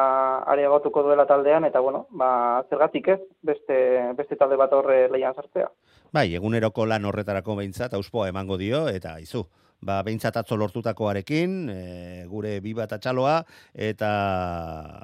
areagotuko 0.49 1.03
duela 1.05 1.27
taldean, 1.29 1.69
eta, 1.69 1.79
bueno, 1.85 2.07
ba, 2.17 2.63
zergatik 2.69 3.07
ez, 3.13 3.19
beste, 3.45 3.77
beste 4.17 4.35
talde 4.41 4.57
bat 4.57 4.73
horre 4.73 5.03
lehian 5.13 5.38
sartzea. 5.38 5.69
Bai, 6.17 6.31
eguneroko 6.33 6.85
lan 6.89 7.05
horretarako 7.05 7.59
behintzat, 7.61 7.93
auspoa 7.93 8.29
emango 8.33 8.57
dio, 8.57 8.88
eta 8.89 9.19
izu. 9.21 9.45
Ba, 9.78 9.99
behintzat 10.01 10.39
atzo 10.41 10.57
lortutakoarekin, 10.57 11.51
e, 11.69 11.82
gure 12.32 12.55
biba 12.65 12.88
eta 12.88 12.97
txaloa, 12.97 13.36
eta 13.73 14.09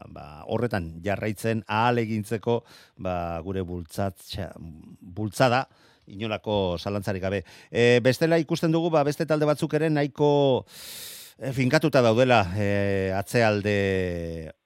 ba, 0.10 0.26
horretan 0.50 0.96
jarraitzen 1.06 1.62
ahal 1.68 2.02
egintzeko 2.02 2.64
ba, 2.98 3.16
gure 3.46 3.62
bultzatxa, 3.62 4.50
bultzada, 4.58 5.68
inolako 6.08 6.80
zalantzarik 6.80 7.22
gabe. 7.22 7.44
E, 7.70 8.00
bestela 8.04 8.42
ikusten 8.42 8.74
dugu, 8.74 8.90
ba, 8.90 9.06
beste 9.06 9.30
talde 9.30 9.46
batzuk 9.46 9.78
ere 9.78 9.92
nahiko 9.94 10.32
e, 11.38 11.54
finkatuta 11.54 12.02
daudela 12.02 12.42
e, 12.58 12.68
atzealde 13.14 13.78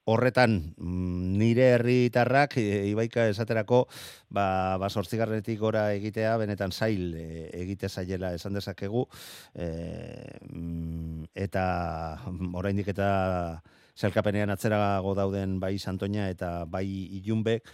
horretan 0.08 0.74
mm, 0.76 1.38
nire 1.38 1.70
herritarrak 1.76 2.56
e, 2.60 2.86
ibaika 2.90 3.28
esaterako 3.28 3.84
ba, 4.28 4.76
ba 4.80 4.88
sortzigarretik 4.88 5.58
gora 5.60 5.92
egitea 5.94 6.36
benetan 6.40 6.72
zail 6.72 7.12
e, 7.14 7.26
egite 7.60 7.88
zaiela 7.88 8.32
esan 8.36 8.56
dezakegu 8.56 9.04
e, 9.54 9.68
mm, 10.48 11.28
eta 11.46 11.66
oraindik 12.56 12.88
eta 12.94 13.10
zelkapenean 13.98 14.50
atzerago 14.54 15.14
dauden 15.18 15.58
bai 15.60 15.74
Santoña 15.78 16.28
eta 16.30 16.64
bai 16.70 16.86
Ilunbek. 17.18 17.66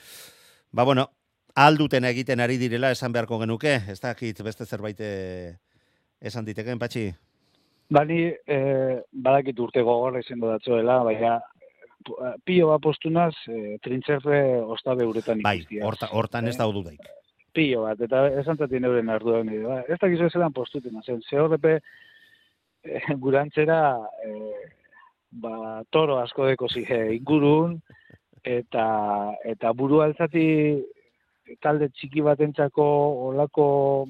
Ba 0.72 0.84
bueno, 0.84 1.10
alduten 1.54 2.04
egiten 2.08 2.40
ari 2.40 2.56
direla 2.58 2.90
esan 2.90 3.12
beharko 3.12 3.38
genuke, 3.42 3.76
ez 3.92 4.00
dakit 4.00 4.40
beste 4.42 4.66
zerbait 4.66 5.00
eh, 5.00 5.54
esan 6.20 6.44
diteken, 6.48 6.80
patxi? 6.80 7.10
Bani, 7.94 8.32
eh, 8.48 9.02
badakit 9.12 9.60
urte 9.60 9.82
gogorra 9.84 10.22
izango 10.24 10.48
datzoela, 10.48 11.02
baina 11.04 11.36
eh, 12.08 12.34
pio 12.44 12.68
bat 12.68 12.80
postunaz, 12.80 13.34
eh, 13.48 13.78
trintxerre 13.82 14.60
ostabe 14.62 15.04
uretan 15.06 15.40
Bai, 15.42 15.58
ikustiaz. 15.58 15.84
horta, 15.86 16.08
hortan 16.12 16.48
ez 16.48 16.54
Eh, 16.54 16.58
da 16.58 16.64
dudaik. 16.72 17.00
pilo 17.54 17.82
bat, 17.82 18.00
eta 18.00 18.26
esan 18.40 18.56
zaten 18.58 18.84
euren 18.84 19.08
arduan 19.08 19.46
nire. 19.46 19.62
Ba, 19.64 19.80
ez 19.88 19.98
dakizu 20.00 20.28
zelan 20.30 20.52
postuten, 20.52 21.00
zen, 21.06 21.20
ze 21.22 21.38
horrepe 21.38 21.80
eh, 22.82 23.14
gurantzera 23.16 23.96
eh, 24.26 24.70
ba, 25.30 25.82
toro 25.90 26.18
asko 26.18 26.46
deko 26.46 26.68
zige 26.68 27.14
ingurun, 27.14 27.80
eta, 28.42 29.32
eta 29.44 29.72
buru 29.72 30.00
altzati 30.02 30.82
talde 31.60 31.88
txiki 31.90 32.20
batentzako 32.20 32.84
olako 33.30 34.08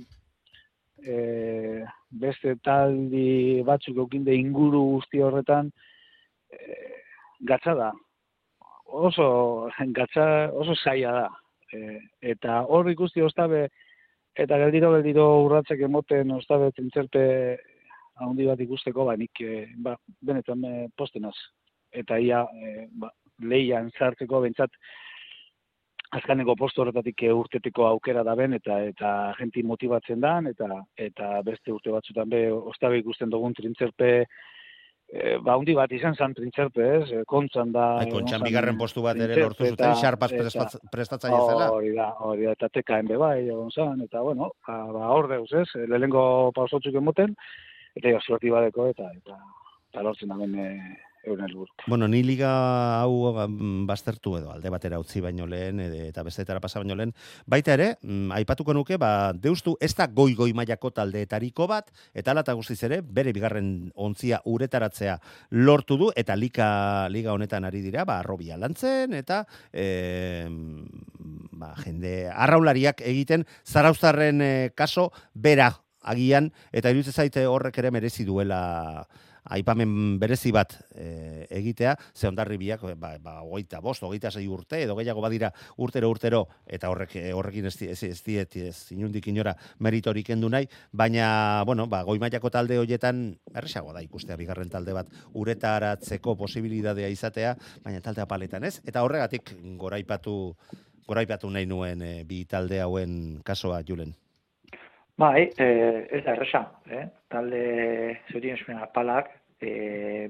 eh, 1.06 1.84
beste 2.10 2.56
taldi 2.64 3.62
batzuk 3.66 3.96
eukinde 3.98 4.34
inguru 4.34 4.80
guzti 4.96 5.20
horretan 5.20 5.70
eh, 6.50 6.93
gatza 7.44 7.74
da. 7.78 7.92
Oso, 8.84 9.70
gatza, 9.96 10.50
oso 10.52 10.74
zaila 10.74 11.12
da. 11.12 11.28
Eh, 11.74 11.98
eta 12.34 12.60
hor 12.70 12.90
ikusti 12.90 13.22
ostabe 13.22 13.68
eta 14.38 14.58
geldiro 14.58 14.92
geldiro 14.94 15.24
urratzek 15.44 15.80
emoten 15.86 16.30
ostabe 16.34 16.70
zentzerpe 16.76 17.24
handi 18.22 18.46
bat 18.46 18.60
ikusteko 18.60 19.06
ba 19.08 19.16
nik 19.16 19.40
eh, 19.40 19.66
ba, 19.76 19.96
benetan 20.22 20.64
eh, 20.68 20.86
postenaz 20.96 21.34
eta 21.90 22.18
ia 22.18 22.44
eh, 22.60 22.86
ba, 22.90 23.10
leian 23.42 23.90
sartzeko 23.98 24.40
bentsat 24.44 24.76
azkaneko 26.18 26.54
postu 26.58 26.82
horretatik 26.82 27.24
eh, 27.26 27.32
urteteko 27.34 27.86
aukera 27.88 28.22
da 28.26 28.34
ben 28.38 28.54
eta 28.58 28.80
eta 28.90 29.10
jenti 29.38 29.64
motibatzen 29.66 30.20
dan 30.20 30.50
eta 30.50 30.68
eta 31.08 31.30
beste 31.46 31.72
urte 31.72 31.94
batzutan 31.94 32.28
be 32.30 32.46
ostabe 32.52 33.00
ikusten 33.02 33.30
dugun 33.30 33.54
trintzerpe 33.54 34.12
eh, 35.12 35.36
ba 35.42 35.54
handi 35.54 35.74
bat 35.76 35.92
izan 35.92 36.14
zan 36.14 36.34
trintzerpe, 36.34 36.86
ez? 36.98 37.04
Eh, 37.12 37.22
Kontzan 37.26 37.72
da 37.74 37.86
egon 38.02 38.20
kontxan 38.20 38.44
bigarren 38.46 38.78
postu 38.78 39.04
bat 39.04 39.20
ere 39.20 39.40
lortu 39.42 39.68
zuten, 39.70 39.94
xarpaz 40.00 40.30
prestatzaile 40.92 41.40
zela. 41.48 41.70
Hori 41.74 41.94
da, 41.96 42.10
hori 42.28 42.48
da, 42.48 42.54
eta 42.58 42.70
TKM 42.72 43.10
be 43.12 43.20
bai, 43.20 43.36
egon 43.46 43.70
zan, 43.70 44.00
eta 44.06 44.22
bueno, 44.26 44.52
ba, 44.66 44.78
ba 44.96 45.10
hor 45.14 45.30
deuz, 45.32 45.50
ez, 45.52 45.68
lehenengo 45.88 46.52
pausotzuk 46.56 47.00
emoten, 47.00 47.36
eta 47.94 48.14
jo, 48.16 48.22
suerti 48.26 48.54
badeko, 48.54 48.88
eta, 48.94 49.10
eta, 49.22 49.40
eta 49.92 50.06
lortzen 50.06 50.58
e, 50.58 50.70
Bueno, 51.86 52.08
ni 52.08 52.22
liga 52.22 52.50
hau 53.00 53.32
mm, 53.48 53.86
baztertu 53.88 54.36
edo 54.38 54.52
alde 54.52 54.70
batera 54.70 54.98
utzi 55.00 55.22
baino 55.24 55.46
lehen 55.46 55.80
eta 55.80 56.22
bestetara 56.22 56.60
pasa 56.60 56.80
baino 56.82 56.94
lehen. 56.94 57.14
Baita 57.46 57.74
ere, 57.74 57.88
mm, 58.02 58.32
aipatuko 58.38 58.74
nuke, 58.76 58.98
ba, 59.00 59.32
deustu 59.32 59.76
ez 59.80 59.94
da 59.96 60.06
goi-goi 60.06 60.52
mailako 60.56 60.90
taldeetariko 60.94 61.66
bat, 61.70 61.90
eta 62.14 62.32
ala 62.32 62.44
guztiz 62.54 62.82
ere, 62.84 63.00
bere 63.02 63.32
bigarren 63.32 63.90
ontzia 63.94 64.40
uretaratzea 64.44 65.18
lortu 65.50 65.96
du, 65.98 66.10
eta 66.16 66.36
liga, 66.36 67.08
liga 67.08 67.32
honetan 67.32 67.64
ari 67.64 67.80
dira, 67.82 68.04
ba, 68.04 68.20
arrobia 68.20 68.58
lantzen, 68.60 69.14
eta 69.14 69.44
e, 69.72 70.46
ba, 71.52 71.74
jende 71.84 72.14
arraulariak 72.30 73.00
egiten 73.04 73.46
zarauztarren 73.64 74.42
eh, 74.42 74.70
kaso 74.74 75.10
bera 75.34 75.72
agian, 76.04 76.50
eta 76.72 76.92
iruditzen 76.92 77.24
zaite 77.24 77.46
horrek 77.48 77.78
ere 77.80 77.90
merezi 77.94 78.26
duela 78.28 79.06
aipamen 79.44 80.18
berezi 80.20 80.52
bat 80.54 80.72
e, 80.94 81.46
egitea, 81.52 81.94
ze 82.14 82.28
ondarri 82.28 82.56
biak, 82.60 82.84
ba, 82.96 83.14
ba, 83.20 83.36
hogeita 83.44 83.80
bost, 83.84 84.02
hogeita 84.02 84.30
sei 84.30 84.46
urte, 84.48 84.80
edo 84.84 84.96
gehiago 84.96 85.20
badira 85.24 85.50
urtero 85.76 86.10
urtero, 86.10 86.44
eta 86.66 86.88
horrek, 86.92 87.16
eh, 87.20 87.32
horrekin 87.36 87.68
ez, 87.68 87.76
ez, 87.82 88.00
ez, 88.08 88.18
diet, 88.24 88.56
ez 88.56 88.76
inundik 88.96 89.28
inora 89.28 89.54
meritorik 89.84 90.30
endu 90.34 90.48
nahi, 90.52 90.68
baina, 90.92 91.62
bueno, 91.66 91.86
ba, 91.90 92.02
goi 92.08 92.18
mailako 92.22 92.50
talde 92.54 92.78
hoietan, 92.80 93.26
erresago 93.54 93.92
da 93.92 94.02
ikustea 94.04 94.38
bigarren 94.40 94.72
talde 94.72 94.96
bat 94.96 95.12
uretaratzeko 95.34 96.36
posibilidadea 96.40 97.12
izatea, 97.12 97.54
baina 97.84 98.00
talde 98.04 98.24
apaletan 98.24 98.64
ez, 98.64 98.78
eta 98.84 99.04
horregatik 99.04 99.54
goraipatu, 99.80 100.54
goraipatu 101.06 101.50
nahi 101.52 101.68
nuen 101.68 102.02
eh, 102.02 102.20
bi 102.24 102.44
talde 102.48 102.80
hauen 102.80 103.42
kasoa, 103.44 103.84
Julen. 103.86 104.14
Bai, 105.16 105.50
eh, 105.56 106.08
ez 106.10 106.24
da 106.24 106.32
erresa, 106.34 106.60
eh? 106.90 107.04
talde 107.30 108.20
zurien 108.32 108.56
zuen 108.58 108.78
apalak, 108.82 109.28
eh, 109.62 110.28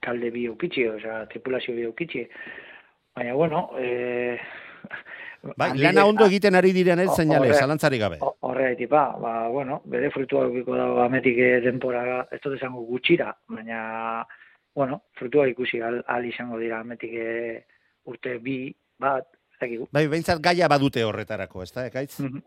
talde 0.00 0.30
bi 0.30 0.44
eukitxi, 0.46 0.84
osea, 0.86 1.24
tripulazio 1.26 1.74
bi 1.74 1.82
eukitxi, 1.88 2.28
baina, 3.16 3.34
bueno, 3.34 3.70
eh, 3.78 4.38
Bai, 5.56 5.70
handi- 5.70 5.82
lana 5.82 6.04
ondo 6.06 6.26
egiten 6.26 6.54
ari 6.54 6.70
diren 6.72 7.00
ez, 7.00 7.08
horre- 7.10 7.54
zalantzarik 7.54 8.00
gabe. 8.00 8.18
Ho- 8.20 8.36
Horregatik, 8.40 8.88
ba, 8.90 9.16
ba, 9.18 9.48
bueno, 9.48 9.80
bere 9.84 10.10
frutua 10.10 10.44
eukiko 10.44 10.76
da 10.76 10.86
ametik 11.06 11.36
denpora, 11.64 12.26
ez 12.30 12.40
dut 12.44 12.54
esango 12.56 12.82
gutxira, 12.86 13.32
baina, 13.48 14.26
bueno, 14.74 15.02
frutua 15.18 15.48
ikusi 15.48 15.80
al, 15.80 16.04
al 16.06 16.24
izango 16.26 16.58
dira 16.58 16.80
ametik 16.80 17.12
urte 18.04 18.38
bi, 18.38 18.74
bat. 18.98 19.26
Bai, 19.92 20.06
behintzat 20.08 20.40
gaia 20.40 20.68
badute 20.68 21.02
horretarako, 21.04 21.62
ez 21.62 21.72
da, 21.72 21.86
ekaitz? 21.90 22.20
Mhm. 22.20 22.40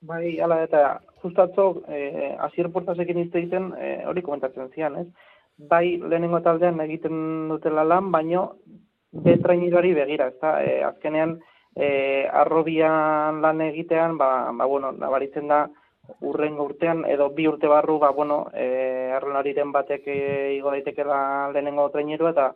Bai, 0.00 0.40
ala 0.40 0.62
eta 0.64 1.00
justatzo, 1.22 1.82
eh, 1.88 2.34
azier 2.40 2.70
portasekin 2.72 3.18
izte 3.20 3.38
egiten, 3.38 3.72
eh, 3.78 4.04
hori 4.08 4.22
komentatzen 4.24 4.70
zian, 4.72 4.96
ez? 4.96 5.06
Bai, 5.72 5.98
lehenengo 5.98 6.40
taldean 6.40 6.80
egiten 6.80 7.48
dutela 7.50 7.84
lan, 7.84 8.08
baino 8.10 8.44
betrainirari 9.26 9.92
begira, 9.92 10.28
ez 10.28 10.38
da? 10.40 10.54
Eh, 10.64 10.80
azkenean, 10.84 11.34
eh, 11.76 12.26
arrobian 12.32 13.42
lan 13.42 13.60
egitean, 13.60 14.16
ba, 14.16 14.50
ba, 14.52 14.64
bueno, 14.64 14.92
nabaritzen 14.92 15.48
da, 15.48 15.66
urrengo 16.20 16.64
urtean, 16.70 17.04
edo 17.04 17.28
bi 17.36 17.46
urte 17.46 17.68
barru, 17.68 17.98
ba, 17.98 18.10
bueno, 18.10 18.46
eh, 18.54 19.12
arrolariren 19.14 19.70
batek 19.70 20.08
eh, 20.08 20.54
igo 20.56 20.70
daitekela 20.70 21.50
lehenengo 21.52 21.90
trainerua, 21.90 22.30
eta 22.30 22.54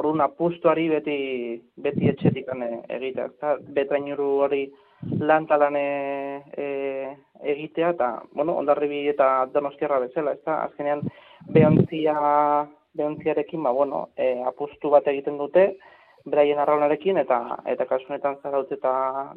orduan 0.00 0.24
apustuari 0.24 0.88
beti, 0.88 1.20
beti 1.76 2.08
etxetik 2.08 2.48
egitea, 2.88 3.26
ez 3.26 3.38
da? 3.40 3.56
Betrainuru 3.78 4.32
hori 4.48 4.64
lan 5.02 5.46
talan 5.46 5.76
e, 5.76 6.42
e, 6.56 6.66
egitea, 7.54 7.90
eta, 7.96 8.10
bueno, 8.34 8.56
ondarribi 8.56 9.06
eta 9.12 9.46
donostiarra 9.52 10.00
bezala, 10.06 10.32
ez 10.32 10.42
da, 10.44 10.62
azkenean 10.64 11.02
behontzia, 11.52 12.16
behontziarekin, 12.96 13.62
ba, 13.62 13.72
bueno, 13.76 14.08
e, 14.16 14.32
apustu 14.48 14.90
bat 14.90 15.06
egiten 15.12 15.38
dute, 15.38 15.68
beraien 16.26 16.58
arraunarekin, 16.58 17.20
eta, 17.22 17.40
eta 17.70 17.86
kasu 17.86 18.08
honetan 18.08 18.40
zaraut 18.42 18.72
eta 18.72 18.92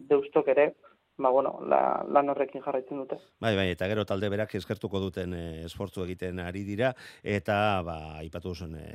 deustok 0.09 0.47
ere, 0.55 0.71
ba, 1.19 1.29
bueno, 1.29 1.59
la, 1.67 2.03
lan 2.07 2.31
horrekin 2.31 2.63
jarraitzen 2.63 2.97
dute. 3.01 3.19
Bai, 3.43 3.53
bai, 3.57 3.67
eta 3.73 3.87
gero 3.91 4.05
talde 4.07 4.29
berak 4.31 4.55
eskertuko 4.55 5.01
duten 5.03 5.35
e, 5.35 5.43
esfortzu 5.67 6.05
egiten 6.05 6.39
ari 6.41 6.63
dira, 6.67 6.93
eta, 7.21 7.57
ba, 7.85 7.97
aipatu 8.23 8.55
zuen 8.55 8.77
e, 8.79 8.85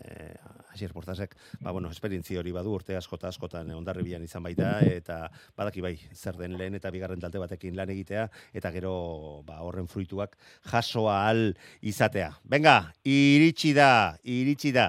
Asier 0.72 0.92
Portasek, 0.96 1.36
ba, 1.60 1.70
bueno, 1.70 1.90
esperientzi 1.92 2.38
hori 2.40 2.52
badu 2.56 2.72
urte 2.74 2.96
askota 2.96 3.28
askotan 3.28 3.70
e, 3.70 3.76
ondarribian 3.76 4.24
izan 4.24 4.42
baita, 4.42 4.78
eta 4.88 5.20
badaki 5.56 5.84
bai, 5.84 5.94
zer 6.14 6.40
den 6.40 6.56
lehen 6.58 6.80
eta 6.80 6.90
bigarren 6.94 7.20
talde 7.20 7.42
batekin 7.42 7.76
lan 7.76 7.92
egitea, 7.94 8.28
eta 8.56 8.72
gero, 8.74 8.94
ba, 9.46 9.60
horren 9.66 9.90
fruituak 9.90 10.38
jasoa 10.72 11.20
al 11.28 11.50
izatea. 11.84 12.32
Venga, 12.48 12.80
iritsi 13.04 13.74
da, 13.76 14.16
iritsi 14.24 14.72
da. 14.72 14.88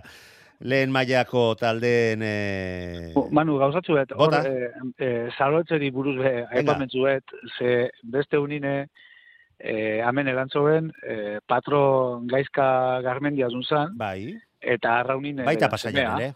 Lehen 0.60 0.91
mailako 0.91 1.56
taldeen... 1.60 2.22
E... 2.24 3.14
Manu, 3.36 3.58
gauzatzu 3.60 3.97
bet, 3.97 4.14
hor, 4.16 4.36
e, 4.39 4.70
e, 4.97 5.10
zalotzeri 5.38 5.89
buruz 5.91 6.16
be, 6.22 6.32
aipamentzu 6.56 7.03
bet, 7.03 7.36
ze 7.58 7.89
beste 8.03 8.39
unine, 8.39 8.88
e, 9.60 9.76
hemen 10.06 10.32
erantzoen, 10.32 10.89
e, 11.03 11.39
patron 11.47 12.28
gaizka 12.32 13.01
garmendia 13.03 13.49
zan, 13.68 13.97
Bai, 13.97 14.36
eta 14.62 14.99
arraunine 15.01 15.43
baita 15.43 15.70
pasaian 15.70 16.20
ere. 16.20 16.34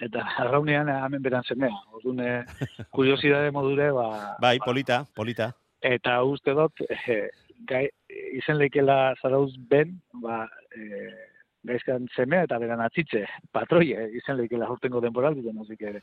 Eta 0.00 0.24
arraunean 0.40 0.88
hemen 0.88 1.22
beran 1.22 1.44
semea. 1.44 1.76
Orduan, 1.92 2.46
kuriosidade 2.96 3.50
modure, 3.52 3.90
ba, 3.92 4.36
Bai, 4.40 4.58
ba, 4.58 4.64
polita, 4.64 5.04
polita. 5.14 5.52
eta 5.80 6.22
uste 6.24 6.54
dut, 6.56 6.80
e, 6.90 7.28
gai, 7.68 7.86
izen 8.34 8.58
leikela 8.58 9.14
zarauz 9.22 9.52
ben, 9.70 10.00
ba, 10.22 10.46
e, 10.74 11.29
gaizkan 11.68 12.06
semea 12.16 12.46
eta 12.46 12.58
beran 12.58 12.80
atzitze, 12.80 13.24
patroie, 13.52 14.08
izen 14.16 14.38
leikela 14.38 14.70
urtengo 14.72 15.00
denboraldi, 15.00 15.44
así 15.60 15.76
que 15.76 16.00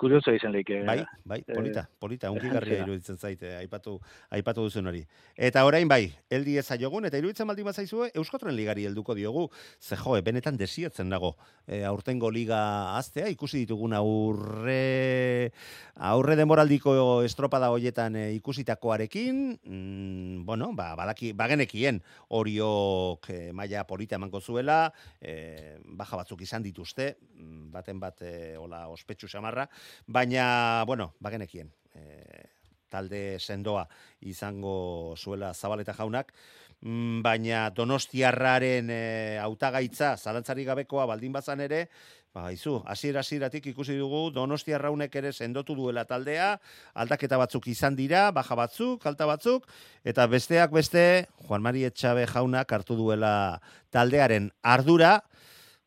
kurioso 0.00 0.32
izan 0.32 0.52
leike. 0.54 0.80
Bai, 0.86 1.02
bai, 1.24 1.40
Eh, 1.46 1.54
polita, 1.54 1.88
polita, 1.98 2.30
unkigarria 2.30 2.84
iruditzen 2.84 3.18
zaite, 3.18 3.52
aipatu, 3.58 3.98
aipatu 4.30 4.64
duzun 4.66 4.86
hori. 4.86 5.02
Eta 5.36 5.64
orain 5.66 5.88
bai, 5.88 6.12
heldi 6.30 6.56
ez 6.58 6.66
zaiogun, 6.66 7.04
eta 7.08 7.18
iruditzen 7.18 7.48
baldin 7.48 7.68
bazaizue, 7.68 8.10
Euskotren 8.14 8.54
ligari 8.56 8.86
helduko 8.86 9.14
diogu, 9.14 9.48
ze 9.80 9.96
jo, 9.96 10.16
benetan 10.22 10.56
desiatzen 10.56 11.10
dago, 11.10 11.34
e, 11.66 11.82
aurtengo 11.84 12.30
liga 12.30 12.96
aztea, 12.96 13.28
ikusi 13.28 13.64
ditugun 13.64 13.92
aurre, 13.96 15.52
aurre 15.96 16.36
demoraldiko 16.36 17.22
estropada 17.24 17.70
hoietan 17.70 18.16
e, 18.16 18.24
ikusitakoarekin, 18.38 19.60
mm, 19.64 20.44
bueno, 20.46 20.72
ba, 20.72 20.94
badaki, 20.96 21.32
bagenekien 21.32 22.00
horiok 22.28 23.30
e, 23.30 23.40
maila 23.52 23.84
polita 23.84 24.16
emango 24.16 24.40
zuela, 24.40 24.92
e, 25.20 25.76
baja 25.84 26.16
batzuk 26.16 26.40
izan 26.46 26.62
dituzte, 26.62 27.16
mm, 27.34 27.70
baten 27.74 28.00
bat 28.00 28.22
e, 28.22 28.56
hola 28.56 28.86
ospetsu 28.88 29.28
samarra, 29.50 29.68
baina, 30.06 30.84
bueno, 30.86 31.14
bagenekien, 31.20 31.70
e, 31.94 32.46
talde 32.88 33.38
sendoa 33.38 33.86
izango 34.20 35.14
zuela 35.16 35.52
zabaleta 35.54 35.94
jaunak, 35.94 36.32
mm, 36.80 37.22
baina 37.22 37.70
donostiarraren 37.70 38.90
e, 38.90 39.38
hautagaitza 39.40 40.16
zalantzari 40.16 40.64
gabekoa 40.64 41.06
baldin 41.06 41.32
bazan 41.32 41.60
ere, 41.60 41.88
Ba, 42.30 42.52
izu, 42.54 42.76
hasiera 42.86 43.24
hasieratik 43.24 43.64
ikusi 43.72 43.96
dugu 43.98 44.30
Donostiarraunek 44.30 45.16
ere 45.18 45.32
sendotu 45.32 45.74
duela 45.74 46.04
taldea, 46.06 46.60
aldaketa 46.94 47.36
batzuk 47.36 47.66
izan 47.66 47.96
dira, 47.98 48.30
baja 48.30 48.54
batzuk, 48.54 49.02
alta 49.04 49.26
batzuk, 49.26 49.66
eta 50.06 50.28
besteak 50.30 50.70
beste, 50.70 51.26
Juan 51.48 51.60
Mari 51.66 51.82
Etxabe 51.88 52.28
jaunak 52.30 52.70
hartu 52.70 52.94
duela 52.94 53.58
taldearen 53.90 54.52
ardura, 54.62 55.24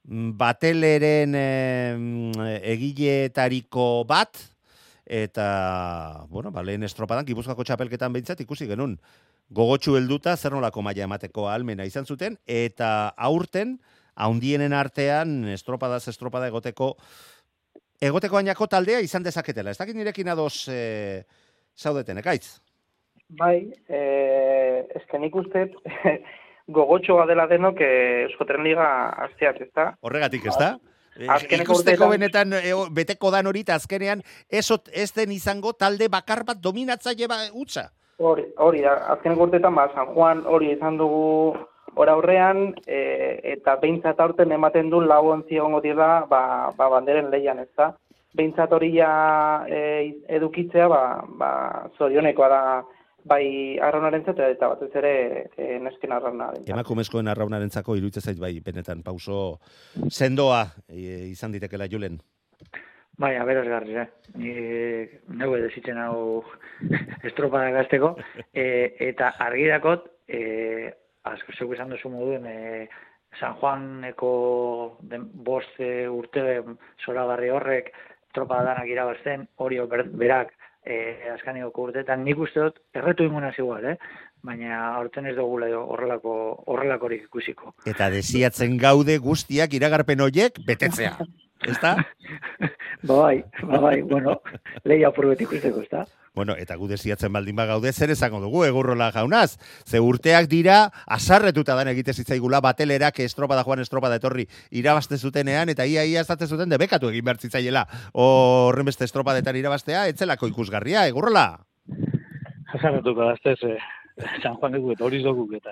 bateleren 0.04 1.36
eh, 1.36 2.60
egileetariko 2.74 4.04
bat, 4.08 4.40
eta, 5.06 6.26
bueno, 6.30 6.52
ba, 6.52 6.64
lehen 6.64 6.84
estropadan, 6.84 7.26
Gipuzkoako 7.28 7.64
txapelketan 7.64 8.14
behintzat 8.14 8.42
ikusi 8.44 8.68
genuen, 8.68 8.98
gogotsu 9.54 9.96
helduta 9.98 10.36
zer 10.36 10.56
nolako 10.56 10.84
maila 10.84 11.08
emateko 11.08 11.48
almena 11.52 11.86
izan 11.88 12.06
zuten, 12.06 12.38
eta 12.48 13.14
aurten, 13.18 13.78
haundienen 14.16 14.74
artean, 14.74 15.44
estropadaz 15.54 16.08
estropada 16.12 16.48
egoteko, 16.52 16.94
egoteko 18.04 18.38
ainako 18.38 18.68
taldea 18.68 19.00
izan 19.02 19.24
dezaketela. 19.24 19.72
Ez 19.72 19.80
dakit 19.80 19.98
nirekin 19.98 20.30
ados 20.30 20.68
e, 20.70 21.24
zaudeten, 21.78 22.20
ekaitz? 22.22 22.60
Bai, 23.40 23.72
eh, 23.90 24.84
eske 25.00 25.20
nik 25.20 25.36
uste 25.36 25.70
gogotxoa 26.68 27.26
dela 27.28 27.48
denok 27.48 27.82
eh, 27.82 28.24
Euskotren 28.30 28.64
Liga 28.64 29.10
azteak, 29.26 29.62
ezta? 29.62 29.94
Horregatik, 30.02 30.46
ez 30.48 30.56
da? 30.60 30.78
E, 31.14 31.28
Azkeneko 31.30 31.74
ikusteko 31.74 32.08
urteetan- 32.08 32.10
benetan 32.10 32.54
e, 32.54 32.72
beteko 32.92 33.30
dan 33.32 33.46
hori, 33.48 33.62
eta 33.62 33.76
azkenean 33.76 34.24
ez, 34.50 34.66
ot- 34.72 34.90
ez 34.94 35.12
den 35.14 35.32
izango 35.32 35.74
talde 35.74 36.08
bakar 36.10 36.44
bat 36.48 36.58
dominatzaile 36.64 37.28
ba, 37.28 37.38
utza. 37.54 37.90
Hori, 38.18 38.46
hori 38.58 38.82
da, 38.82 38.96
azken 39.14 39.38
urteetan 39.38 39.76
ba, 39.76 39.90
San 39.94 40.14
Juan 40.16 40.42
hori 40.48 40.72
izan 40.72 40.98
dugu 40.98 41.54
ora 41.96 42.14
aurrean, 42.16 42.74
e, 42.88 43.40
eta 43.54 43.76
behintzat 43.82 44.20
aurten 44.20 44.52
ematen 44.52 44.90
du 44.90 45.02
lau 45.02 45.28
ontzi 45.30 45.60
egongo 45.60 45.82
dira 45.82 46.26
ba, 46.30 46.72
ba 46.78 46.90
banderen 46.90 47.30
leian, 47.30 47.60
ez 47.60 47.70
da? 47.78 47.92
Behintzat 48.34 48.72
hori 48.74 48.96
ja 48.96 49.12
e, 49.70 50.16
edukitzea, 50.30 50.88
ba, 50.90 51.04
ba, 51.38 51.52
zorionekoa 52.00 52.50
da 52.50 52.62
bai 53.26 53.80
arraunaren 53.80 54.24
eta 54.28 54.68
batez 54.68 54.92
ere 55.00 55.14
e, 55.58 55.80
nesken 55.80 56.12
arrauna. 56.12 56.52
Emakumezkoen 56.68 57.28
arraunarentzako 57.28 57.96
iruditzen 57.96 58.24
zait 58.24 58.40
bai, 58.40 58.60
benetan 58.66 59.04
pauso 59.04 59.60
sendoa 60.10 60.66
e, 60.90 61.30
izan 61.32 61.52
ditekela 61.52 61.88
Julen. 61.88 62.20
Bai, 63.18 63.36
aberazgarri, 63.38 63.96
eh? 64.02 64.08
Ni 64.42 64.54
neue 65.38 65.62
desitzen 65.62 66.00
hau 66.02 66.44
estropada 67.30 67.70
gazteko, 67.76 68.16
e, 68.52 68.96
eta 69.12 69.36
argirakot, 69.46 70.08
e, 70.28 70.90
asko 71.30 71.54
zeu 71.54 71.70
esan 71.76 71.94
duzu 71.94 72.10
moduen, 72.10 72.48
e, 72.50 72.88
San 73.40 73.56
Juaneko 73.60 74.98
den, 75.10 75.28
bost 75.46 75.78
e, 75.82 76.08
urte 76.10 76.64
zoragarri 77.06 77.54
horrek 77.54 77.94
tropada 78.34 78.72
danak 78.72 78.90
irabazten, 78.90 79.48
hori 79.62 79.80
ber, 79.90 80.08
berak 80.18 80.54
e, 80.86 81.00
azkaneko 81.34 81.88
urteetan 81.88 82.24
nik 82.24 82.40
uste 82.46 82.68
dut 82.68 82.80
erretu 82.94 83.28
ingunaz 83.28 83.56
igual, 83.58 83.86
eh? 83.94 83.98
baina 84.44 84.80
aurten 84.98 85.26
ez 85.30 85.36
dugula 85.38 85.70
horrelako 85.80 86.34
horrelakorik 86.68 87.30
ikusiko. 87.30 87.72
Eta 87.88 88.10
desiatzen 88.12 88.76
gaude 88.82 89.18
guztiak 89.24 89.74
iragarpen 89.80 90.24
hoiek 90.26 90.60
betetzea. 90.68 91.16
Ezta? 91.68 91.96
Ba 93.04 93.16
bai, 93.24 93.44
ba 93.64 93.80
bai, 93.80 94.02
bueno, 94.02 94.42
leia 94.84 95.10
apurbet 95.10 95.42
ikusteko, 95.42 95.82
ez 95.82 95.90
da? 95.92 96.06
Bueno, 96.34 96.56
eta 96.58 96.76
gu 96.82 96.88
desiatzen 96.90 97.30
baldin 97.34 97.56
bagaude, 97.56 97.92
zer 97.94 98.10
esango 98.10 98.40
dugu, 98.42 98.64
egurrola 98.66 99.12
jaunaz. 99.14 99.60
Ze 99.86 100.00
urteak 100.02 100.48
dira, 100.50 100.88
asarretuta 101.06 101.76
dan 101.78 101.92
egite 101.92 102.14
zitzaigula, 102.14 102.60
batelerak 102.66 103.20
estropada 103.22 103.64
joan 103.64 103.84
estropada 103.84 104.18
etorri 104.18 104.48
irabazte 104.72 105.18
zutenean, 105.18 105.70
eta 105.70 105.86
ia 105.86 106.06
ia 106.10 106.26
esaten 106.26 106.50
zuten 106.50 106.74
debekatu 106.74 107.12
egin 107.14 107.26
behar 107.26 107.38
zitzaiela. 107.38 107.86
Horren 108.14 108.90
beste 108.90 109.06
estropadetan 109.06 109.62
irabaztea, 109.62 110.08
etzelako 110.10 110.50
ikusgarria, 110.50 111.06
egurrola. 111.08 111.46
Jasarratuko 112.74 113.30
daztez, 113.30 113.60
eh, 113.70 113.78
San 114.42 114.56
Juan 114.56 114.74
dugu 114.74 114.94
eta 114.94 115.06
hori 115.06 115.22
dugu 115.22 115.48
eta. 115.58 115.72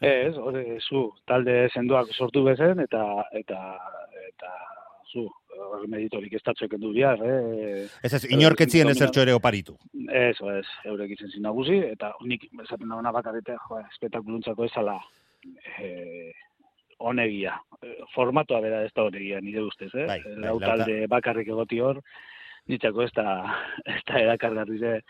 Ez, 0.00 0.36
hori 0.38 0.78
zu, 0.80 1.08
talde 1.26 1.68
sendoak 1.74 2.14
sortu 2.14 2.44
bezen 2.46 2.78
eta, 2.86 3.02
eta, 3.42 3.58
eta, 4.28 4.54
zu, 5.12 5.26
hori 5.60 5.88
meditorik 5.90 6.32
estatxoek 6.38 6.72
endu 6.78 6.92
bihar, 6.94 7.18
eh? 7.26 7.86
Ez 8.06 8.12
ez, 8.14 8.24
inorketzien 8.30 8.88
ezertxo 8.92 9.22
ere 9.24 9.34
oparitu. 9.34 9.76
Eso 10.08 10.50
es, 10.54 10.66
eurek 10.84 11.10
izen 11.16 11.30
zin 11.34 11.42
nagusi, 11.46 11.78
eta 11.92 12.12
nik 12.26 12.46
esaten 12.64 12.88
dauna 12.88 13.12
bakarrite, 13.12 13.56
jo, 13.68 13.80
espetakuluntzako 13.90 14.64
ezala 14.70 14.96
eh, 15.78 16.32
onegia. 16.98 17.56
Eh, 17.82 17.96
Formatoa 18.14 18.60
bera 18.64 18.82
ez 18.84 18.92
da 18.96 19.04
onegia, 19.08 19.40
nire 19.40 19.62
ustez, 19.66 19.90
eh? 19.94 20.06
Bai, 20.06 20.20
bai, 20.24 20.36
Lau 20.36 20.58
lauta- 20.58 20.76
talde 20.76 21.06
bakarrik 21.10 21.48
egoti 21.48 21.80
hor, 21.80 22.00
nitzako 22.68 23.02
ez 23.06 23.12
da, 23.16 23.26
ez 23.96 24.02
da 24.06 24.20
erakargarri 24.26 24.78
ze, 24.78 25.00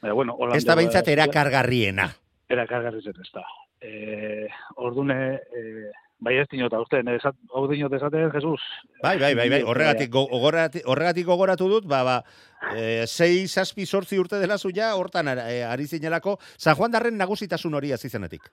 Baina, 0.00 0.14
bueno, 0.14 0.34
holan 0.38 0.54
Ez 0.56 0.64
da 0.64 0.76
behintzat 0.78 1.08
erakargarriena. 1.10 2.04
erakargarri 2.48 3.00
zen 3.02 3.16
ez 3.20 3.30
da. 3.34 3.42
E, 3.82 4.46
ordune, 4.76 5.40
e, 5.54 5.90
bai 6.20 6.34
ez 6.38 6.48
dinot, 6.50 6.72
aurten, 6.74 7.06
esat, 7.14 7.36
hau 7.54 7.66
dinot 7.70 7.92
esaten, 7.94 8.30
Jesus. 8.34 8.60
Bai, 9.02 9.18
bai, 9.18 9.34
bai, 9.38 9.48
bai, 9.50 9.60
horregatik, 9.62 10.10
go- 10.10 10.26
gogorati- 10.28 10.82
horregatik 10.84 11.26
gogoratu 11.26 11.68
dut, 11.70 11.86
ba, 11.86 12.02
ba, 12.02 12.16
e, 12.74 13.06
sei, 13.06 13.46
saspi, 13.48 13.86
sortzi 13.86 14.18
urte 14.18 14.40
dela 14.42 14.58
zuia, 14.58 14.94
hortan 14.96 15.28
ara- 15.28 15.50
e, 15.52 15.62
ari 15.64 15.86
zinelako, 15.86 16.38
San 16.56 16.74
Juan 16.76 16.90
darren 16.90 17.16
nagusitasun 17.16 17.74
hori 17.74 17.92
azizenetik. 17.92 18.50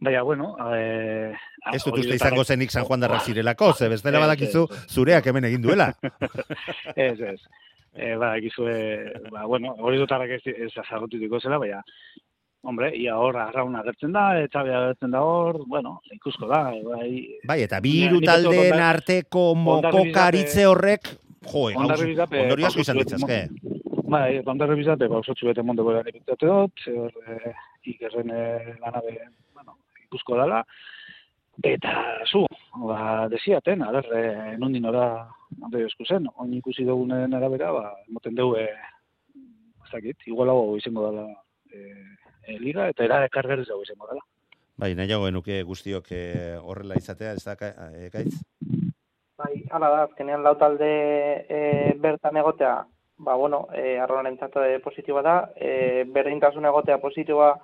Baina, 0.00 0.22
bueno, 0.22 0.54
e, 0.76 1.32
Ez 1.74 1.82
dut 1.84 1.98
uste 1.98 2.14
izango 2.16 2.44
zenik 2.44 2.70
San 2.70 2.84
Juan 2.84 3.00
darrak 3.00 3.20
zirelako, 3.22 3.72
ze 3.74 3.88
bestela 3.88 4.18
badakizu 4.20 4.66
zureak 4.88 5.26
hemen 5.26 5.44
egin 5.44 5.60
duela. 5.62 5.90
Ez, 6.96 7.20
ez. 7.20 7.40
E, 7.92 8.14
ba, 8.16 8.36
egizue, 8.38 9.12
ba, 9.32 9.44
bueno, 9.50 9.74
hori 9.78 9.98
dutarrak 9.98 10.30
ez, 10.38 10.42
ez 10.46 10.70
azarrotutiko 10.78 11.40
zela, 11.40 11.58
baina, 11.58 11.82
hombre, 12.62 12.90
ia 12.96 13.16
hor 13.18 13.38
arraun 13.40 13.76
agertzen 13.78 14.12
da, 14.12 14.24
etxabe 14.44 14.74
agertzen 14.74 15.14
da 15.14 15.22
hor, 15.24 15.62
bueno, 15.68 15.96
ikusko 16.12 16.48
da, 16.50 16.62
bai, 16.84 17.10
Bai, 17.48 17.60
eta 17.64 17.80
bi 17.80 17.94
hiru 18.04 18.20
taldeen 18.24 18.80
arteko 18.84 19.50
mokokaritze 19.56 20.66
horrek, 20.68 21.12
jo, 21.48 21.66
bizape, 22.04 22.44
ondorio 22.44 22.68
asko 22.68 22.84
izan 22.84 23.00
ditzazke. 23.00 23.40
Bai, 24.10 24.40
ondarri 24.42 24.76
bizate, 24.80 25.08
pausotxu 25.08 25.46
bete 25.48 25.62
mondo 25.62 25.86
bera 25.86 26.02
nipitzate 26.06 26.48
dut, 26.50 26.86
hor, 26.92 27.12
e, 27.26 27.54
ikerren 27.92 28.32
e, 28.34 28.46
lanabe, 28.82 29.16
bueno, 29.54 29.78
ikusko 30.04 30.36
dala, 30.40 30.64
eta 31.64 31.96
zu, 32.26 32.44
ba, 32.84 33.28
desiaten, 33.32 33.84
a 33.86 33.92
ber, 33.96 34.08
e, 34.16 34.56
nondin 34.60 34.88
ora, 34.90 35.04
nande 35.58 35.86
esku 35.86 36.04
zen, 36.04 36.26
oin 36.36 36.56
ikusi 36.58 36.84
dugunen 36.88 37.36
arabera, 37.38 37.72
ba, 37.76 37.86
emoten 38.10 38.36
dugu, 38.36 38.58
e, 38.60 38.68
ez 39.86 39.92
dakit, 39.94 40.26
igualago 40.28 40.74
izango 40.78 41.08
dela 41.08 41.30
e, 41.72 41.86
e, 42.46 42.58
liga, 42.58 42.88
eta 42.88 43.04
era 43.04 43.24
ekargerriz 43.26 43.68
dago 43.68 43.82
izango 43.82 44.06
dela. 44.10 44.22
Bai, 44.80 44.94
nahiago 44.96 45.26
genuke 45.26 45.62
guztiok 45.68 46.06
eh, 46.16 46.56
horrela 46.62 46.96
izatea, 46.96 47.34
ez 47.36 47.44
da, 47.44 47.56
ka- 47.56 47.74
eh, 47.92 48.08
gaitz? 48.12 48.38
Bai, 49.40 49.62
hala 49.70 49.88
da, 49.88 50.02
azkenean 50.04 50.42
lau 50.44 50.54
talde 50.60 50.88
e, 51.48 51.94
bertan 52.00 52.36
egotea, 52.36 52.84
ba, 53.24 53.34
bueno, 53.36 53.66
e, 53.72 53.98
arronarentzat 53.98 54.56
e, 54.64 54.78
positiboa 54.84 55.22
da, 55.24 55.34
e, 55.56 56.04
berdintasun 56.12 56.64
egotea 56.68 56.98
positiboa 57.00 57.54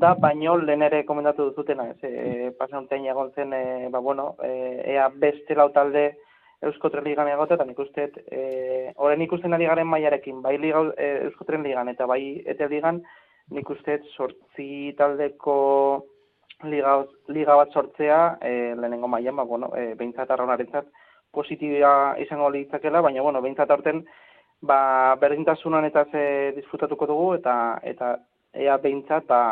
da, 0.00 0.14
baino 0.14 0.56
lehen 0.56 0.82
ere 0.88 1.04
komendatu 1.04 1.50
duzutena, 1.50 1.90
ez, 1.92 1.98
e, 2.04 2.50
pasan 2.58 2.84
urtean 2.84 3.04
egon 3.06 3.32
zen, 3.36 3.52
e, 3.52 3.88
ba, 3.92 4.00
bueno, 4.00 4.34
e, 4.44 4.52
ea 4.94 5.08
beste 5.08 5.54
lau 5.56 5.68
talde 5.72 6.14
Euskotren 6.62 7.04
ligan 7.04 7.26
egotea, 7.28 7.56
eta 7.58 7.64
nik 7.66 7.78
uste, 7.82 8.04
e, 8.30 8.92
horren 8.96 9.22
ikusten 9.24 9.52
ari 9.52 9.66
garen 9.66 9.88
mailarekin, 9.90 10.40
bai 10.44 10.56
liga, 10.62 10.84
e, 10.96 11.08
Euskotren 11.26 11.64
ligan 11.66 11.88
eta 11.90 12.06
bai 12.06 12.42
ete 12.46 12.68
ligan, 12.70 13.02
nik 13.52 13.70
uste 13.70 14.00
sortzi 14.16 14.94
taldeko 14.98 15.56
liga, 16.64 16.96
liga 17.28 17.56
bat 17.58 17.72
sortzea, 17.72 18.38
e, 18.40 18.74
lehenengo 18.78 19.08
mailan, 19.08 19.36
ba, 19.36 19.44
bueno, 19.44 19.70
e, 19.76 19.94
behintzat 19.98 20.30
arraunarentzat 20.30 20.90
positiboa 21.32 22.18
izango 22.22 22.50
litzakela, 22.52 23.00
baina 23.00 23.22
bueno, 23.24 23.40
behintzat 23.42 23.70
aurten 23.70 24.04
ba 24.62 25.16
berdintasunan 25.18 25.84
eta 25.88 26.04
ze 26.12 26.52
disfrutatuko 26.56 27.06
dugu 27.06 27.32
eta 27.34 27.80
eta 27.82 28.14
ea 28.54 28.76
behintzat 28.78 29.26
ba, 29.26 29.42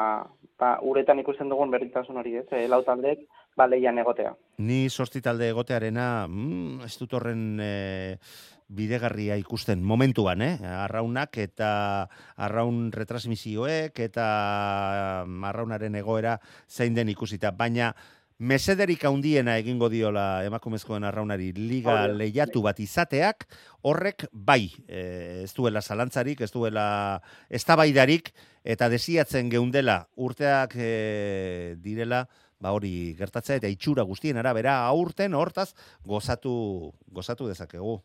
ba 0.59 0.77
uretan 0.83 1.19
ikusten 1.19 1.49
dugun 1.49 1.71
berdintasun 1.71 2.21
hori, 2.21 2.37
ez? 2.37 2.47
E, 2.53 2.69
lau 2.69 2.83
taldeek 2.87 3.25
ba 3.57 3.67
leian 3.67 3.99
egotea. 3.99 4.35
Ni 4.59 4.89
sortzi 4.89 5.23
talde 5.25 5.49
egotearena, 5.51 6.27
mm, 6.29 6.85
ez 6.87 6.95
dut 7.01 7.17
horren 7.17 7.43
e, 7.61 7.73
bidegarria 8.71 9.37
ikusten 9.41 9.83
momentuan, 9.83 10.43
eh? 10.47 10.55
Arraunak 10.63 11.37
eta 11.43 11.71
arraun 12.39 12.89
retransmisioek 12.95 13.99
eta 14.07 14.27
mm, 15.27 15.45
arraunaren 15.51 15.99
egoera 15.99 16.39
zein 16.69 16.95
den 16.95 17.11
ikusita, 17.11 17.51
baina 17.51 17.91
mesederik 18.41 19.03
handiena 19.05 19.59
egingo 19.61 19.91
diola 19.93 20.43
emakumezkoen 20.47 21.05
arraunari 21.05 21.51
liga 21.53 22.07
lehiatu 22.09 22.63
bat 22.65 22.79
izateak, 22.81 23.45
horrek 23.85 24.25
bai, 24.33 24.71
e, 24.89 25.43
ez 25.45 25.53
duela 25.57 25.83
zalantzarik, 25.83 26.41
ez 26.41 26.51
duela 26.55 26.87
eztabaidarik 27.51 28.33
eta 28.65 28.89
desiatzen 28.89 29.51
geundela 29.53 30.07
urteak 30.17 30.77
e, 30.79 31.75
direla, 31.85 32.25
ba 32.61 32.73
hori 32.77 33.13
gertatzea 33.19 33.61
eta 33.61 33.69
itxura 33.73 34.07
guztien 34.09 34.41
arabera 34.41 34.79
aurten 34.87 35.35
hortaz 35.35 35.73
gozatu 36.05 36.95
gozatu 37.13 37.49
dezakegu. 37.49 37.99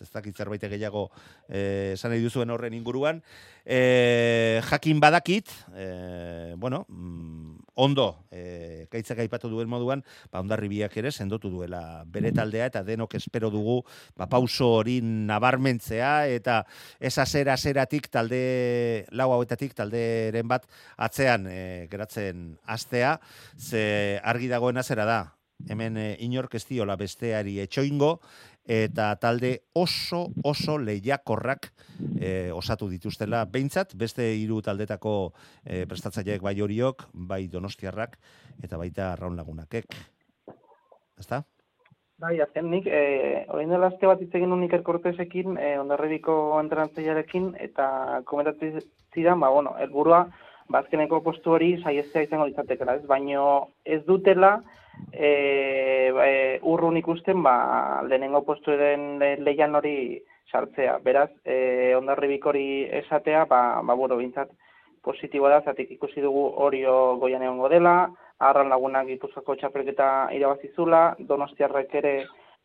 Ez 0.00 0.10
dakit 0.10 0.36
zerbait 0.36 0.62
gehiago 0.62 1.08
eh, 1.48 1.92
esan 1.94 2.10
nahi 2.10 2.22
duzuen 2.22 2.50
horren 2.50 2.74
inguruan. 2.74 3.22
Eh, 3.64 4.60
jakin 4.66 5.00
badakit, 5.00 5.50
eh, 5.76 6.54
bueno, 6.56 6.84
mm, 6.88 7.54
ondo, 7.74 8.24
eh, 8.30 8.86
kaitzak 8.90 9.18
aipatu 9.24 9.48
duen 9.50 9.68
moduan, 9.70 10.02
ba, 10.30 10.40
ondarribiak 10.42 10.96
ere 11.00 11.10
sendotu 11.12 11.50
duela 11.50 12.04
bere 12.06 12.32
taldea, 12.34 12.66
eta 12.70 12.82
denok 12.86 13.16
espero 13.18 13.50
dugu, 13.50 13.80
ba, 14.16 14.28
pauso 14.30 14.68
hori 14.80 15.00
nabarmentzea, 15.02 16.26
eta 16.30 16.62
ez 17.00 17.16
azera 17.18 17.54
azeratik 17.54 18.10
talde, 18.12 19.06
lau 19.10 19.30
hauetatik 19.34 19.74
talderen 19.74 20.48
bat 20.50 20.68
atzean 20.96 21.48
eh, 21.50 21.86
geratzen 21.90 22.58
astea, 22.66 23.18
ze 23.58 24.20
argi 24.22 24.50
dagoena 24.50 24.82
zera 24.82 25.06
da, 25.08 25.20
hemen 25.68 25.96
eh, 25.96 26.16
inork 26.24 26.54
ez 26.58 26.64
diola 26.68 26.96
besteari 27.00 27.58
etxoingo, 27.64 28.18
eta 28.64 29.14
talde 29.20 29.64
oso 29.74 30.28
oso 30.42 30.78
lehiakorrak 30.78 31.70
eh, 32.20 32.50
osatu 32.52 32.88
dituztela 32.88 33.44
behintzat 33.44 33.92
beste 33.96 34.24
hiru 34.34 34.62
taldetako 34.62 35.32
eh, 35.64 35.84
prestatzaileek 35.86 36.42
bai 36.42 36.60
horiok, 36.60 37.08
bai 37.12 37.46
donostiarrak 37.48 38.16
eta 38.62 38.78
baita 38.80 39.12
arraun 39.12 39.36
lagunakek. 39.36 39.84
Ezta? 41.18 41.44
Bai, 42.24 42.38
azken 42.40 42.70
nik, 42.70 42.86
eh, 42.86 43.44
orain 43.50 43.68
dela 43.68 43.88
aste 43.90 44.06
bat 44.06 44.20
hitz 44.22 44.30
egin 44.38 44.48
nuen 44.48 44.62
Iker 44.64 44.84
Cortesekin, 44.86 45.58
eh, 45.58 45.74
ondarribiko 45.80 46.60
entrenantzailearekin, 46.60 47.50
eta 47.60 48.22
komentatzen 48.24 48.78
zidan, 49.12 49.40
ba, 49.42 49.50
bueno, 49.50 49.74
helburua 49.82 50.28
bazkeneko 50.70 51.20
postu 51.26 51.56
hori 51.56 51.72
saiestea 51.82 52.22
izango 52.22 52.46
litzatekela, 52.46 52.94
ez? 53.00 53.06
Baino 53.10 53.46
ez 53.84 54.00
dutela 54.06 54.54
e, 55.12 56.10
e, 56.10 56.58
urrun 56.62 56.96
ikusten 56.96 57.42
ba, 57.42 58.02
lehenengo 58.08 58.44
posturen 58.44 59.18
le- 59.18 59.36
leian 59.40 59.74
hori 59.74 60.22
sartzea. 60.50 60.98
Beraz, 61.04 61.30
e, 61.44 61.94
ondarribik 61.96 62.46
hori 62.46 62.84
esatea, 63.02 63.44
ba, 63.50 63.80
ba 63.82 63.94
bueno, 63.94 64.16
bintzat 64.16 64.50
positiboa 65.04 65.50
da, 65.50 65.62
zatik 65.64 65.90
ikusi 65.90 66.20
dugu 66.24 66.46
orio 66.64 67.16
goian 67.20 67.42
egongo 67.42 67.68
dela, 67.68 68.08
arran 68.38 68.68
lagunak 68.72 69.06
gipuzkoako 69.06 69.56
txapelketa 69.60 70.28
irabazizula, 70.34 71.14
donostiarrek 71.18 71.94
ere 72.00 72.14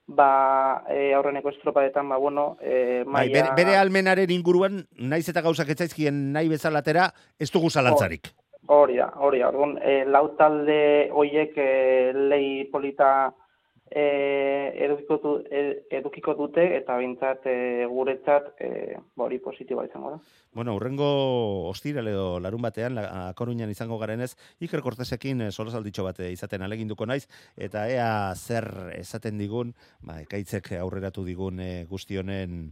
ba, 0.08 0.84
e, 0.90 1.12
aurreneko 1.14 1.52
estropadetan, 1.54 2.08
ba, 2.10 2.18
bueno, 2.18 2.58
e, 2.62 3.04
Bai, 3.06 3.30
maila... 3.30 3.34
bere, 3.34 3.56
bere 3.60 3.78
almenaren 3.78 4.32
inguruan, 4.34 4.86
naiz 4.98 5.28
eta 5.30 5.44
gauzak 5.46 5.70
etzaizkien 5.70 6.32
nahi 6.34 6.50
bezalatera, 6.50 7.12
ez 7.40 7.52
dugu 7.54 7.70
zalantzarik. 7.70 8.32
Hori 8.70 8.98
da, 8.98 9.10
hori 9.18 9.40
da. 9.42 9.48
Orduan, 9.50 9.78
e, 9.82 10.04
lau 10.06 10.28
talde 10.38 11.10
hoiek 11.10 11.56
e, 11.58 11.70
lei 12.14 12.66
polita 12.70 13.12
e, 13.28 13.49
edukiko, 13.92 15.18
du, 15.24 15.32
e, 15.50 15.86
edukiko 16.00 16.36
dute 16.38 16.66
eta 16.78 16.98
bintzat 16.98 17.46
e, 17.50 17.86
guretzat 17.90 18.54
e, 18.62 18.70
ba, 19.16 19.26
hori 19.26 19.40
positiboa 19.44 19.88
izango 19.90 20.12
da. 20.16 20.20
Bueno, 20.54 20.76
urrengo 20.76 21.70
ostiral 21.70 22.08
edo 22.10 22.40
larun 22.40 22.62
batean, 22.62 22.96
la, 22.96 23.04
a 23.30 23.34
Coruñan 23.38 23.70
izango 23.70 24.00
garenez, 24.02 24.36
Iker 24.60 24.82
Cortesekin 24.82 25.44
eh, 25.46 25.52
solosalditxo 25.52 26.04
bat 26.08 26.20
eh, 26.26 26.32
izaten 26.34 26.66
aleginduko 26.66 27.06
naiz, 27.06 27.28
eta 27.58 27.86
ea 27.90 28.34
zer 28.36 28.66
esaten 28.98 29.38
digun, 29.38 29.76
ba, 30.02 30.20
ekaitzek 30.24 30.72
aurreratu 30.80 31.26
digun 31.26 31.62
eh, 31.62 31.86
guzti 31.90 32.18
honen 32.18 32.72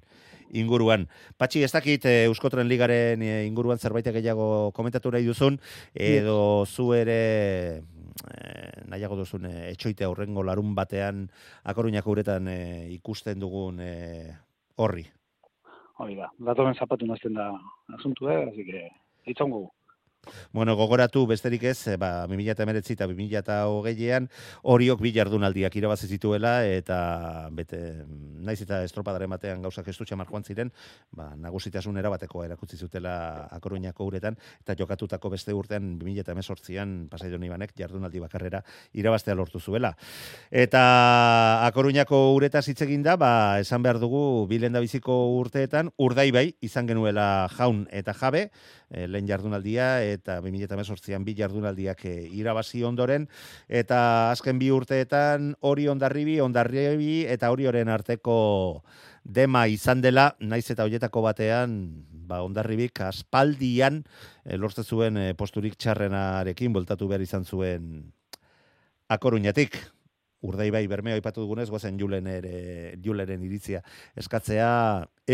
inguruan. 0.58 1.06
Patxi, 1.38 1.62
ez 1.64 1.72
dakit 1.72 2.06
eh, 2.10 2.24
Euskotren 2.32 2.68
Ligaren 2.68 3.22
eh, 3.22 3.46
inguruan 3.46 3.78
zerbait 3.78 4.10
gehiago 4.10 4.72
komentatu 4.74 5.12
nahi 5.14 5.28
duzun, 5.28 5.60
edo 5.94 6.66
zu 6.66 6.94
ere 6.98 7.84
nahiago 8.88 9.18
duzun 9.20 9.46
eh, 9.50 9.72
etxoite 9.72 10.06
aurrengo 10.08 10.44
larun 10.44 10.74
batean 10.76 11.28
Akoruñako 11.64 12.12
uretan 12.16 12.48
eh, 12.48 12.88
ikusten 12.96 13.40
dugun 13.40 13.80
eh, 13.84 14.36
horri. 14.78 15.06
Hori 15.98 16.16
da, 16.16 16.30
datoren 16.50 16.78
zapatu 16.78 17.08
nazten 17.10 17.34
da 17.34 17.50
asuntu, 17.98 18.30
eh? 18.30 18.44
así 18.50 18.66
que 18.66 18.88
itzongo. 19.26 19.72
Bueno, 20.54 20.76
gogoratu 20.76 21.26
besterik 21.28 21.64
ez, 21.64 21.88
eh, 21.88 21.98
ba, 21.98 22.28
2019 22.28 22.92
eta 22.92 23.08
2020an 23.08 24.30
horiok 24.64 25.02
bi 25.02 25.12
jardunaldiak 25.14 25.76
irabazi 25.76 26.08
zituela 26.08 26.66
eta 26.66 27.50
bete 27.52 28.04
naiz 28.08 28.62
eta 28.62 28.84
estropadaren 28.84 29.30
batean 29.30 29.62
gauzak 29.62 29.88
estutxa 29.88 30.16
marjoan 30.16 30.44
ziren, 30.44 30.72
ba, 31.12 31.32
nagusitasun 31.36 31.98
erabateko 31.98 32.44
erakutsi 32.44 32.78
zutela 32.78 33.48
Akoruñako 33.52 34.06
uretan 34.06 34.38
eta 34.62 34.76
jokatutako 34.78 35.30
beste 35.30 35.54
urtean 35.54 35.98
2018an 36.00 37.08
Pasaidon 37.10 37.44
Ibanek 37.44 37.74
jardunaldi 37.78 38.20
bakarrera 38.20 38.64
irabaztea 38.94 39.36
lortu 39.36 39.60
zuela. 39.60 39.94
Eta 40.52 41.66
Akoruñako 41.68 42.34
uretaz 42.36 42.68
hitz 42.68 42.82
egin 42.86 43.04
da, 43.04 43.18
ba, 43.18 43.60
esan 43.60 43.84
behar 43.84 44.00
dugu 44.00 44.48
bilen 44.50 44.74
da 44.74 44.84
biziko 44.84 45.18
urteetan 45.38 45.92
urdaibai 45.98 46.52
izan 46.62 46.88
genuela 46.88 47.48
jaun 47.58 47.86
eta 47.92 48.14
jabe, 48.18 48.48
eh, 48.90 49.08
lehen 49.08 49.28
jardunaldia 49.28 50.04
eta 50.04 50.40
2018an 50.42 51.26
bi 51.26 51.36
jardunaldiak 51.38 52.06
eh, 52.06 52.30
irabazi 52.40 52.84
ondoren 52.88 53.28
eta 53.68 54.32
azken 54.32 54.60
bi 54.60 54.72
urteetan 54.72 55.56
hori 55.62 55.88
ondarribi, 55.88 56.40
ondarribi 56.42 57.26
eta 57.28 57.52
hori 57.52 57.68
arteko 57.68 58.84
dema 59.28 59.68
izan 59.68 60.02
dela, 60.02 60.36
naiz 60.40 60.70
eta 60.72 60.86
hoietako 60.88 61.22
batean 61.26 61.74
ba, 62.28 62.42
ondarribik 62.46 63.02
aspaldian 63.04 64.02
e, 64.46 64.58
lortzen 64.58 64.88
zuen 64.88 65.20
eh, 65.20 65.34
posturik 65.38 65.76
txarrenarekin 65.76 66.74
bultatu 66.74 67.08
behar 67.12 67.22
izan 67.22 67.46
zuen 67.46 68.08
akoruñatik. 69.12 69.78
Urdai 70.48 70.70
bai, 70.70 70.86
bermeo 70.88 71.18
aipatu 71.18 71.42
dugunez, 71.42 71.66
gozen 71.74 71.98
Julen 72.00 72.28
ere, 72.30 72.96
Julenen 73.04 73.42
iritzia 73.44 73.82
eskatzea 74.16 74.70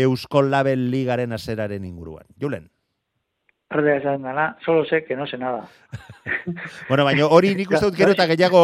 Euskol 0.06 0.48
Label 0.50 0.88
Ligaren 0.90 1.36
aseraren 1.36 1.84
inguruan. 1.84 2.24
Julen. 2.40 2.70
Ardea 3.70 3.96
esan 3.96 4.22
dela, 4.22 4.56
solo 4.64 4.84
sé 4.84 5.04
que 5.04 5.16
no 5.16 5.26
sé 5.26 5.38
nada. 5.38 5.68
Bueno, 6.88 7.04
baina 7.04 7.26
hori 7.26 7.50
nik 7.56 7.70
uste 7.70 7.90
dut 7.90 7.96
gero 7.98 8.14
eta 8.14 8.24
gehiago 8.30 8.60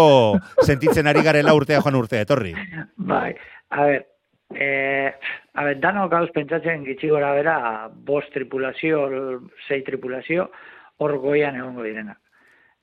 sentitzen 0.65 1.09
ari 1.11 1.21
garela 1.25 1.53
urtea 1.57 1.83
joan 1.85 1.99
urtea, 1.99 2.23
etorri. 2.25 2.55
Bai, 2.97 3.35
a 3.77 3.85
ver, 3.85 4.07
eh, 4.55 5.13
a 5.55 5.65
ver, 5.65 5.81
dano 5.81 6.07
gauz 6.09 6.31
pentsatzen 6.33 6.87
gitxi 6.87 7.11
gora 7.13 7.35
bera, 7.37 7.57
bost 7.93 8.33
tripulazio, 8.33 9.03
sei 9.67 9.83
tripulazio, 9.85 10.49
hor 11.01 11.17
goian 11.21 11.57
egongo 11.57 11.85
direnak. 11.85 12.19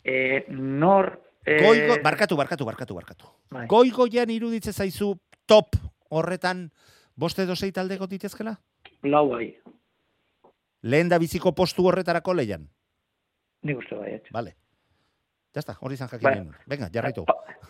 Eh, 0.03 0.45
nor... 0.49 1.13
Eh, 1.45 1.61
Goigo, 1.63 1.97
barkatu, 2.03 2.37
barkatu, 2.37 2.65
barkatu, 2.65 2.95
barkatu. 2.95 3.31
Bai. 3.49 3.65
Goigoian 3.71 4.29
iruditze 4.33 4.73
zaizu 4.73 5.15
top 5.47 5.77
horretan 6.09 6.67
boste 7.15 7.43
edo 7.43 7.55
sei 7.55 7.71
talde 7.71 7.97
ditezkela? 7.97 8.57
Lau 9.03 9.29
bai, 9.29 9.55
Lehen 10.87 11.11
da 11.11 11.19
biziko 11.19 11.51
postu 11.55 11.87
horretarako 11.89 12.33
leian. 12.33 12.69
nik 13.67 13.77
uste 13.81 13.95
bai, 13.99 14.13
et. 14.15 14.31
Vale. 14.31 14.55
Ya 15.55 15.61
está, 15.63 15.73
hori 15.81 15.95
izan 15.97 16.09
jakin 16.11 16.23
Bai. 16.23 16.33
genuen. 16.35 16.55
Venga, 16.69 16.87
jarraitu. 16.93 17.23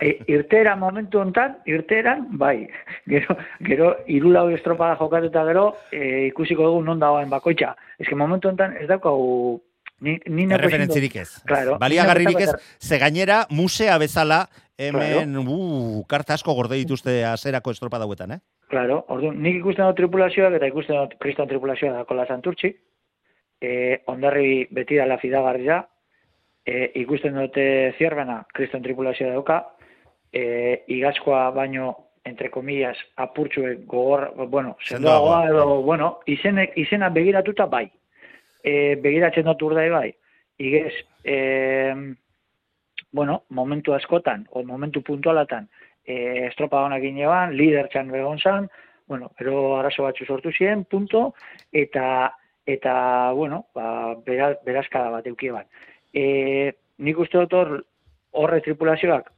E, 0.03 0.09
irtera 0.27 0.75
momentu 0.75 1.21
hontan, 1.21 1.55
irteran, 1.65 2.25
bai. 2.37 2.67
Gero, 3.07 3.37
gero 3.63 3.93
irulau 4.11 4.49
estropada 4.51 4.97
jokatuta 4.99 5.45
gero, 5.47 5.69
e, 5.91 6.27
ikusiko 6.27 6.67
dugu 6.67 6.81
non 6.83 6.99
dagoen 6.99 7.31
bakoitza. 7.31 7.75
Ez 7.97 8.09
que 8.09 8.17
momentu 8.19 8.51
hontan 8.51 8.75
ez 8.81 8.89
daukagu 8.91 9.61
ni, 10.03 10.17
ni 10.27 10.49
Erreferentzirik 10.51 11.15
ez. 11.15 11.29
Claro. 11.47 11.77
Baliagarririk 11.79 12.41
ez, 12.43 12.51
Ni 12.51 12.89
ze 12.89 12.99
gainera 12.99 13.45
musea 13.49 13.97
bezala 13.97 14.49
hemen 14.77 15.37
uh, 15.37 16.03
karta 16.07 16.35
asko 16.35 16.53
gorde 16.53 16.75
dituzte 16.75 17.23
aserako 17.25 17.71
estropa 17.71 17.97
dauetan, 18.03 18.35
eh? 18.35 18.39
Claro, 18.69 19.05
orduan, 19.07 19.39
nik 19.41 19.61
ikusten 19.61 19.87
dut 19.87 19.97
tripulazioak 19.97 20.59
eta 20.59 20.67
ikusten 20.67 20.99
dut 20.99 21.15
kriston 21.23 21.47
tripulazioa 21.47 21.95
da 21.95 22.05
kola 22.05 22.27
santurtzi. 22.27 22.75
E, 23.61 24.01
ondarri 24.07 24.67
beti 24.71 24.97
da 24.97 25.05
la 25.05 25.17
fidagarria. 25.17 25.81
E, 26.67 26.91
ikusten 27.01 27.35
dute 27.39 27.93
zierbena 27.97 28.43
kriston 28.53 28.83
tripulazioa 28.83 29.33
dauka. 29.33 29.63
e, 30.31 30.83
igazkoa 30.87 31.51
baino, 31.51 31.95
entre 32.23 32.49
comillas, 32.49 32.97
apurtxue 33.15 33.75
gogor, 33.85 34.33
bueno, 34.49 34.75
sendoagoa 34.83 35.47
edo, 35.47 35.81
bueno, 35.81 36.19
izenek, 36.25 36.75
izena 36.77 37.09
begiratuta 37.09 37.65
bai. 37.71 37.85
E, 38.63 38.95
begiratzen 39.01 39.47
dut 39.47 39.63
urdai 39.69 39.89
bai. 39.89 40.09
Igez, 40.59 40.93
e, 41.23 41.95
bueno, 43.11 43.43
momentu 43.49 43.93
askotan, 43.95 44.45
o 44.51 44.63
momentu 44.63 45.01
puntualatan, 45.01 45.69
e, 46.03 46.47
estropa 46.49 46.83
honak 46.83 47.05
ginean, 47.05 47.55
lider 47.55 47.87
txan 47.93 48.11
begon 48.11 48.43
zan, 48.43 48.67
bueno, 49.07 49.31
ero 49.39 49.77
arazo 49.77 50.03
batzu 50.03 50.27
sortu 50.27 50.51
ziren, 50.51 50.83
punto, 50.83 51.31
eta, 51.71 52.33
eta 52.67 53.31
bueno, 53.31 53.65
ba, 53.75 54.15
bera, 54.25 54.51
berazkada 54.65 55.09
bat 55.09 55.27
eukie 55.27 55.53
bat. 55.55 55.67
E, 56.13 56.73
nik 56.99 57.19
uste 57.23 57.39
dut 57.39 57.55
hor, 57.55 57.77
horre 58.37 58.59
tripulazioak, 58.65 59.31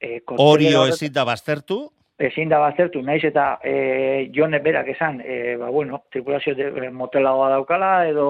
e, 0.00 0.20
Orio 0.38 0.86
ezin 0.86 1.12
da 1.12 1.26
baztertu, 1.26 1.82
ezin 2.22 2.50
da 2.52 2.60
baztertu, 2.62 3.02
naiz 3.02 3.22
eta 3.26 3.58
e, 3.66 4.30
jone 4.34 4.60
berak 4.62 4.92
esan, 4.94 5.20
e, 5.24 5.56
ba, 5.58 5.70
bueno, 5.74 6.04
tripulazio 6.14 6.54
de, 6.54 6.70
e, 6.70 6.90
motelagoa 6.94 7.50
daukala, 7.56 7.92
edo 8.08 8.26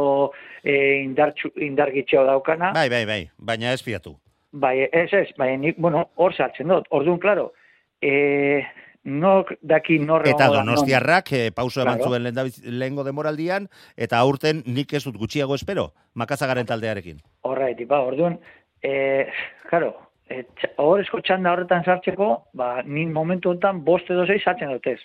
e, 0.65 1.03
indartxu, 1.03 1.53
indargitxeo 1.69 2.25
daukana, 2.29 2.73
bai, 2.77 2.89
bai, 2.93 3.05
bai, 3.07 3.23
baina 3.37 3.73
ez 3.73 3.83
fiatu. 3.85 4.17
bai, 4.53 4.89
ez 4.93 5.09
ez, 5.13 5.29
bai, 5.37 5.57
nik, 5.59 5.77
bueno, 5.81 6.07
hor 6.17 6.35
sartzen 6.35 6.69
dut, 6.69 6.89
orduan, 6.91 7.21
klaro, 7.21 7.53
e, 8.01 8.63
nok 9.05 9.53
daki 9.63 9.99
norre 9.99 10.31
Eta 10.31 10.47
donostiarrak 10.49 11.33
e, 11.33 11.51
pauso 11.53 11.83
eman 11.83 11.99
Claro. 11.99 12.11
zuen 12.11 12.79
lehengo 12.79 13.03
demoraldian, 13.05 13.69
eta 13.97 14.19
aurten 14.19 14.63
nik 14.67 14.93
ez 14.95 15.03
dut 15.05 15.17
gutxiago 15.17 15.55
espero, 15.55 15.93
makazagaren 16.15 16.67
taldearekin. 16.67 17.19
Horretik, 17.43 17.89
ba, 17.89 18.01
orduan, 18.01 18.39
e, 18.83 19.27
claro, 19.69 19.97
e, 20.29 20.45
txa- 20.45 20.73
ohorezko 20.77 21.21
txanda 21.21 21.53
horretan 21.53 21.85
sartzeko, 21.85 22.45
ba, 22.55 22.83
nin 22.85 23.13
momentu 23.13 23.51
honetan 23.51 23.85
bost 23.85 24.09
edo 24.11 24.25
zei 24.27 24.39
sartzen 24.41 24.71
dutez. 24.71 25.01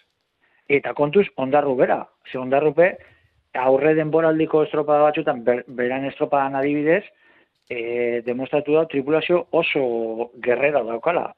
Eta 0.70 0.94
kontuz, 0.94 1.26
ondarru 1.36 1.76
bera. 1.76 2.08
Ze 2.32 2.38
ondarrupe, 2.38 2.98
aurre 3.54 3.96
denboraldiko 3.96 4.64
estropada 4.64 5.02
batzutan, 5.08 5.44
ber, 5.44 5.64
beran 5.68 6.06
estropadan 6.06 6.56
adibidez, 6.56 7.04
e, 7.70 8.22
demostratu 8.26 8.74
da 8.76 8.86
tripulazio 8.86 9.48
oso 9.52 10.32
gerrera 10.44 10.84
daukala. 10.84 11.34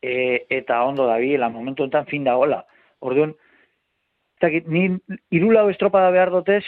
E, 0.00 0.46
eta 0.48 0.82
ondo 0.88 1.06
dabilela, 1.06 1.50
momentu 1.52 1.84
honetan 1.84 2.06
fin 2.08 2.24
dagoela. 2.24 2.62
Orduan, 3.00 3.34
ez 4.36 4.42
dakit, 4.46 4.68
ni 4.68 4.86
irulau 5.36 5.68
estropada 5.70 6.10
behar 6.14 6.32
dotez, 6.32 6.62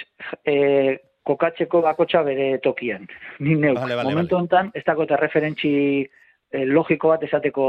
e, 0.44 0.98
kokatzeko 1.24 1.80
bakotxa 1.84 2.22
bere 2.26 2.58
tokian. 2.64 3.08
Ni 3.44 3.56
neuk. 3.56 3.78
Vale, 3.80 3.96
vale, 3.96 4.10
momentu 4.10 4.36
honetan, 4.36 4.70
ez 4.74 4.84
dakot 4.84 5.10
referentzi 5.20 5.72
e, 6.02 6.64
logiko 6.68 7.14
bat 7.14 7.24
esateko 7.24 7.66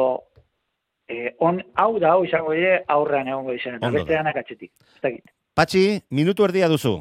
e, 1.07 1.33
on, 1.39 1.61
hau 1.79 1.97
da, 1.99 2.15
hau 2.15 2.27
izango 2.27 2.53
dire, 2.57 2.81
aurrean 2.91 3.29
egongo 3.31 3.55
izan, 3.55 3.79
eta 3.79 3.91
beste 3.93 4.11
da. 4.11 4.21
ganak 4.21 4.43
atxetik. 4.43 4.71
Ez 4.95 5.01
dakit. 5.05 5.35
Patxi, 5.55 5.83
minutu 6.11 6.47
erdia 6.47 6.71
duzu. 6.71 6.97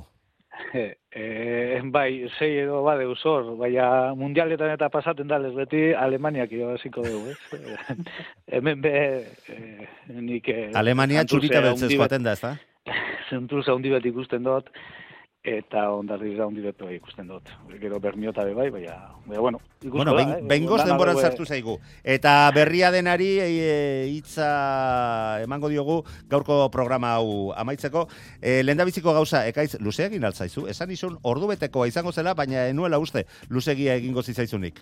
E, 1.14 1.80
bai, 1.92 2.24
sei 2.38 2.62
edo 2.62 2.78
bade 2.86 3.04
usor, 3.04 3.50
baina 3.60 4.14
mundialetan 4.16 4.70
eta 4.72 4.88
pasaten 4.88 5.28
da 5.28 5.38
beti 5.38 5.90
Alemaniak 5.92 6.52
irabaziko 6.56 7.04
dugu, 7.04 7.34
ez? 7.34 7.96
Hemen 8.56 8.80
be, 8.80 8.92
e, 9.52 9.58
nik... 10.08 10.48
E, 10.48 10.70
Alemania 10.72 11.26
txurita 11.28 11.60
beltzez 11.60 11.90
handi 11.90 11.98
bat- 12.00 12.08
joaten 12.08 12.24
da, 12.24 12.32
ez 12.32 12.40
da? 12.40 12.54
Zenturza 13.28 13.76
handi 13.76 13.92
bat 13.92 14.08
ikusten 14.08 14.48
dut, 14.48 14.72
eta 15.42 15.88
ondarriz 15.90 16.36
handi 16.38 16.62
bat 16.62 16.78
bai 16.78 16.94
ikusten 16.94 17.26
dut. 17.26 17.48
Gero 17.80 17.98
bermiota 18.00 18.44
be 18.46 18.54
bai, 18.54 18.68
baina, 18.70 18.94
baina 19.26 19.40
bueno, 19.40 19.60
ikusko 19.80 19.96
Bueno, 19.96 20.12
da, 20.12 20.16
behin, 20.16 20.30
eh? 20.36 20.48
behingoz 20.48 20.78
Dana 20.78 20.92
denboran 20.92 21.18
sartu 21.18 21.44
zaigu. 21.44 21.78
Eta 22.04 22.50
berria 22.54 22.92
denari 22.94 23.30
e, 23.42 24.06
hitza 24.12 25.40
emango 25.42 25.68
diogu 25.68 26.02
gaurko 26.30 26.68
programa 26.70 27.16
hau 27.16 27.50
amaitzeko. 27.58 28.06
E, 28.40 28.62
Lendabiziko 28.62 29.12
gauza, 29.12 29.42
ekaiz, 29.50 29.80
luze 29.80 30.06
egin 30.06 30.24
altzaizu. 30.24 30.68
Esan 30.70 30.94
izun, 30.94 31.18
ordu 31.22 31.50
betekoa 31.50 31.88
izango 31.90 32.12
zela, 32.12 32.36
baina 32.38 32.68
enuela 32.70 33.02
uste, 33.02 33.26
luzegia 33.50 33.98
egingo 33.98 34.22
zitzaizunik. 34.22 34.78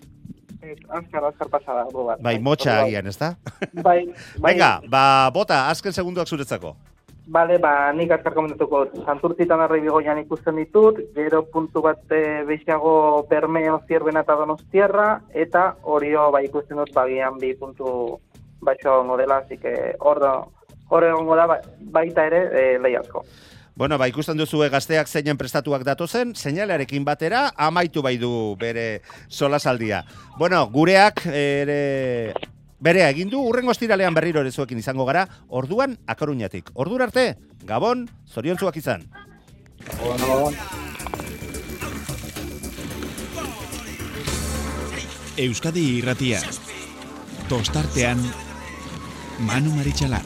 Azkar, 0.61 1.25
azkar 1.25 1.49
pasada, 1.49 1.87
bat. 1.89 2.21
Bai, 2.21 2.37
motxa 2.37 2.83
agian, 2.83 3.07
ez 3.09 3.17
da? 3.17 3.33
Bai, 3.73 4.05
bai. 4.37 4.51
Venga, 4.51 4.75
ba, 4.87 5.03
bota, 5.33 5.65
azken 5.73 5.91
segunduak 5.91 6.29
zuretzako. 6.29 6.75
Bale, 7.27 7.59
ba, 7.61 7.93
nik 7.93 8.11
azkar 8.11 8.33
komentatuko. 8.33 8.87
Santurtzitan 9.05 9.61
arri 9.61 9.79
bigoian 9.85 10.17
ikusten 10.23 10.57
ditut, 10.57 10.97
gero 11.15 11.43
puntu 11.53 11.83
bat 11.85 12.01
e, 12.11 12.41
behiago 12.47 13.25
Bermeo, 13.29 13.77
Zierbena 13.87 14.23
eta 14.25 14.35
Donostiarra, 14.35 15.21
eta 15.31 15.75
Orio, 15.83 16.31
ba, 16.33 16.41
ikusten 16.43 16.81
dut, 16.81 16.91
bagian 16.95 17.37
bi 17.39 17.53
puntu 17.55 18.17
baixo 18.61 18.89
egongo 18.97 19.17
dela, 19.21 19.43
que 19.47 19.95
hor 19.99 20.19
da, 20.19 20.33
hor 20.89 21.03
egongo 21.07 21.37
da, 21.37 21.45
ba- 21.47 21.61
baita 21.93 22.25
ere, 22.25 22.41
e, 22.51 22.79
lehiazko. 22.81 23.23
Bueno, 23.75 23.97
ba, 23.97 24.09
ikusten 24.11 24.37
duzu 24.37 24.59
gazteak 24.69 25.07
zeinen 25.07 25.37
prestatuak 25.39 25.85
datozen, 25.87 26.35
seinalearekin 26.35 27.05
batera, 27.05 27.51
amaitu 27.55 28.01
bai 28.03 28.17
du 28.17 28.57
bere 28.59 29.01
solasaldia. 29.29 30.03
Bueno, 30.37 30.65
gureak 30.73 31.23
ere 31.31 32.33
berea 32.81 33.09
egin 33.13 33.29
du, 33.29 33.39
urrengo 33.45 33.71
estiralean 33.71 34.13
berriro 34.17 34.41
ere 34.41 34.51
izango 34.77 35.05
gara, 35.05 35.27
orduan 35.47 35.97
akaruñatik. 36.07 36.71
Ordura 36.73 37.05
arte, 37.05 37.37
Gabon, 37.63 38.09
zoriontzuak 38.27 38.77
izan. 38.77 39.05
Euskadi 45.37 45.85
irratia. 45.97 46.41
Tostartean 47.49 48.21
Manu 49.39 49.71
Maritxalar. 49.77 50.25